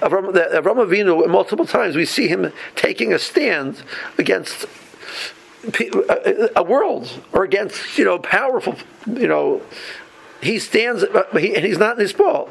Avram, 0.00 0.32
that 0.34 0.50
Avram 0.50 0.84
Avinu, 0.84 1.28
multiple 1.28 1.66
times 1.66 1.96
we 1.96 2.04
see 2.04 2.28
him 2.28 2.52
taking 2.76 3.12
a 3.12 3.18
stand 3.18 3.82
against 4.16 4.66
a, 5.64 6.50
a 6.56 6.62
world 6.62 7.20
or 7.32 7.44
against 7.44 7.98
you 7.98 8.04
know 8.04 8.18
powerful 8.18 8.76
you 9.06 9.26
know 9.26 9.60
he 10.40 10.58
stands 10.58 11.04
but 11.12 11.36
he, 11.40 11.54
and 11.54 11.64
he's 11.64 11.78
not 11.78 11.96
in 11.96 12.00
his 12.00 12.12
ball 12.12 12.50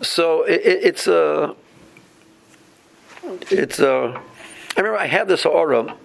so 0.00 0.42
it, 0.42 0.60
it, 0.64 0.84
it's 0.84 1.06
a 1.06 1.54
it's 3.50 3.78
a 3.78 4.20
I 4.76 4.80
remember 4.80 4.98
I 4.98 5.06
had 5.06 5.28
this 5.28 5.46
aura 5.46 5.96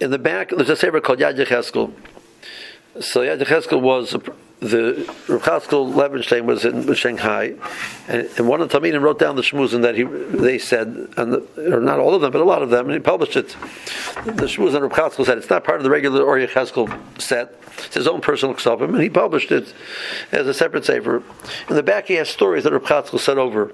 in 0.00 0.10
the 0.10 0.18
back 0.18 0.50
there's 0.50 0.70
a 0.70 0.76
sefer 0.76 1.00
called 1.00 1.18
Yad 1.18 1.36
Yecheskel. 1.36 1.92
So 3.00 3.20
Yad 3.20 3.40
Yecheskel 3.40 3.80
was 3.80 4.16
the 4.60 5.04
Rav 5.28 5.68
Levenstein 5.68 6.44
was 6.44 6.64
in 6.64 6.92
Shanghai, 6.94 7.54
and, 8.08 8.28
and 8.36 8.48
one 8.48 8.60
of 8.60 8.68
the 8.68 8.80
Talmidim 8.80 9.00
wrote 9.00 9.18
down 9.18 9.36
the 9.36 9.42
shmuzin 9.42 9.82
that 9.82 9.94
he 9.94 10.02
they 10.02 10.58
said, 10.58 10.88
and 11.16 11.32
the, 11.32 11.76
or 11.76 11.80
not 11.80 12.00
all 12.00 12.14
of 12.14 12.20
them, 12.20 12.32
but 12.32 12.40
a 12.40 12.44
lot 12.44 12.62
of 12.62 12.70
them, 12.70 12.86
and 12.86 12.94
he 12.94 13.00
published 13.00 13.36
it. 13.36 13.48
The 14.24 14.46
shmuzin 14.46 14.80
Rav 14.90 15.14
said 15.14 15.38
it's 15.38 15.50
not 15.50 15.62
part 15.62 15.78
of 15.78 15.84
the 15.84 15.90
regular 15.90 16.22
Or 16.22 16.38
Chaskel 16.38 16.92
set. 17.20 17.54
It's 17.86 17.94
his 17.94 18.08
own 18.08 18.20
personal 18.20 18.56
ksavim, 18.56 18.88
and 18.88 19.00
he 19.00 19.10
published 19.10 19.52
it 19.52 19.72
as 20.32 20.48
a 20.48 20.54
separate 20.54 20.84
sefer. 20.84 21.22
In 21.68 21.76
the 21.76 21.82
back, 21.82 22.06
he 22.06 22.14
has 22.14 22.28
stories 22.28 22.64
that 22.64 22.72
Rav 22.72 23.20
said 23.20 23.38
over. 23.38 23.72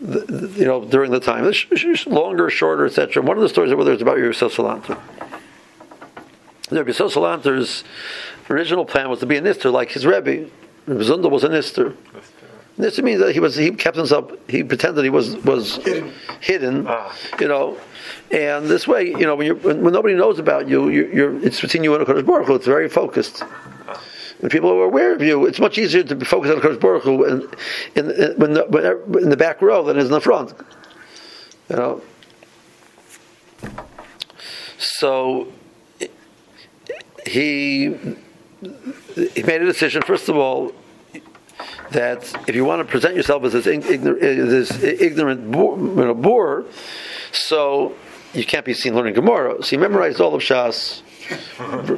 The, 0.00 0.20
the, 0.20 0.58
you 0.58 0.64
know, 0.64 0.82
during 0.82 1.10
the 1.10 1.20
time, 1.20 1.52
longer, 2.06 2.48
shorter, 2.48 2.86
etc. 2.86 3.22
One 3.22 3.36
of 3.36 3.42
the 3.42 3.50
stories 3.50 3.70
over 3.70 3.84
there 3.84 3.92
is 3.92 4.00
about 4.00 4.16
Yosef 4.16 4.58
Yosef 6.70 7.14
Salanter's 7.14 7.84
original 8.48 8.84
plan 8.84 9.10
was 9.10 9.20
to 9.20 9.26
be 9.26 9.36
a 9.36 9.42
nister 9.42 9.72
like 9.72 9.90
his 9.90 10.06
Rebbe. 10.06 10.48
Zundel 10.86 11.30
was 11.30 11.44
a 11.44 11.48
nister. 11.48 11.94
Nister 12.78 13.02
means 13.02 13.20
that 13.20 13.32
he 13.32 13.40
was 13.40 13.56
he 13.56 13.70
kept 13.72 13.96
himself 13.96 14.32
he 14.48 14.62
pretended 14.62 15.04
he 15.04 15.10
was 15.10 15.36
was 15.38 15.76
hidden, 15.76 16.12
hidden 16.40 16.86
ah. 16.88 17.14
you 17.38 17.48
know. 17.48 17.76
And 18.30 18.66
this 18.66 18.86
way, 18.86 19.08
you 19.08 19.26
know, 19.26 19.34
when, 19.34 19.46
you 19.46 19.56
when, 19.56 19.82
when 19.82 19.92
nobody 19.92 20.14
knows 20.14 20.38
about 20.38 20.68
you, 20.68 20.88
you're, 20.88 21.12
you're, 21.12 21.44
it's 21.44 21.60
between 21.60 21.84
you 21.84 21.94
and 21.94 22.06
Hakadosh 22.06 22.24
Baruch 22.24 22.46
Hu. 22.46 22.54
It's 22.54 22.66
very 22.66 22.88
focused. 22.88 23.42
When 24.38 24.50
people 24.50 24.70
are 24.70 24.84
aware 24.84 25.12
of 25.12 25.20
you, 25.20 25.46
it's 25.46 25.60
much 25.60 25.76
easier 25.78 26.02
to 26.04 26.14
be 26.14 26.24
focused 26.24 26.54
on 26.54 26.60
Hakadosh 26.60 26.80
Baruch 26.80 27.02
Hu 27.02 27.24
in, 27.24 27.48
in, 27.96 28.10
in, 28.10 28.32
when 28.36 28.54
the, 28.54 28.64
when, 28.66 29.22
in 29.24 29.30
the 29.30 29.36
back 29.36 29.60
row 29.60 29.84
than 29.84 29.96
it 29.96 30.00
is 30.00 30.06
in 30.06 30.12
the 30.12 30.20
front. 30.20 30.54
You 31.68 31.76
know. 31.76 32.02
So 34.78 35.52
he 37.26 38.16
he 39.34 39.42
made 39.42 39.62
a 39.62 39.64
decision, 39.64 40.02
first 40.02 40.28
of 40.28 40.36
all, 40.36 40.72
that 41.90 42.32
if 42.46 42.54
you 42.54 42.64
want 42.64 42.86
to 42.86 42.90
present 42.90 43.16
yourself 43.16 43.44
as 43.44 43.52
this, 43.52 43.66
ignorant, 43.66 44.22
uh, 44.22 44.44
this 44.46 44.82
ignorant 44.82 45.50
boor, 45.50 45.78
you 45.78 45.94
know, 45.94 46.14
boor, 46.14 46.64
so 47.32 47.94
you 48.32 48.44
can't 48.44 48.64
be 48.64 48.74
seen 48.74 48.94
learning 48.94 49.14
Gemara. 49.14 49.62
So 49.62 49.70
he 49.70 49.76
memorized 49.76 50.20
all 50.20 50.34
of 50.34 50.42
Shas 50.42 51.02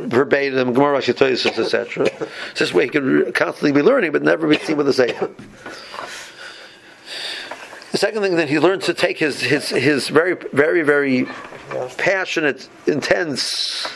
verbatim, 0.09 0.73
Gemara, 0.73 0.99
Shitoyis, 0.99 1.47
etc. 1.47 2.09
This 2.57 2.73
way 2.73 2.85
he 2.85 2.91
could 2.91 3.35
constantly 3.35 3.73
be 3.73 3.83
learning, 3.83 4.12
but 4.12 4.23
never 4.23 4.49
be 4.49 4.59
seen 4.59 4.77
with 4.77 4.89
a 4.89 4.93
Sefer. 4.93 5.31
The 7.93 7.99
second 7.99 8.23
thing 8.23 8.37
that 8.37 8.49
he 8.49 8.59
learned 8.59 8.83
to 8.83 8.95
take 8.95 9.18
his 9.18 9.41
his 9.41 9.68
his 9.68 10.09
very 10.09 10.35
very 10.53 10.83
very 10.83 11.27
passionate, 11.99 12.68
intense 12.87 13.87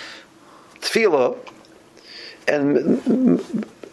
tefillah 0.89 1.37
and, 2.49 3.45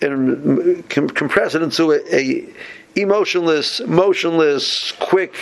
and 0.01 0.89
compress 0.89 1.55
it 1.55 1.61
into 1.61 1.91
a, 1.91 2.15
a 2.15 2.53
emotionless, 2.95 3.81
motionless, 3.81 4.91
quick 4.93 5.35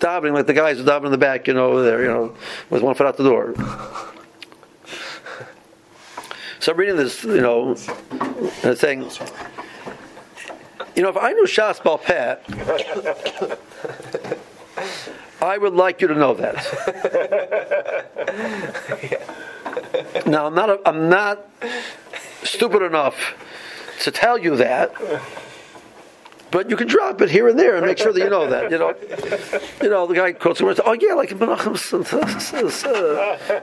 davening, 0.00 0.32
like 0.32 0.46
the 0.46 0.54
guys 0.54 0.78
who 0.78 0.84
daven 0.84 1.06
in 1.06 1.12
the 1.12 1.18
back, 1.18 1.46
you 1.46 1.54
know, 1.54 1.70
over 1.72 1.82
there, 1.82 2.02
you 2.02 2.08
know, 2.08 2.34
with 2.70 2.82
one 2.82 2.94
foot 2.94 3.06
out 3.06 3.16
the 3.16 3.24
door. 3.24 3.54
So 6.58 6.72
I'm 6.72 6.78
reading 6.78 6.96
this, 6.96 7.24
you 7.24 7.40
know, 7.40 7.76
and 8.62 8.76
saying, 8.76 9.10
you 10.94 11.02
know, 11.02 11.08
if 11.08 11.16
I 11.16 11.32
knew 11.32 11.44
Shas 11.44 11.78
Balpet, 11.80 12.40
I 15.42 15.56
would 15.56 15.72
like 15.72 16.02
you 16.02 16.08
to 16.08 16.14
know 16.14 16.34
that. 16.34 16.66
now 20.26 20.46
I'm 20.46 20.54
not. 20.54 20.70
A, 20.70 20.80
I'm 20.86 21.08
not 21.08 21.46
stupid 22.42 22.82
enough 22.82 23.34
to 24.02 24.10
tell 24.10 24.38
you 24.38 24.56
that. 24.56 24.94
But 26.50 26.68
you 26.68 26.76
can 26.76 26.88
drop 26.88 27.20
it 27.20 27.30
here 27.30 27.48
and 27.48 27.56
there 27.56 27.76
and 27.76 27.86
make 27.86 27.98
sure 27.98 28.12
that 28.12 28.18
you 28.18 28.28
know 28.28 28.48
that. 28.48 28.72
You 28.72 28.78
know, 28.78 28.94
you 29.80 29.88
know 29.88 30.06
the 30.08 30.14
guy 30.14 30.32
quotes 30.32 30.60
words. 30.60 30.80
Oh 30.84 30.94
yeah, 30.94 31.14
like 31.14 31.30
Menachos 31.30 31.92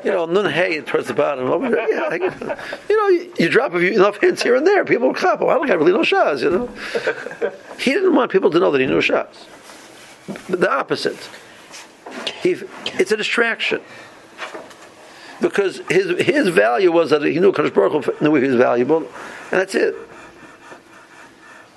you 0.05 0.11
know, 0.11 0.25
nun 0.25 0.49
hey 0.49 0.79
towards 0.81 1.07
the 1.07 1.13
bottom. 1.13 1.47
Over 1.49 1.69
there. 1.69 1.93
Yeah, 1.93 2.07
like, 2.07 2.21
you 2.89 2.97
know, 2.97 3.07
you, 3.09 3.33
you 3.37 3.49
drop 3.49 3.73
enough 3.73 4.21
hints 4.21 4.41
here 4.41 4.55
and 4.55 4.65
there, 4.65 4.85
people 4.85 5.07
will 5.07 5.13
clap. 5.13 5.41
Oh, 5.41 5.49
I 5.49 5.55
don't 5.55 5.67
got 5.67 5.79
really 5.79 5.91
know 5.91 5.99
Shas. 5.99 6.41
You 6.41 6.49
know, 6.49 7.51
he 7.77 7.91
didn't 7.91 8.15
want 8.15 8.31
people 8.31 8.49
to 8.51 8.59
know 8.59 8.71
that 8.71 8.79
he 8.79 8.87
knew 8.87 9.01
Shas. 9.01 9.35
The 10.47 10.71
opposite. 10.71 11.29
He, 12.41 12.55
it's 12.97 13.11
a 13.11 13.17
distraction 13.17 13.81
because 15.41 15.79
his 15.89 16.19
his 16.25 16.47
value 16.49 16.91
was 16.91 17.09
that 17.11 17.23
he 17.23 17.39
knew 17.39 17.51
Kadosh 17.51 17.73
Baruch 17.73 18.05
Hu 18.05 18.13
knew 18.21 18.35
he 18.35 18.47
was 18.47 18.55
valuable, 18.55 18.97
and 18.97 19.61
that's 19.61 19.75
it. 19.75 19.95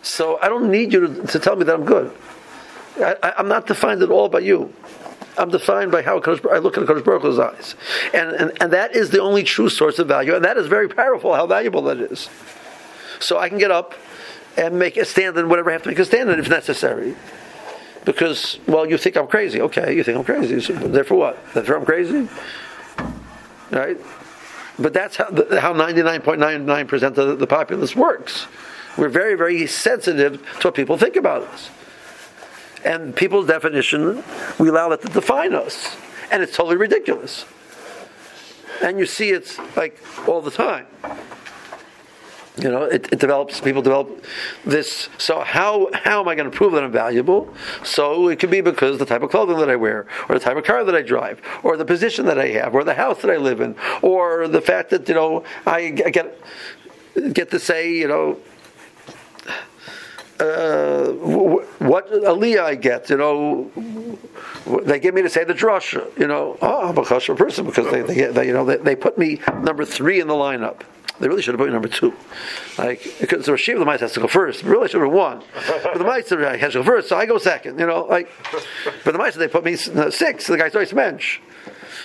So 0.02 0.38
I 0.40 0.48
don't 0.48 0.70
need 0.70 0.92
you 0.92 1.06
to, 1.06 1.26
to 1.26 1.38
tell 1.38 1.56
me 1.56 1.64
that 1.64 1.74
I'm 1.74 1.84
good. 1.84 2.11
I, 2.98 3.34
am 3.38 3.48
not 3.48 3.66
defined 3.66 4.02
at 4.02 4.11
all 4.11 4.28
by 4.28 4.40
you. 4.40 4.72
I'm 5.38 5.50
defined 5.50 5.92
by 5.92 6.02
how 6.02 6.16
I 6.16 6.58
look 6.58 6.76
at 6.76 6.84
Kadosh 6.84 7.04
Baruch 7.04 7.22
Hu's 7.22 7.38
eyes, 7.38 7.74
and, 8.14 8.30
and 8.32 8.62
and 8.62 8.72
that 8.72 8.96
is 8.96 9.11
the 9.11 9.20
only 9.20 9.42
true 9.42 9.68
source 9.68 9.98
of 9.98 10.08
value, 10.08 10.34
and 10.34 10.44
that 10.44 10.56
is 10.56 10.66
very 10.66 10.88
powerful. 10.88 11.34
How 11.34 11.46
valuable 11.46 11.82
that 11.82 11.98
is. 11.98 12.28
So 13.20 13.38
I 13.38 13.48
can 13.48 13.58
get 13.58 13.70
up 13.70 13.94
and 14.56 14.78
make 14.78 14.96
a 14.96 15.04
stand 15.04 15.36
in 15.36 15.48
whatever 15.48 15.70
I 15.70 15.74
have 15.74 15.82
to 15.82 15.88
make 15.88 15.98
a 15.98 16.04
stand 16.04 16.30
in 16.30 16.38
if 16.38 16.48
necessary. 16.48 17.14
Because, 18.04 18.58
well, 18.66 18.88
you 18.88 18.96
think 18.96 19.16
I'm 19.16 19.26
crazy. 19.26 19.61
Okay, 19.61 19.94
you 19.94 20.02
think 20.02 20.16
I'm 20.18 20.24
crazy. 20.24 20.61
So 20.61 20.72
therefore 20.72 21.18
what? 21.18 21.54
Therefore 21.54 21.76
I'm 21.76 21.84
crazy? 21.84 22.28
Right? 23.70 23.98
But 24.78 24.92
that's 24.92 25.16
how, 25.16 25.26
how 25.26 25.74
99.99% 25.74 27.18
of 27.18 27.38
the, 27.38 27.46
populace 27.46 27.94
works. 27.94 28.46
We're 28.96 29.08
very, 29.08 29.34
very 29.34 29.66
sensitive 29.66 30.42
to 30.60 30.68
what 30.68 30.74
people 30.74 30.96
think 30.96 31.16
about 31.16 31.42
us. 31.42 31.70
And 32.84 33.14
people's 33.14 33.46
definition, 33.46 34.24
we 34.58 34.68
allow 34.68 34.88
that 34.88 35.02
to 35.02 35.08
define 35.08 35.54
us. 35.54 35.96
And 36.30 36.42
it's 36.42 36.56
totally 36.56 36.76
ridiculous. 36.76 37.44
And 38.82 38.98
you 38.98 39.04
see 39.04 39.30
it 39.30 39.58
like 39.76 39.98
all 40.26 40.40
the 40.40 40.50
time. 40.50 40.86
You 42.61 42.70
know, 42.70 42.82
it, 42.84 43.11
it, 43.11 43.18
develops. 43.18 43.61
People 43.61 43.80
develop 43.80 44.24
this. 44.66 45.08
So 45.16 45.40
how 45.40 45.88
how 45.94 46.20
am 46.20 46.28
I 46.28 46.34
going 46.34 46.50
to 46.50 46.54
prove 46.56 46.72
that 46.72 46.84
I'm 46.84 46.92
valuable? 46.92 47.54
So 47.84 48.28
it 48.28 48.38
could 48.38 48.50
be 48.50 48.61
because 48.61 48.98
the 48.98 49.06
type 49.06 49.22
of 49.22 49.30
clothing 49.30 49.58
that 49.58 49.70
I 49.70 49.76
wear, 49.76 50.06
or 50.28 50.38
the 50.38 50.44
type 50.44 50.56
of 50.58 50.64
car 50.64 50.84
that 50.84 50.94
I 50.94 51.00
drive, 51.00 51.40
or 51.62 51.76
the 51.78 51.86
position 51.86 52.26
that 52.26 52.38
I 52.38 52.48
have, 52.48 52.74
or 52.74 52.84
the 52.84 52.94
house 52.94 53.22
that 53.22 53.30
I 53.30 53.38
live 53.38 53.61
in, 53.61 53.76
or 54.02 54.46
the 54.46 54.61
fact 54.61 54.90
that 54.90 55.08
you 55.08 55.14
know 55.14 55.42
I, 55.64 55.88
get 55.90 56.38
get 57.32 57.50
to 57.50 57.58
say 57.58 57.92
you 57.92 58.08
know 58.08 58.38
uh, 60.41 61.12
what 61.78 62.11
aliyah 62.11 62.61
I 62.61 62.74
get, 62.74 63.11
you 63.11 63.16
know, 63.16 63.70
they 64.84 64.99
give 64.99 65.14
me 65.14 65.22
to 65.22 65.28
say 65.28 65.45
the 65.45 65.55
drasha, 65.55 66.18
you 66.18 66.26
know, 66.26 66.57
oh, 66.62 66.88
I'm 66.88 66.99
a 66.99 67.05
kosher 67.05 67.34
person 67.34 67.66
because 67.66 67.91
they, 67.91 68.03
they, 68.03 68.26
they 68.26 68.47
you 68.47 68.53
know, 68.53 68.64
they, 68.64 68.76
they, 68.76 68.97
put 68.97 69.18
me 69.18 69.41
number 69.62 69.84
three 69.84 70.20
in 70.20 70.28
the 70.28 70.34
lineup. 70.34 70.80
They 71.18 71.28
really 71.28 71.43
should 71.43 71.53
have 71.53 71.59
put 71.59 71.66
me 71.66 71.74
number 71.74 71.88
two. 71.88 72.14
Like, 72.78 73.03
because 73.20 73.45
the 73.45 73.53
Rashiv, 73.53 73.78
the 73.78 73.84
Mice 73.84 74.01
has 74.01 74.12
to 74.12 74.20
go 74.20 74.26
first. 74.26 74.62
Really 74.62 74.88
should 74.88 75.03
have 75.03 75.12
won. 75.12 75.43
But 75.82 75.99
the 75.99 76.05
Mice 76.05 76.30
has 76.30 76.72
to 76.72 76.78
go 76.78 76.82
first, 76.82 77.09
so 77.11 77.16
I 77.16 77.26
go 77.26 77.36
second, 77.36 77.78
you 77.78 77.86
know, 77.86 78.05
like, 78.05 78.30
but 79.05 79.12
the 79.12 79.18
Mice, 79.18 79.34
they 79.34 79.49
put 79.49 79.64
me 79.64 79.76
six, 79.76 80.47
the 80.47 80.57
guy's 80.57 80.74
always 80.74 80.95
mensch. 80.95 81.41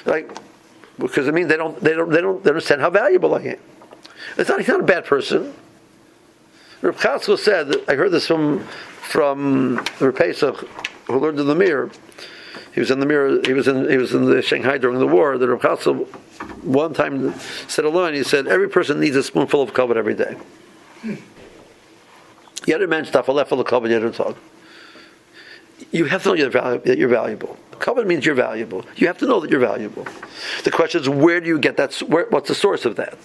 Like, 0.06 0.30
because 0.98 1.28
it 1.28 1.34
means 1.34 1.48
they 1.48 1.58
don't, 1.58 1.80
they 1.82 1.94
don't, 1.94 2.10
they 2.10 2.22
don't, 2.22 2.44
they 2.44 2.50
don't 2.50 2.56
understand 2.56 2.82
how 2.82 2.90
valuable 2.90 3.34
I 3.36 3.42
am. 3.42 3.60
It's 4.38 4.50
not, 4.50 4.60
he's 4.60 4.68
not 4.68 4.82
a 4.82 4.84
bad 4.84 5.06
person. 5.06 5.54
Reb 6.86 6.98
Chatzkel 6.98 7.40
said, 7.40 7.74
I 7.88 7.96
heard 7.96 8.12
this 8.12 8.28
from, 8.28 8.60
from 8.60 9.84
Reb 10.00 10.16
Pesach, 10.16 10.56
who 11.06 11.20
learned 11.20 11.40
in 11.40 11.48
the 11.48 11.56
Mir. 11.56 11.90
He 12.76 12.80
was 12.80 12.92
in 12.92 13.00
the 13.00 13.08
Mir. 13.08 13.42
He 13.42 13.54
was 13.54 13.68
in. 13.68 13.90
He 13.90 13.98
was 13.98 14.14
in 14.14 14.26
the 14.26 14.40
Shanghai 14.44 14.78
during 14.78 15.00
the 15.00 15.08
war. 15.08 15.40
The 15.40 15.50
Reb 15.50 15.62
Chatzkel 15.62 16.06
one 16.64 16.94
time 16.94 17.34
said 17.68 17.86
a 17.86 17.90
line. 17.90 18.14
He 18.14 18.24
said, 18.24 18.48
"Every 18.48 18.70
person 18.70 19.00
needs 19.00 19.16
a 19.16 19.24
spoonful 19.24 19.64
of 19.64 19.74
kavod 19.74 19.96
every 19.96 20.14
day." 20.14 20.38
Yet 22.68 22.84
a 22.84 22.88
man 22.88 23.06
stuff 23.06 23.30
a 23.30 23.32
level 23.32 23.60
of 23.60 23.66
kavod 23.66 23.90
yet 23.90 24.14
talk. 24.14 24.38
You 25.92 26.06
have 26.06 26.22
to 26.22 26.30
know 26.30 26.36
you're. 26.36 26.50
That 26.52 26.98
you're 27.00 27.10
valuable. 27.10 27.58
Kavod 27.80 28.06
means 28.06 28.28
you're 28.28 28.36
valuable. 28.36 28.86
You 28.96 29.08
have 29.08 29.18
to 29.20 29.26
know 29.26 29.40
that 29.40 29.50
you're 29.50 29.60
valuable. 29.60 30.06
The 30.64 30.72
question 30.72 31.02
is, 31.02 31.10
where 31.10 31.42
do 31.42 31.48
you 31.48 31.58
get 31.58 31.78
that? 31.78 31.96
Where, 32.04 32.28
what's 32.30 32.50
the 32.50 32.56
source 32.56 32.86
of 32.86 32.96
that? 32.98 33.18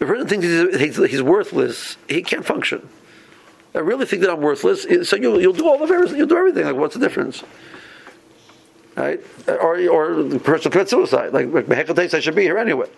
A 0.00 0.06
person 0.06 0.26
thinks 0.26 0.46
he's, 0.46 0.80
he's, 0.80 1.10
he's 1.10 1.22
worthless, 1.22 1.96
he 2.08 2.22
can't 2.22 2.44
function. 2.44 2.88
I 3.74 3.78
really 3.78 4.06
think 4.06 4.22
that 4.22 4.30
I'm 4.30 4.40
worthless. 4.40 4.86
So 5.08 5.16
you'll, 5.16 5.40
you'll 5.40 5.52
do 5.52 5.66
all 5.66 5.82
of 5.82 5.90
everything. 5.90 6.18
You'll 6.18 6.28
do 6.28 6.36
everything. 6.36 6.64
Like, 6.64 6.76
what's 6.76 6.94
the 6.94 7.00
difference? 7.00 7.42
right? 8.96 9.20
Or, 9.48 9.88
or 9.88 10.22
the 10.22 10.38
person 10.38 10.70
commits 10.70 10.90
suicide. 10.90 11.32
Like, 11.32 11.68
like 11.68 11.88
I 12.14 12.20
should 12.20 12.34
be 12.34 12.42
here 12.42 12.58
anyway. 12.58 12.88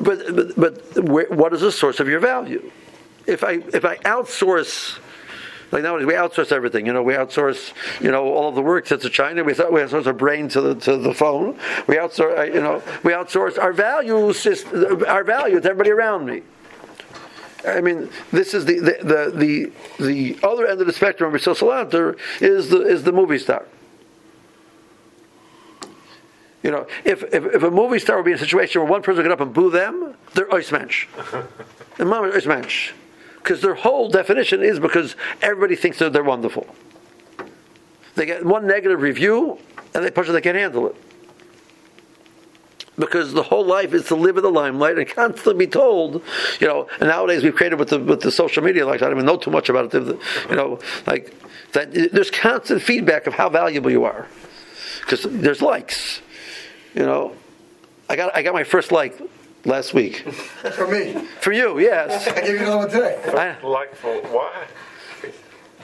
But, 0.00 0.34
but, 0.34 0.56
but 0.56 1.04
where, 1.04 1.26
what 1.26 1.52
is 1.52 1.60
the 1.62 1.72
source 1.72 2.00
of 2.00 2.08
your 2.08 2.20
value? 2.20 2.70
If 3.26 3.42
I, 3.42 3.62
if 3.72 3.84
I 3.84 3.96
outsource, 3.98 4.98
like 5.70 5.82
nowadays 5.82 6.06
we 6.06 6.14
outsource 6.14 6.50
everything. 6.52 6.86
You 6.86 6.92
know, 6.92 7.02
we 7.02 7.14
outsource, 7.14 7.72
you 8.00 8.10
know, 8.10 8.24
all 8.32 8.48
of 8.48 8.54
the 8.54 8.62
work 8.62 8.86
to 8.86 8.98
China. 9.10 9.44
We, 9.44 9.52
we 9.52 9.58
outsource 9.58 10.06
our 10.06 10.12
brain 10.12 10.48
to 10.48 10.60
the 10.60 10.74
to 10.76 10.96
the 10.96 11.12
phone. 11.12 11.58
We 11.86 11.96
outsource, 11.96 12.38
uh, 12.38 12.42
you 12.42 12.60
know, 12.60 12.82
we 13.04 13.12
outsource 13.12 13.58
our 13.58 13.72
value 13.72 14.32
system, 14.32 15.04
our 15.06 15.24
value 15.24 15.60
to 15.60 15.68
everybody 15.68 15.90
around 15.90 16.26
me. 16.26 16.42
I 17.66 17.80
mean, 17.80 18.08
this 18.30 18.54
is 18.54 18.64
the 18.64 18.78
the 18.78 19.32
the 19.34 19.72
the, 19.98 20.04
the 20.06 20.46
other 20.46 20.66
end 20.66 20.80
of 20.80 20.86
the 20.86 20.92
spectrum 20.92 21.34
of 21.34 21.40
social 21.42 21.68
Salanter 21.68 22.18
is 22.40 22.70
the 22.70 22.82
is 22.82 23.02
the 23.02 23.12
movie 23.12 23.38
star. 23.38 23.66
You 26.62 26.72
know, 26.72 26.86
if, 27.04 27.22
if, 27.32 27.46
if 27.46 27.62
a 27.62 27.70
movie 27.70 28.00
star 28.00 28.16
would 28.16 28.24
be 28.24 28.32
in 28.32 28.36
a 28.36 28.40
situation 28.40 28.82
where 28.82 28.90
one 28.90 29.00
person 29.00 29.18
would 29.18 29.22
get 29.22 29.32
up 29.32 29.40
and 29.40 29.54
boo 29.54 29.70
them, 29.70 30.14
they're 30.34 30.48
oismensch. 30.48 31.06
and 31.98 32.08
mama 32.10 32.28
is 32.28 32.44
oismensch. 32.44 32.90
Because 33.38 33.62
their 33.62 33.74
whole 33.74 34.08
definition 34.10 34.62
is 34.62 34.78
because 34.78 35.16
everybody 35.40 35.76
thinks 35.76 35.98
that 35.98 36.12
they're 36.12 36.22
wonderful. 36.22 36.66
They 38.14 38.26
get 38.26 38.44
one 38.44 38.66
negative 38.66 39.00
review 39.00 39.58
and 39.94 40.04
they 40.04 40.10
push 40.10 40.28
it, 40.28 40.32
they 40.32 40.40
can't 40.40 40.56
handle 40.56 40.88
it. 40.88 40.96
Because 42.98 43.32
the 43.32 43.44
whole 43.44 43.64
life 43.64 43.94
is 43.94 44.06
to 44.06 44.16
live 44.16 44.36
in 44.38 44.42
the 44.42 44.50
limelight 44.50 44.98
and 44.98 45.08
constantly 45.08 45.66
be 45.66 45.70
told, 45.70 46.20
you 46.60 46.66
know. 46.66 46.88
And 46.98 47.08
nowadays 47.08 47.44
we've 47.44 47.54
created 47.54 47.78
with 47.78 47.90
the 47.90 48.00
with 48.00 48.20
the 48.22 48.32
social 48.32 48.62
media, 48.62 48.84
like 48.84 49.02
I 49.02 49.04
don't 49.04 49.14
even 49.14 49.24
know 49.24 49.36
too 49.36 49.52
much 49.52 49.68
about 49.68 49.94
it. 49.94 50.18
You 50.50 50.56
know, 50.56 50.80
like 51.06 51.32
that. 51.74 51.92
There's 51.92 52.32
constant 52.32 52.82
feedback 52.82 53.28
of 53.28 53.34
how 53.34 53.48
valuable 53.50 53.88
you 53.88 54.02
are, 54.02 54.26
because 55.02 55.22
there's 55.22 55.62
likes. 55.62 56.20
You 56.96 57.06
know, 57.06 57.36
I 58.08 58.16
got 58.16 58.34
I 58.34 58.42
got 58.42 58.52
my 58.52 58.64
first 58.64 58.90
like 58.90 59.16
last 59.64 59.94
week. 59.94 60.18
For 60.72 60.86
me. 60.86 61.12
For 61.40 61.52
you, 61.52 61.78
yes. 61.78 62.26
I 62.28 62.40
gave 62.40 62.50
you 62.50 62.58
another 62.58 62.76
one 62.78 62.90
today. 62.90 63.20
I, 63.26 63.66
Like 63.66 63.94
for 63.94 64.14
why? 64.28 64.66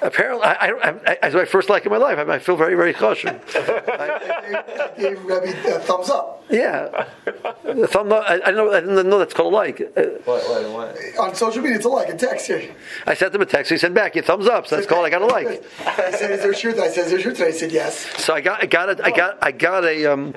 Apparently, 0.03 0.45
I, 0.45 0.53
I, 0.53 0.89
I, 1.07 1.19
I, 1.23 1.31
my 1.31 1.45
first 1.45 1.69
like 1.69 1.85
in 1.87 1.93
my 1.93 1.99
life. 1.99 2.19
I, 2.19 2.35
I 2.35 2.39
feel 2.39 2.57
very, 2.57 2.75
very 2.75 2.93
cautious. 2.95 3.31
I 3.55 4.93
gave, 4.97 5.17
gave 5.17 5.25
Rebbe 5.25 5.77
a 5.77 5.81
thumbs 5.81 6.11
up. 6.11 6.45
Yeah, 6.51 7.07
the 7.65 7.87
thumb 7.89 8.13
up, 8.13 8.25
I, 8.29 8.41
I 8.45 8.51
know. 8.51 8.71
I 8.71 8.81
didn't 8.81 9.09
know 9.09 9.19
that's 9.19 9.33
called 9.33 9.53
a 9.53 9.57
like. 9.57 9.81
Uh, 9.81 10.03
What, 10.25 10.43
what, 10.45 10.71
what? 10.71 11.19
On 11.19 11.35
social 11.35 11.63
media, 11.63 11.77
it's 11.77 11.87
a 11.87 11.89
like, 11.89 12.11
a 12.11 12.17
text 12.17 12.47
here. 12.49 12.75
I 13.07 13.15
sent 13.15 13.35
him 13.35 13.41
a 13.41 13.47
text. 13.47 13.71
He 13.73 13.79
sent 13.79 13.95
back, 13.95 14.15
"Your 14.15 14.25
thumbs 14.25 14.47
up." 14.47 14.67
So 14.67 14.77
that's 14.77 14.87
called 14.87 15.07
I 15.07 15.11
got 15.11 15.23
a 15.23 15.27
like. 15.27 15.65
I 15.87 16.11
said, 16.11 16.31
is 16.33 16.41
there 16.43 16.51
a 16.51 16.55
shirt? 16.55 16.79
I 16.79 16.89
said, 16.89 17.07
is 17.07 17.11
there 17.11 17.19
a 17.19 17.23
shirt 17.23 17.37
today? 17.37 17.53
He 17.53 17.59
said, 17.59 17.73
yes. 17.73 17.99
So 18.23 18.35
I 18.35 18.41
got, 18.43 18.63
I 18.63 18.67
got 18.67 18.89
it. 18.91 19.01
I 19.03 19.11
got, 19.11 19.39
I 19.43 19.53
got 19.53 19.85
a, 19.85 20.07
um, 20.07 20.35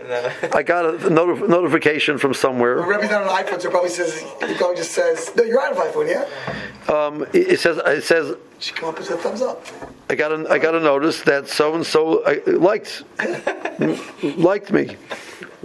I 0.53 0.63
got 0.63 0.85
a 0.85 0.93
notif- 0.93 1.47
notification 1.47 2.17
from 2.17 2.31
But 2.31 2.37
somewhere. 2.37 2.81
Rebbe's 2.81 3.09
not 3.09 3.23
on 3.23 3.43
iPhone, 3.43 3.61
so 3.61 3.67
it 3.67 3.71
probably 3.71 3.89
says, 3.89 4.23
it 4.41 4.57
probably 4.57 4.77
just 4.77 4.91
says, 4.91 5.31
no, 5.35 5.43
you're 5.43 5.61
on 5.61 5.73
an 5.73 5.77
iPhone, 5.91 6.09
yeah? 6.09 6.93
Um, 6.93 7.23
it 7.33 7.47
it 7.51 7.59
says, 7.59 7.77
it 7.85 8.03
says, 8.03 8.35
She 8.59 8.73
come 8.73 8.89
up 8.89 8.97
with 8.97 9.09
a 9.11 9.17
thumbs 9.17 9.41
up. 9.41 9.65
I 10.09 10.15
got 10.15 10.31
a, 10.31 10.49
I 10.49 10.57
got 10.57 10.73
a 10.73 10.79
notice 10.79 11.21
that 11.23 11.47
so 11.47 11.75
and 11.75 11.85
so 11.85 12.23
liked, 12.47 13.03
liked 14.37 14.71
me. 14.71 14.95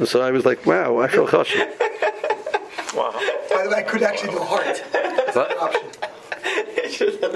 So 0.04 0.20
I 0.20 0.30
was 0.30 0.44
like, 0.44 0.66
wow, 0.66 0.98
I 0.98 1.08
feel 1.08 1.26
cautious. 1.26 1.62
Wow. 2.94 3.12
By 3.50 3.62
the 3.64 3.70
way, 3.70 3.76
I 3.76 3.82
could 3.82 4.02
actually 4.02 4.32
do 4.32 4.38
a 4.38 4.44
heart. 4.44 4.82
That's 4.92 5.36
an 5.36 5.58
option. 5.58 5.82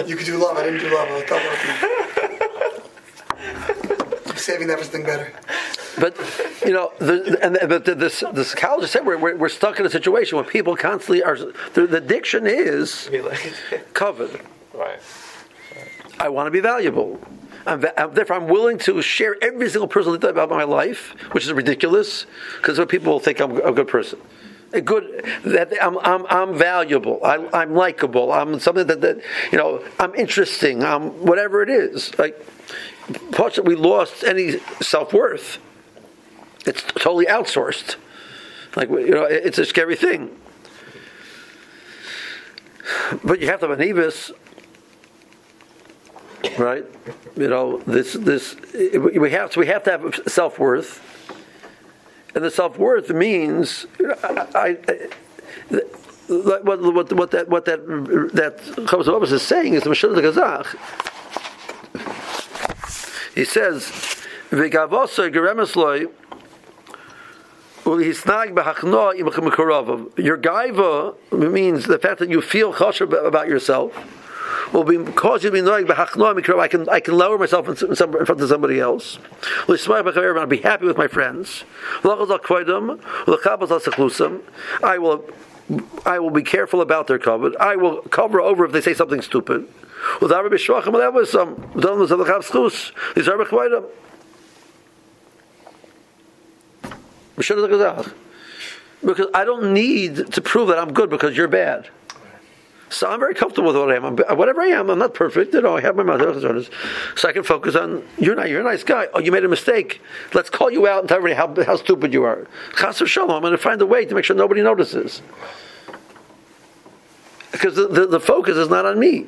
You 0.07 0.17
could 0.17 0.27
do 0.27 0.37
love. 0.37 0.59
I 0.59 0.65
didn't 0.65 0.81
do 0.81 0.95
love. 0.95 1.09
I 1.11 1.23
thought 1.23 1.43
about 1.43 1.59
it. 3.41 4.31
I'm 4.31 4.37
saving 4.37 4.69
that 4.69 4.79
for 4.79 4.85
something 4.85 5.05
better. 5.05 5.33
But 5.99 6.15
you 6.65 6.73
know, 6.73 6.93
the, 6.99 7.39
and 7.43 7.59
but 7.69 7.87
the, 7.87 7.95
this 7.95 8.23
the 8.33 8.45
psychologist 8.45 8.93
said 8.93 9.07
we're, 9.07 9.17
we're, 9.17 9.37
we're 9.37 9.49
stuck 9.49 9.81
in 9.81 9.87
a 9.87 9.91
situation 9.91 10.37
where 10.37 10.45
people 10.45 10.77
constantly 10.77 11.23
are. 11.23 11.37
The, 11.37 11.87
the 11.87 11.97
addiction 11.97 12.47
is 12.47 13.11
covered. 13.95 14.41
Right. 14.75 15.01
I 16.19 16.29
want 16.29 16.47
to 16.47 16.51
be 16.51 16.61
valuable. 16.61 17.21
I'm, 17.67 17.81
therefore, 17.81 18.37
I'm 18.37 18.49
willing 18.49 18.79
to 18.79 19.03
share 19.03 19.37
every 19.43 19.69
single 19.69 19.89
personal 19.89 20.17
detail 20.17 20.31
about 20.31 20.51
my 20.51 20.65
life, 20.65 21.15
which 21.33 21.45
is 21.45 21.53
ridiculous, 21.53 22.27
because 22.59 22.79
people 22.87 23.13
will 23.13 23.21
think 23.21 23.41
I'm 23.41 23.57
a 23.61 23.73
good 23.73 23.89
person. 23.89 24.21
A 24.73 24.81
good 24.81 25.25
that 25.45 25.73
I'm, 25.83 25.99
I'm, 25.99 26.27
I'm 26.27 26.57
valuable. 26.57 27.21
I, 27.25 27.49
I'm 27.53 27.75
likable. 27.75 28.33
I'm 28.33 28.59
something 28.61 28.87
that, 28.87 29.01
that 29.01 29.21
you 29.53 29.59
know. 29.59 29.83
I'm 30.01 30.15
interesting. 30.17 30.83
I'm 30.83 31.11
whatever 31.25 31.63
it 31.63 31.71
is. 31.71 32.17
Like, 32.19 32.45
plus 33.31 33.59
we 33.61 33.77
lost 33.77 34.25
any 34.25 34.59
self 34.81 35.13
worth. 35.13 35.59
It's 36.67 36.83
totally 36.83 37.27
outsourced. 37.27 37.95
Like 38.75 38.91
you 38.91 39.11
know, 39.11 39.25
it's 39.25 39.59
a 39.59 39.65
scary 39.65 39.97
thing. 39.97 40.37
But 43.25 43.41
you 43.41 43.47
have 43.47 43.61
to 43.61 43.69
have 43.69 43.81
an 43.81 43.89
Evis 43.89 44.33
right? 46.59 46.85
You 47.37 47.49
know, 47.49 47.79
this 47.87 48.15
this 48.15 48.57
we 48.73 49.31
have 49.31 49.51
to 49.53 49.59
we 49.59 49.67
have 49.67 49.83
to 49.85 49.91
have 49.91 50.21
self 50.27 50.59
worth, 50.59 51.01
and 52.35 52.45
the 52.45 52.51
self 52.51 52.79
worth 52.79 53.11
means 53.11 53.87
I. 54.55 54.79
I 54.87 55.09
what, 56.29 56.65
what, 56.65 57.13
what 57.13 57.31
that 57.31 57.49
what 57.49 57.65
that 57.67 57.87
that 58.35 58.59
Chavis 58.59 59.33
is 59.33 59.43
saying 59.43 59.75
is 59.75 59.85
the 59.85 59.91
Mashal 59.91 60.15
Gazach. 60.17 60.67
He 63.35 63.45
says, 63.45 63.83
"V'gavosa 64.51 65.33
geremesloi 65.33 66.11
u'hisnag 67.85 68.55
b'hachno 68.55 69.15
im 69.19 69.27
chemikorovav." 69.27 70.19
Your 70.19 70.39
gaiva 70.39 71.15
means 71.33 71.85
the 71.85 71.99
fact 71.99 72.19
that 72.19 72.29
you 72.29 72.41
feel 72.41 72.73
choshev 72.73 73.27
about 73.27 73.47
yourself 73.49 73.95
will 74.73 74.85
be 74.85 74.97
to 74.97 75.51
be 75.51 75.61
knowing 75.61 75.91
I 75.91 76.69
can 76.69 76.89
I 76.89 77.01
can 77.01 77.17
lower 77.17 77.39
myself 77.39 77.69
in, 77.69 77.97
some, 77.97 78.17
in 78.17 78.27
front 78.27 78.41
of 78.41 78.49
somebody 78.49 78.81
else. 78.81 79.19
I'll 79.69 80.47
be 80.47 80.59
happy 80.59 80.87
with 80.87 80.97
my 80.97 81.09
friends. 81.09 81.65
I 84.83 84.99
will 84.99 85.25
I 86.05 86.19
will 86.19 86.31
be 86.31 86.43
careful 86.43 86.81
about 86.81 87.07
their 87.07 87.19
cover. 87.19 87.51
I 87.61 87.77
will 87.77 88.03
cover 88.03 88.41
over 88.41 88.65
if 88.65 88.73
they 88.73 88.81
say 88.81 88.95
something 88.95 89.23
stupid. 89.23 89.69
Um, 90.21 90.29
are 93.29 93.37
because 99.05 99.27
I 99.35 99.45
don't 99.45 99.73
need 99.73 100.33
to 100.33 100.41
prove 100.41 100.69
that 100.69 100.79
I'm 100.79 100.93
good 100.93 101.11
because 101.11 101.37
you're 101.37 101.49
bad. 101.49 101.89
So 102.89 103.11
I'm 103.11 103.19
very 103.19 103.35
comfortable 103.35 103.73
with 103.73 103.77
what 103.77 103.91
I 103.91 103.97
am. 103.97 104.05
I'm, 104.05 104.39
whatever 104.39 104.61
I 104.61 104.69
am, 104.69 104.91
I'm 104.91 104.99
not 104.99 105.13
perfect. 105.13 105.53
You 105.55 105.61
know, 105.61 105.77
I 105.77 105.81
have 105.81 105.97
my 105.97 106.05
mouth 106.05 106.21
so 107.17 107.29
I 107.29 107.33
can 107.33 107.43
focus 107.43 107.75
on 107.75 108.07
you're 108.17 108.37
not. 108.37 108.49
You're 108.49 108.61
a 108.61 108.65
nice 108.65 108.85
guy. 108.85 109.09
Oh, 109.13 109.19
you 109.19 109.33
made 109.33 109.45
a 109.45 109.49
mistake. 109.49 110.01
Let's 110.35 110.51
call 110.51 110.71
you 110.71 110.87
out 110.87 111.01
and 111.01 111.09
tell 111.09 111.19
everybody 111.19 111.35
how, 111.35 111.65
how 111.65 111.77
stupid 111.77 112.13
you 112.13 112.23
are. 112.23 112.47
Chas 112.79 113.03
shalom. 113.07 113.31
I'm 113.31 113.43
going 113.43 113.53
to 113.53 113.59
find 113.59 113.83
a 113.83 113.87
way 113.87 114.05
to 114.05 114.15
make 114.15 114.25
sure 114.25 114.37
nobody 114.37 114.63
notices. 114.63 115.21
Because 117.51 117.75
the, 117.75 117.89
the, 117.89 118.07
the 118.07 118.21
focus 118.21 118.57
is 118.57 118.69
not 118.69 118.87
on 118.87 118.99
me. 119.01 119.27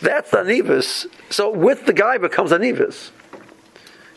That's 0.00 0.30
the 0.32 0.38
anivus. 0.38 1.06
So 1.30 1.50
with 1.50 1.86
the 1.86 1.92
guy 1.92 2.18
becomes 2.18 2.50
anivus 2.50 3.10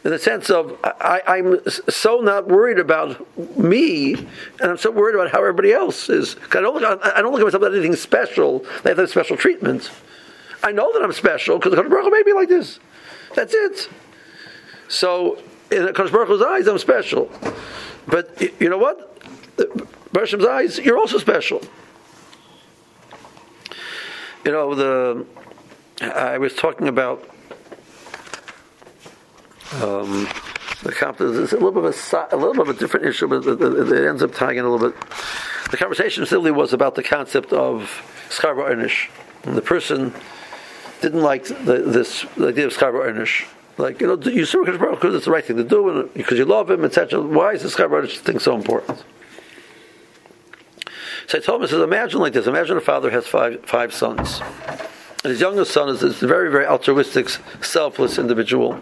in 0.05 0.11
the 0.11 0.19
sense 0.19 0.51
of 0.51 0.77
I, 0.83 1.39
am 1.39 1.59
so 1.89 2.19
not 2.19 2.47
worried 2.47 2.77
about 2.77 3.25
me, 3.57 4.13
and 4.13 4.71
I'm 4.71 4.77
so 4.77 4.91
worried 4.91 5.15
about 5.15 5.31
how 5.31 5.39
everybody 5.39 5.73
else 5.73 6.09
is. 6.09 6.35
I 6.53 6.61
don't, 6.61 6.79
look, 6.79 7.01
I 7.03 7.23
don't 7.23 7.31
look 7.31 7.41
at 7.41 7.45
myself 7.45 7.63
as 7.63 7.73
anything 7.73 7.95
special. 7.95 8.63
They 8.83 8.93
have 8.93 9.09
special 9.09 9.35
treatment. 9.35 9.89
I 10.61 10.71
know 10.71 10.93
that 10.93 11.01
I'm 11.01 11.11
special 11.11 11.57
because 11.57 11.75
the 11.75 11.81
Baruch 11.81 12.11
made 12.11 12.25
me 12.27 12.33
like 12.33 12.49
this. 12.49 12.79
That's 13.33 13.55
it. 13.55 13.89
So 14.89 15.37
in 15.71 15.87
Kodesh 15.87 16.11
Baruch 16.11 16.27
Hu's 16.27 16.41
eyes, 16.43 16.67
I'm 16.67 16.77
special. 16.77 17.31
But 18.05 18.39
you 18.61 18.69
know 18.69 18.77
what? 18.77 19.17
Baruch 20.13 20.39
eyes, 20.41 20.77
you're 20.77 20.99
also 20.99 21.17
special. 21.17 21.63
You 24.45 24.51
know 24.51 24.75
the. 24.75 25.25
I 25.99 26.37
was 26.37 26.53
talking 26.53 26.87
about 26.87 27.27
um, 29.73 30.27
the 30.83 30.91
it's 31.41 31.51
a 31.51 31.55
little 31.55 31.71
bit 31.71 31.83
of 31.83 32.13
a, 32.13 32.35
a 32.35 32.37
little 32.37 32.53
bit 32.53 32.61
of 32.61 32.69
a 32.69 32.79
different 32.79 33.05
issue, 33.07 33.27
but 33.27 33.45
it, 33.45 34.07
ends 34.07 34.21
up 34.21 34.33
tying 34.33 34.57
in 34.57 34.65
a 34.65 34.69
little 34.69 34.91
bit. 34.91 34.99
The 35.71 35.77
conversation 35.77 36.25
simply 36.25 36.51
was 36.51 36.73
about 36.73 36.95
the 36.95 37.03
concept 37.03 37.51
of 37.51 38.03
schar 38.29 38.55
einish. 38.55 39.09
The 39.41 39.61
person 39.61 40.13
didn't 41.01 41.21
like 41.21 41.45
the, 41.45 41.83
this 41.85 42.25
the 42.37 42.49
idea 42.49 42.67
of 42.67 42.73
schar 42.73 42.93
einish. 42.93 43.47
Like 43.77 43.99
you 43.99 44.07
know, 44.07 44.31
you 44.31 44.45
serve 44.45 44.67
Baruch 44.79 45.01
because 45.01 45.15
it's 45.15 45.25
the 45.25 45.31
right 45.31 45.43
thing 45.43 45.57
to 45.57 45.63
do, 45.63 45.89
and 45.89 46.13
because 46.13 46.37
you 46.37 46.45
love 46.45 46.69
him, 46.69 46.85
etc. 46.85 47.19
Why 47.19 47.53
is 47.53 47.63
the 47.63 47.69
schar 47.69 47.89
einish 47.89 48.17
thing 48.19 48.39
so 48.39 48.55
important? 48.55 49.03
So 51.27 51.39
I 51.39 51.41
told 51.41 51.61
him, 51.61 51.65
I 51.65 51.69
says, 51.69 51.81
imagine 51.81 52.19
like 52.19 52.33
this: 52.33 52.45
imagine 52.45 52.77
a 52.77 52.81
father 52.81 53.09
has 53.09 53.25
five 53.25 53.65
five 53.65 53.93
sons. 53.93 54.41
And 55.25 55.31
his 55.31 55.41
youngest 55.41 55.71
son 55.71 55.89
is 55.89 56.01
this 56.01 56.19
very, 56.19 56.51
very 56.51 56.67
altruistic, 56.67 57.29
selfless 57.59 58.19
individual. 58.19 58.79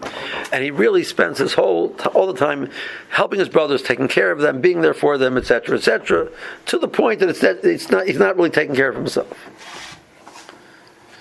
And 0.52 0.62
he 0.62 0.72
really 0.72 1.06
spends 1.06 1.38
his 1.38 1.54
whole, 1.54 1.96
all 2.14 2.28
the 2.28 2.38
time 2.38 2.70
helping 3.08 3.40
his 3.40 3.48
brothers, 3.48 3.82
taking 3.82 4.10
care 4.10 4.30
of 4.30 4.40
them, 4.40 4.60
being 4.60 4.82
there 4.82 4.94
for 4.94 5.18
them, 5.18 5.38
etc., 5.38 5.78
etc., 5.78 6.28
to 6.66 6.78
the 6.78 6.90
point 6.90 7.22
that 7.22 7.30
it's, 7.30 7.40
that 7.40 7.64
it's 7.64 7.90
not, 7.90 8.08
he's 8.08 8.20
not 8.20 8.36
really 8.36 8.50
taking 8.50 8.76
care 8.76 8.90
of 8.90 8.96
himself. 8.98 9.32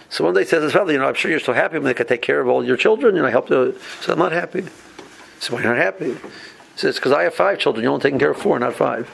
So 0.09 0.25
one 0.25 0.35
day 0.35 0.41
he 0.41 0.47
says 0.47 0.59
to 0.59 0.65
his 0.65 0.73
father, 0.73 0.93
you 0.93 0.99
know, 0.99 1.07
I'm 1.07 1.15
sure 1.15 1.31
you're 1.31 1.39
so 1.39 1.53
happy 1.53 1.75
when 1.75 1.85
they 1.85 1.95
can 1.95 2.09
take 2.09 2.23
care 2.23 2.41
of 2.41 2.49
all 2.49 2.65
your 2.65 2.77
children. 2.77 3.15
You 3.15 3.23
know, 3.23 3.29
I 3.29 3.31
help 3.31 3.49
you. 3.49 3.79
So 4.01 4.15
I'm 4.15 4.19
not 4.19 4.33
happy. 4.33 4.65
So 5.39 5.55
why 5.55 5.63
not 5.63 5.77
happy? 5.77 6.15
He 6.15 6.19
says, 6.75 6.97
because 6.97 7.13
I 7.13 7.23
have 7.23 7.35
five 7.37 7.61
children. 7.61 7.85
You're 7.85 7.93
only 7.93 8.03
taking 8.03 8.19
care 8.19 8.33
of 8.33 8.39
four, 8.39 8.59
not 8.59 8.75
five. 8.75 9.09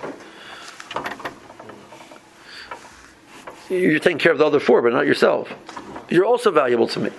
you're 3.69 3.99
taking 3.99 4.19
care 4.19 4.33
of 4.33 4.39
the 4.39 4.47
other 4.47 4.59
four, 4.59 4.81
but 4.81 4.95
not 4.95 5.07
yourself. 5.07 5.53
You're 6.09 6.25
also 6.25 6.51
valuable 6.51 6.89
to 6.89 7.01
me. 7.01 7.11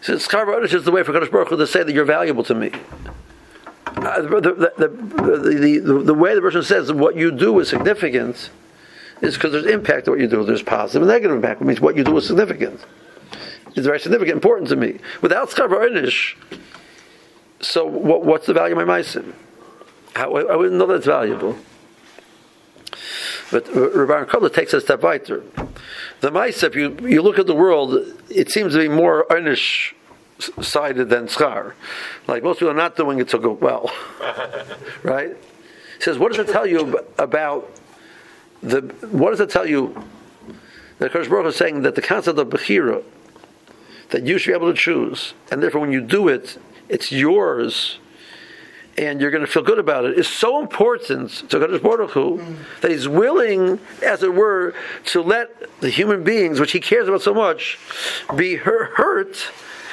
So 0.00 0.14
Skar 0.14 0.72
is 0.72 0.84
the 0.84 0.92
way 0.92 1.02
for 1.02 1.12
Kadosh 1.12 1.30
Baruch 1.30 1.48
Hu 1.48 1.56
to 1.56 1.66
say 1.66 1.82
that 1.82 1.92
you're 1.92 2.04
valuable 2.04 2.44
to 2.44 2.54
me. 2.54 2.70
Uh, 3.86 4.22
the, 4.22 4.40
the, 4.40 4.72
the, 4.78 5.80
the, 5.80 6.02
the, 6.04 6.14
way 6.14 6.34
the 6.34 6.40
person 6.40 6.62
says 6.62 6.92
what 6.92 7.16
you 7.16 7.32
do 7.32 7.58
is 7.58 7.68
significant 7.68 8.50
is 9.20 9.34
because 9.34 9.50
there's 9.50 9.66
impact 9.66 10.04
to 10.04 10.12
what 10.12 10.20
you 10.20 10.28
do. 10.28 10.44
There's 10.44 10.62
positive 10.62 11.02
and 11.02 11.10
negative 11.10 11.36
impact, 11.36 11.60
which 11.60 11.66
means 11.66 11.80
what 11.80 11.96
you 11.96 12.04
do 12.04 12.16
is 12.16 12.26
significant. 12.26 12.80
It's 13.74 13.86
very 13.86 13.98
significant, 13.98 14.36
important 14.36 14.68
to 14.68 14.76
me. 14.76 14.98
Without 15.20 15.50
Skar 15.50 15.68
so 17.60 17.84
what, 17.84 18.24
what's 18.24 18.46
the 18.46 18.52
value 18.52 18.78
of 18.78 18.86
my 18.86 19.00
meisim? 19.00 19.32
How, 20.14 20.34
I 20.36 20.54
wouldn't 20.54 20.76
know 20.76 20.86
that 20.86 20.94
it's 20.94 21.06
valuable. 21.06 21.58
But 23.50 23.66
Rabbi 23.74 24.30
Kula 24.30 24.52
takes 24.52 24.74
a 24.74 24.80
step 24.80 25.02
weiter. 25.02 25.42
The 26.20 26.30
mice, 26.30 26.62
if 26.62 26.74
you, 26.74 26.96
you 27.02 27.22
look 27.22 27.38
at 27.38 27.46
the 27.46 27.54
world, 27.54 27.94
it 28.28 28.50
seems 28.50 28.74
to 28.74 28.78
be 28.78 28.88
more 28.88 29.26
earnish 29.30 29.94
sided 30.60 31.08
than 31.08 31.26
schar. 31.26 31.72
Like 32.26 32.42
most 32.42 32.58
people 32.58 32.70
are 32.70 32.76
not 32.76 32.96
doing 32.96 33.18
it 33.18 33.30
so 33.30 33.38
good, 33.38 33.60
well. 33.60 33.90
right? 35.02 35.36
He 35.96 36.02
says, 36.02 36.18
what 36.18 36.32
does 36.32 36.46
it 36.46 36.52
tell 36.52 36.66
you 36.66 36.98
about 37.18 37.70
the, 38.62 38.82
what 39.10 39.30
does 39.30 39.40
it 39.40 39.50
tell 39.50 39.66
you? 39.66 39.96
The 40.98 41.08
Kodesh 41.08 41.28
Baruch 41.28 41.46
is 41.46 41.56
saying 41.56 41.82
that 41.82 41.94
the 41.94 42.02
concept 42.02 42.38
of 42.38 42.48
Bechira, 42.48 43.04
that 44.10 44.26
you 44.26 44.38
should 44.38 44.50
be 44.50 44.56
able 44.56 44.72
to 44.72 44.78
choose, 44.78 45.34
and 45.50 45.62
therefore 45.62 45.80
when 45.80 45.92
you 45.92 46.00
do 46.00 46.28
it, 46.28 46.58
it's 46.88 47.12
yours 47.12 47.98
and 48.98 49.20
you're 49.20 49.30
going 49.30 49.46
to 49.46 49.50
feel 49.50 49.62
good 49.62 49.78
about 49.78 50.04
it 50.04 50.18
is 50.18 50.26
so 50.26 50.60
important 50.60 51.30
to 51.48 51.58
Kadosh 51.58 51.80
Baruch 51.80 52.10
Hu 52.10 52.38
mm. 52.38 52.56
that 52.80 52.90
He's 52.90 53.06
willing, 53.06 53.78
as 54.04 54.24
it 54.24 54.34
were, 54.34 54.74
to 55.06 55.22
let 55.22 55.80
the 55.80 55.88
human 55.88 56.24
beings, 56.24 56.58
which 56.58 56.72
He 56.72 56.80
cares 56.80 57.06
about 57.06 57.22
so 57.22 57.32
much, 57.32 57.78
be 58.36 58.56
hurt 58.56 59.50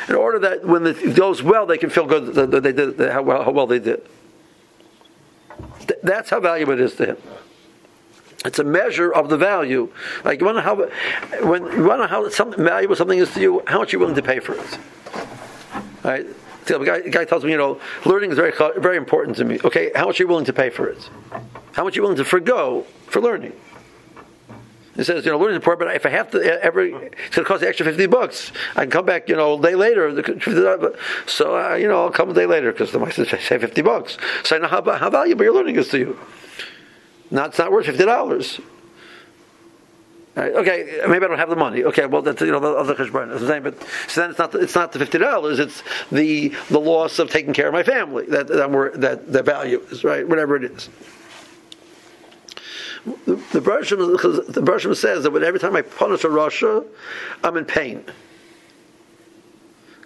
in 0.09 0.15
order 0.15 0.39
that 0.39 0.65
when 0.65 0.85
it 0.87 1.15
goes 1.15 1.43
well, 1.43 1.67
they 1.67 1.77
can 1.77 1.91
feel 1.91 2.07
good 2.07 2.33
that 2.33 2.63
they 2.63 2.71
did 2.71 2.99
how 3.11 3.21
well, 3.21 3.43
how 3.43 3.51
well 3.51 3.67
they 3.67 3.79
did. 3.79 4.05
That's 6.01 6.31
how 6.31 6.39
valuable 6.39 6.73
it 6.73 6.79
is 6.79 6.95
to 6.95 7.05
Him. 7.05 7.17
It's 8.43 8.59
a 8.59 8.63
measure 8.63 9.11
of 9.11 9.29
the 9.29 9.37
value. 9.37 9.91
Like 10.23 10.39
you 10.39 10.45
want 10.45 10.57
to 10.57 10.61
how 10.61 10.75
when 11.47 11.63
you 11.63 11.83
want 11.83 12.01
to 12.01 12.07
how 12.07 12.27
something 12.29 12.63
valuable 12.63 12.95
something 12.95 13.19
is 13.19 13.31
to 13.35 13.41
you, 13.41 13.63
how 13.67 13.79
much 13.79 13.91
you're 13.91 13.99
you 14.01 14.07
willing 14.07 14.15
to 14.15 14.27
pay 14.27 14.39
for 14.39 14.53
it? 14.53 14.79
Right? 16.03 16.27
The 16.65 16.79
guy, 16.79 17.01
the 17.01 17.09
guy 17.09 17.25
tells 17.25 17.43
me, 17.43 17.51
you 17.51 17.57
know, 17.57 17.79
learning 18.05 18.31
is 18.31 18.37
very, 18.37 18.51
very 18.77 18.97
important 18.97 19.37
to 19.37 19.45
me. 19.45 19.59
Okay, 19.63 19.91
how 19.95 20.07
much 20.07 20.19
are 20.19 20.23
you 20.23 20.27
willing 20.27 20.45
to 20.45 20.53
pay 20.53 20.69
for 20.69 20.87
it? 20.87 21.09
How 21.73 21.83
much 21.83 21.93
are 21.93 21.97
you 21.97 22.01
willing 22.01 22.17
to 22.17 22.25
forego 22.25 22.85
for 23.07 23.21
learning? 23.21 23.53
He 24.95 25.03
says, 25.03 25.25
you 25.25 25.31
know, 25.31 25.37
learning 25.37 25.55
is 25.55 25.57
important, 25.57 25.89
but 25.89 25.95
if 25.95 26.05
I 26.05 26.09
have 26.09 26.31
to 26.31 26.63
every, 26.63 26.93
it's 26.93 27.35
going 27.35 27.43
to 27.43 27.43
cost 27.43 27.61
the 27.61 27.67
extra 27.67 27.85
fifty 27.85 28.07
bucks. 28.07 28.53
I 28.77 28.81
can 28.81 28.91
come 28.91 29.05
back, 29.05 29.27
you 29.27 29.35
know, 29.35 29.59
a 29.59 29.61
day 29.61 29.75
later. 29.75 30.23
So, 31.27 31.57
uh, 31.57 31.75
you 31.75 31.87
know, 31.87 32.03
I'll 32.05 32.11
come 32.11 32.29
a 32.29 32.33
day 32.33 32.45
later 32.45 32.71
because 32.71 32.93
the 32.93 32.99
mice 32.99 33.15
say 33.15 33.57
fifty 33.59 33.81
bucks. 33.81 34.17
So 34.43 34.55
I 34.55 34.59
know 34.59 34.67
how, 34.67 34.81
how 34.97 35.09
valuable 35.09 35.43
your 35.43 35.53
learning 35.53 35.75
is 35.75 35.89
to 35.89 35.97
you. 35.99 36.17
Not, 37.29 37.49
it's 37.49 37.59
not 37.59 37.71
worth 37.71 37.87
fifty 37.87 38.05
dollars. 38.05 38.61
Right, 40.35 40.53
okay, 40.53 40.99
uh, 40.99 41.07
maybe 41.07 41.23
I 41.23 41.29
don't 41.29 41.37
have 41.37 41.49
the 41.49 41.55
money. 41.55 41.85
Okay, 41.85 42.05
well 42.05 42.21
that's 42.21 42.41
you 42.41 42.51
know 42.51 42.59
the 42.59 42.73
other 42.73 42.93
cheshbon. 42.93 43.31
It's 43.31 43.41
the 43.41 43.47
same, 43.47 43.63
but 43.63 43.81
so 44.07 44.21
then 44.21 44.31
it's 44.31 44.39
not 44.39 44.51
the, 44.51 44.59
it's 44.59 44.75
not 44.75 44.91
the 44.91 44.99
fifty 44.99 45.17
dollars. 45.17 45.59
It's 45.59 45.81
the 46.11 46.49
the 46.69 46.79
loss 46.79 47.19
of 47.19 47.29
taking 47.29 47.53
care 47.53 47.67
of 47.67 47.73
my 47.73 47.83
family 47.83 48.25
that 48.25 48.47
that 48.47 48.91
that 48.99 49.31
the 49.31 49.43
value 49.43 49.79
is 49.91 50.03
right. 50.03 50.27
Whatever 50.27 50.57
it 50.57 50.65
is. 50.65 50.89
The, 53.05 53.35
the 53.53 53.59
the 54.61 54.95
says 54.95 55.23
that 55.23 55.43
every 55.43 55.59
time 55.59 55.75
I 55.75 55.83
punish 55.83 56.23
a 56.23 56.27
rasha, 56.27 56.85
I'm 57.43 57.55
in 57.55 57.65
pain. 57.65 58.03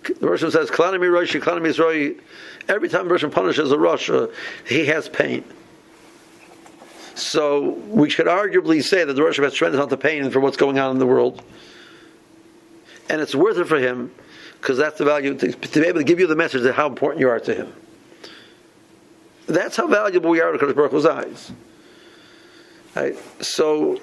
The 0.04 0.28
Bershom 0.28 0.52
says, 0.52 0.70
"Klanami 0.70 1.10
Roshi, 1.10 1.42
Klanami 1.42 1.68
Israeli." 1.68 2.18
Every 2.68 2.88
time 2.88 3.08
person 3.08 3.32
punishes 3.32 3.72
a 3.72 3.78
rasha, 3.78 4.32
he 4.68 4.86
has 4.86 5.10
pain. 5.10 5.44
So 7.20 7.72
we 7.90 8.10
should 8.10 8.28
arguably 8.28 8.84
say 8.84 9.04
that 9.04 9.14
the 9.14 9.24
Rosh 9.24 9.38
has 9.40 9.54
tremendous 9.54 9.80
amount 9.80 9.92
of 9.92 10.00
pain 10.00 10.30
for 10.32 10.40
what's 10.40 10.58
going 10.58 10.80
on 10.80 10.92
in 10.92 11.00
the 11.00 11.06
world. 11.06 11.44
And 13.10 13.22
it's 13.22 13.36
worth 13.36 13.58
it 13.58 13.66
for 13.66 13.78
him 13.78 14.12
because 14.62 14.78
that's 14.78 14.98
the 14.98 15.06
value 15.06 15.36
to, 15.36 15.52
to, 15.52 15.82
be 15.82 15.88
able 15.88 16.00
to 16.00 16.04
give 16.04 16.20
you 16.20 16.28
the 16.28 16.36
message 16.36 16.64
of 16.64 16.76
how 16.76 16.88
important 16.88 17.20
you 17.20 17.30
are 17.30 17.40
to 17.40 17.54
him. 17.54 17.74
That's 19.48 19.76
how 19.76 19.88
valuable 19.88 20.30
we 20.30 20.42
are 20.42 20.52
to 20.52 20.58
Kodesh 20.58 20.76
Baruch 20.76 20.92
Hu's 20.92 21.06
eyes. 21.06 21.52
Right? 22.96 23.18
So 23.44 24.00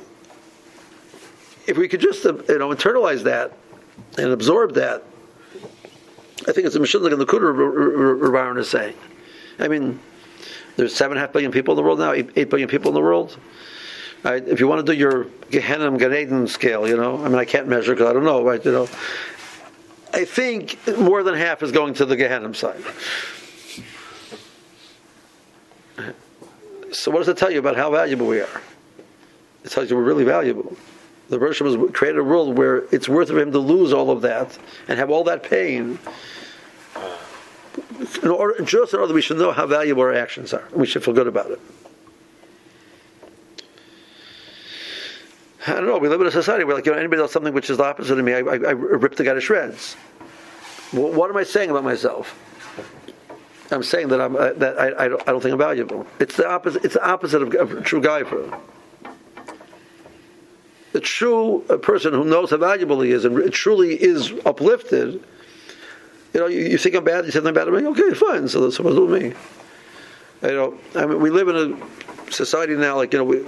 if 1.66 1.76
we 1.76 1.88
could 1.88 2.00
just 2.00 2.24
uh, 2.26 2.34
you 2.48 2.58
know 2.58 2.68
internalize 2.70 3.22
that 3.24 3.52
and 4.18 4.28
absorb 4.28 4.74
that, 4.74 5.04
I 6.48 6.52
think 6.52 6.66
it's 6.66 6.76
a 6.76 6.80
machine 6.80 7.02
like 7.02 7.12
in 7.12 7.18
the 7.18 7.26
Kudur 7.26 7.54
Rabban 7.54 8.58
is 8.58 8.68
saying. 8.68 8.96
I 9.58 9.68
mean, 9.68 10.00
there's 10.76 10.94
seven 10.94 11.16
and 11.16 11.18
a 11.18 11.26
half 11.26 11.32
billion 11.32 11.50
people 11.50 11.72
in 11.72 11.76
the 11.76 11.82
world 11.82 11.98
now, 11.98 12.12
eight, 12.12 12.30
eight 12.36 12.50
billion 12.50 12.68
people 12.68 12.90
in 12.90 12.94
the 12.94 13.00
world. 13.00 13.38
Right? 14.22 14.46
If 14.46 14.60
you 14.60 14.68
want 14.68 14.84
to 14.84 14.92
do 14.92 14.98
your 14.98 15.26
Gehenna 15.50 15.96
Gan 15.96 16.46
scale, 16.46 16.88
you 16.88 16.96
know, 16.96 17.22
I 17.24 17.28
mean, 17.28 17.38
I 17.38 17.44
can't 17.44 17.68
measure 17.68 17.94
because 17.94 18.08
I 18.08 18.12
don't 18.12 18.24
know, 18.24 18.44
right? 18.44 18.64
You 18.64 18.72
know, 18.72 18.88
I 20.12 20.24
think 20.24 20.78
more 20.98 21.22
than 21.22 21.34
half 21.34 21.62
is 21.62 21.72
going 21.72 21.94
to 21.94 22.06
the 22.06 22.16
Gehenna 22.16 22.52
side. 22.54 22.82
So, 26.92 27.10
what 27.10 27.18
does 27.18 27.28
it 27.28 27.36
tell 27.36 27.50
you 27.50 27.58
about 27.58 27.76
how 27.76 27.90
valuable 27.90 28.26
we 28.26 28.40
are? 28.40 28.62
It 29.64 29.70
tells 29.70 29.90
you 29.90 29.96
we're 29.96 30.02
really 30.02 30.24
valuable. 30.24 30.76
The 31.28 31.38
Rosh 31.38 31.58
has 31.58 31.76
created 31.92 32.18
a 32.18 32.24
world 32.24 32.56
where 32.56 32.84
it's 32.92 33.08
worth 33.08 33.28
for 33.28 33.38
him 33.38 33.52
to 33.52 33.58
lose 33.58 33.92
all 33.92 34.10
of 34.10 34.22
that 34.22 34.56
and 34.88 34.98
have 34.98 35.10
all 35.10 35.24
that 35.24 35.42
pain 35.42 35.98
in 38.22 38.28
order, 38.28 38.62
just 38.64 38.94
in 38.94 39.00
order 39.00 39.14
we 39.14 39.22
should 39.22 39.38
know 39.38 39.52
how 39.52 39.66
valuable 39.66 40.02
our 40.02 40.14
actions 40.14 40.52
are. 40.52 40.66
We 40.74 40.86
should 40.86 41.04
feel 41.04 41.14
good 41.14 41.26
about 41.26 41.50
it. 41.50 41.60
I 45.66 45.74
don't 45.74 45.86
know. 45.86 45.98
We 45.98 46.08
live 46.08 46.20
in 46.20 46.26
a 46.26 46.30
society 46.30 46.64
where, 46.64 46.76
like, 46.76 46.86
you 46.86 46.92
know, 46.92 46.98
anybody 46.98 47.20
does 47.20 47.32
something 47.32 47.52
which 47.52 47.70
is 47.70 47.78
the 47.78 47.84
opposite 47.84 48.18
of 48.18 48.24
me, 48.24 48.34
I, 48.34 48.38
I, 48.38 48.54
I 48.54 48.70
rip 48.72 49.16
the 49.16 49.24
guy 49.24 49.34
to 49.34 49.40
shreds. 49.40 49.94
What 50.92 51.28
am 51.28 51.36
I 51.36 51.42
saying 51.42 51.70
about 51.70 51.82
myself? 51.82 52.38
I'm 53.72 53.82
saying 53.82 54.08
that 54.08 54.20
I'm 54.20 54.36
uh, 54.36 54.52
that 54.52 54.78
I, 54.78 55.04
I, 55.04 55.08
don't, 55.08 55.20
I 55.22 55.32
don't 55.32 55.40
think 55.40 55.52
I'm 55.52 55.58
valuable. 55.58 56.06
It's 56.20 56.36
the 56.36 56.48
opposite. 56.48 56.84
It's 56.84 56.94
the 56.94 57.04
opposite 57.04 57.42
of, 57.42 57.52
of 57.54 57.84
true 57.84 58.00
guy 58.00 58.22
for. 58.22 58.56
The 60.92 61.00
true 61.00 61.64
person 61.82 62.12
who 62.14 62.24
knows 62.24 62.50
how 62.50 62.58
valuable 62.58 63.00
he 63.00 63.10
is 63.10 63.24
and 63.24 63.52
truly 63.52 64.00
is 64.00 64.32
uplifted 64.46 65.22
you 66.36 66.42
know, 66.42 66.48
you, 66.48 66.60
you 66.64 66.76
think 66.76 66.94
I'm 66.94 67.02
bad, 67.02 67.24
you 67.24 67.30
say 67.30 67.38
I'm 67.38 67.54
bad, 67.54 67.66
I'm 67.66 67.72
like, 67.72 67.84
okay, 67.86 68.12
fine, 68.12 68.46
so 68.46 68.60
that's 68.60 68.78
what's 68.78 68.98
with 68.98 69.22
me. 69.22 69.32
You 70.42 70.54
know, 70.54 70.78
I 70.94 71.06
mean, 71.06 71.18
we 71.22 71.30
live 71.30 71.48
in 71.48 71.56
a 71.56 72.30
society 72.30 72.74
now, 72.74 72.96
like, 72.96 73.14
you 73.14 73.20
know, 73.20 73.24
we, 73.24 73.42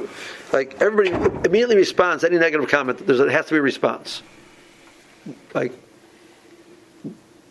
like, 0.55 0.81
everybody 0.81 1.11
immediately 1.45 1.77
responds 1.77 2.25
any 2.25 2.39
negative 2.39 2.67
comment, 2.71 3.07
there's, 3.07 3.21
it 3.21 3.31
has 3.31 3.45
to 3.45 3.53
be 3.53 3.59
a 3.59 3.63
response. 3.63 4.23
Like, 5.53 5.75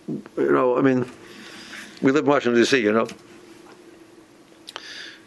you 0.08 0.24
know, 0.38 0.76
I 0.76 0.82
mean, 0.82 1.06
we 2.02 2.12
live 2.12 2.24
in 2.24 2.32
Washington, 2.32 2.60
D.C., 2.60 2.80
you 2.80 2.92
know 2.92 3.08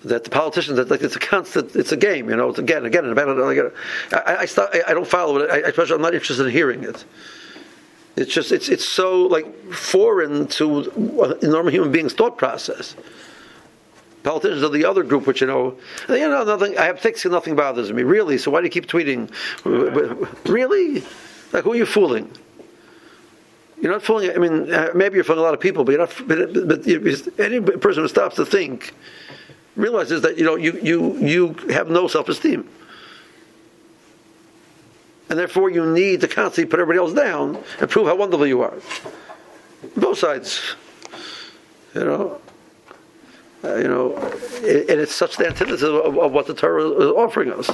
that 0.03 0.25
the 0.25 0.31
politicians 0.31 0.79
that 0.79 0.91
like 0.91 1.03
it's 1.03 1.15
a 1.15 1.19
constant 1.19 1.77
it's 1.77 1.93
a 1.93 1.97
game 1.97 2.31
you 2.31 2.35
know 2.35 2.49
it's 2.49 2.59
again 2.59 2.87
again 2.87 3.05
and 3.05 3.13
again 3.13 3.29
I, 4.13 4.17
I, 4.17 4.35
I, 4.35 4.47
I, 4.57 4.83
I 4.89 4.95
don't 4.95 5.07
follow 5.07 5.37
it 5.41 5.51
I, 5.51 5.59
especially 5.69 5.97
I'm 5.97 6.01
not 6.01 6.15
interested 6.15 6.47
in 6.47 6.51
hearing 6.51 6.85
it 6.85 7.05
it's 8.17 8.33
just 8.33 8.53
it's 8.53 8.69
it's 8.69 8.87
so 8.87 9.23
like 9.23 9.47
foreign 9.73 10.47
to 10.49 10.81
a 11.43 11.47
normal 11.47 11.71
human 11.71 11.93
beings' 11.93 12.13
thought 12.13 12.37
process. 12.37 12.97
Politicians 14.23 14.63
are 14.63 14.69
the 14.69 14.85
other 14.85 15.03
group, 15.03 15.27
which 15.27 15.41
you 15.41 15.47
know, 15.47 15.79
you 16.09 16.29
know, 16.29 16.45
nothing. 16.45 16.77
I 16.77 16.85
have 16.85 17.01
thick 17.01 17.17
skin, 17.17 17.33
nothing 17.33 17.57
bothers 17.57 17.93
me. 17.93 18.03
Really? 18.03 18.37
So 18.37 18.51
why 18.51 18.61
do 18.61 18.67
you 18.67 18.71
keep 18.71 18.87
tweeting? 18.87 19.31
Really? 20.47 21.03
Like 21.53 21.65
who 21.65 21.73
are 21.73 21.77
you 21.77 21.87
fooling? 21.87 22.31
You're 23.81 23.93
not 23.93 24.03
fooling. 24.03 24.31
I 24.31 24.37
mean, 24.37 24.73
uh, 24.73 24.91
maybe 24.95 25.15
you're 25.15 25.25
fooling 25.25 25.41
a 25.41 25.45
lot 25.45 25.55
of 25.55 25.61
people, 25.61 25.85
but 25.85 25.93
you're 25.93 26.01
not. 26.01 26.15
But, 26.27 26.69
but 26.69 27.41
any 27.41 27.61
person 27.61 28.03
who 28.03 28.09
stops 28.09 28.37
to 28.37 28.45
think 28.45 28.93
realizes 29.77 30.21
that 30.23 30.37
you 30.37 30.45
know 30.45 30.57
you 30.57 30.79
you 30.83 31.17
you 31.17 31.55
have 31.71 31.89
no 31.89 32.07
self-esteem 32.07 32.69
and 35.31 35.39
therefore 35.39 35.71
you 35.71 35.87
need 35.87 36.21
to 36.21 36.29
constantly 36.29 36.69
put 36.69 36.81
everybody 36.81 36.99
else 36.99 37.15
down 37.15 37.63
and 37.79 37.89
prove 37.89 38.09
how 38.09 38.17
wonderful 38.17 38.47
you 38.47 38.61
are. 38.63 38.75
Both 39.97 40.19
sides, 40.19 40.61
you 41.95 42.05
know. 42.05 42.41
Uh, 43.63 43.77
you 43.77 43.89
know, 43.89 44.17
and 44.17 44.99
it's 45.01 45.15
such 45.15 45.37
the 45.37 45.47
antithesis 45.47 45.83
of, 45.83 46.17
of, 46.17 46.33
what 46.33 46.47
the 46.47 46.55
Torah 46.55 46.89
is 46.93 47.11
offering 47.11 47.53
us. 47.53 47.69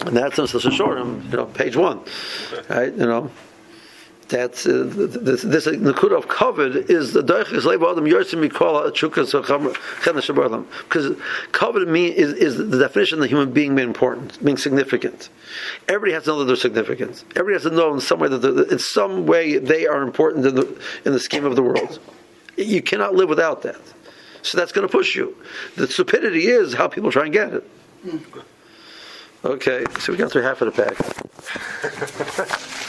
And 0.00 0.16
that's 0.16 0.36
in 0.36 0.46
Sishorim, 0.46 1.30
you 1.30 1.36
know, 1.36 1.46
page 1.46 1.76
one, 1.76 2.00
right? 2.68 2.92
You 2.92 3.06
know, 3.06 3.30
that 4.32 4.66
uh, 4.66 5.24
this, 5.24 5.42
this 5.42 5.66
nakuda 5.66 6.18
of 6.18 6.28
kavod 6.28 6.90
is 6.90 7.12
the 7.12 7.22
doiches 7.22 7.62
leiv 7.62 7.90
adam 7.90 8.04
yorsim 8.04 8.46
mikol 8.46 8.90
chukas 8.92 9.32
chenesh 10.02 10.66
because 10.84 11.16
kavod 11.52 11.88
mean 11.88 12.12
is, 12.12 12.34
is 12.34 12.58
the 12.58 12.78
definition 12.78 13.18
of 13.18 13.22
the 13.22 13.28
human 13.28 13.50
being 13.50 13.62
being 13.62 13.88
important, 13.88 14.42
being 14.44 14.56
significant. 14.56 15.28
Everybody 15.88 16.12
has 16.14 16.24
to 16.24 16.30
know 16.30 16.40
that 16.40 16.46
they're 16.46 16.56
significant. 16.56 17.24
Everybody 17.36 17.54
has 17.54 17.62
to 17.70 17.70
know 17.70 17.94
in 17.94 18.00
some 18.00 18.18
way 18.18 18.28
that 18.28 18.68
in 18.70 18.78
some 18.78 19.26
way 19.26 19.58
they 19.58 19.86
are 19.86 20.02
important 20.02 20.46
in 20.46 20.54
the 20.54 20.80
in 21.04 21.12
the 21.12 21.20
scheme 21.20 21.44
of 21.44 21.56
the 21.56 21.62
world. 21.62 21.98
You 22.56 22.82
cannot 22.82 23.14
live 23.14 23.28
without 23.28 23.62
that. 23.62 23.80
So 24.42 24.58
that's 24.58 24.72
going 24.72 24.86
to 24.86 24.92
push 24.92 25.14
you. 25.14 25.36
The 25.76 25.86
stupidity 25.86 26.46
is 26.46 26.74
how 26.74 26.88
people 26.88 27.12
try 27.12 27.24
and 27.24 27.32
get 27.32 27.54
it. 27.54 27.64
Okay, 29.44 29.84
so 30.00 30.12
we 30.12 30.18
got 30.18 30.32
through 30.32 30.42
half 30.42 30.60
of 30.60 30.74
the 30.74 30.82
pack. 30.82 30.96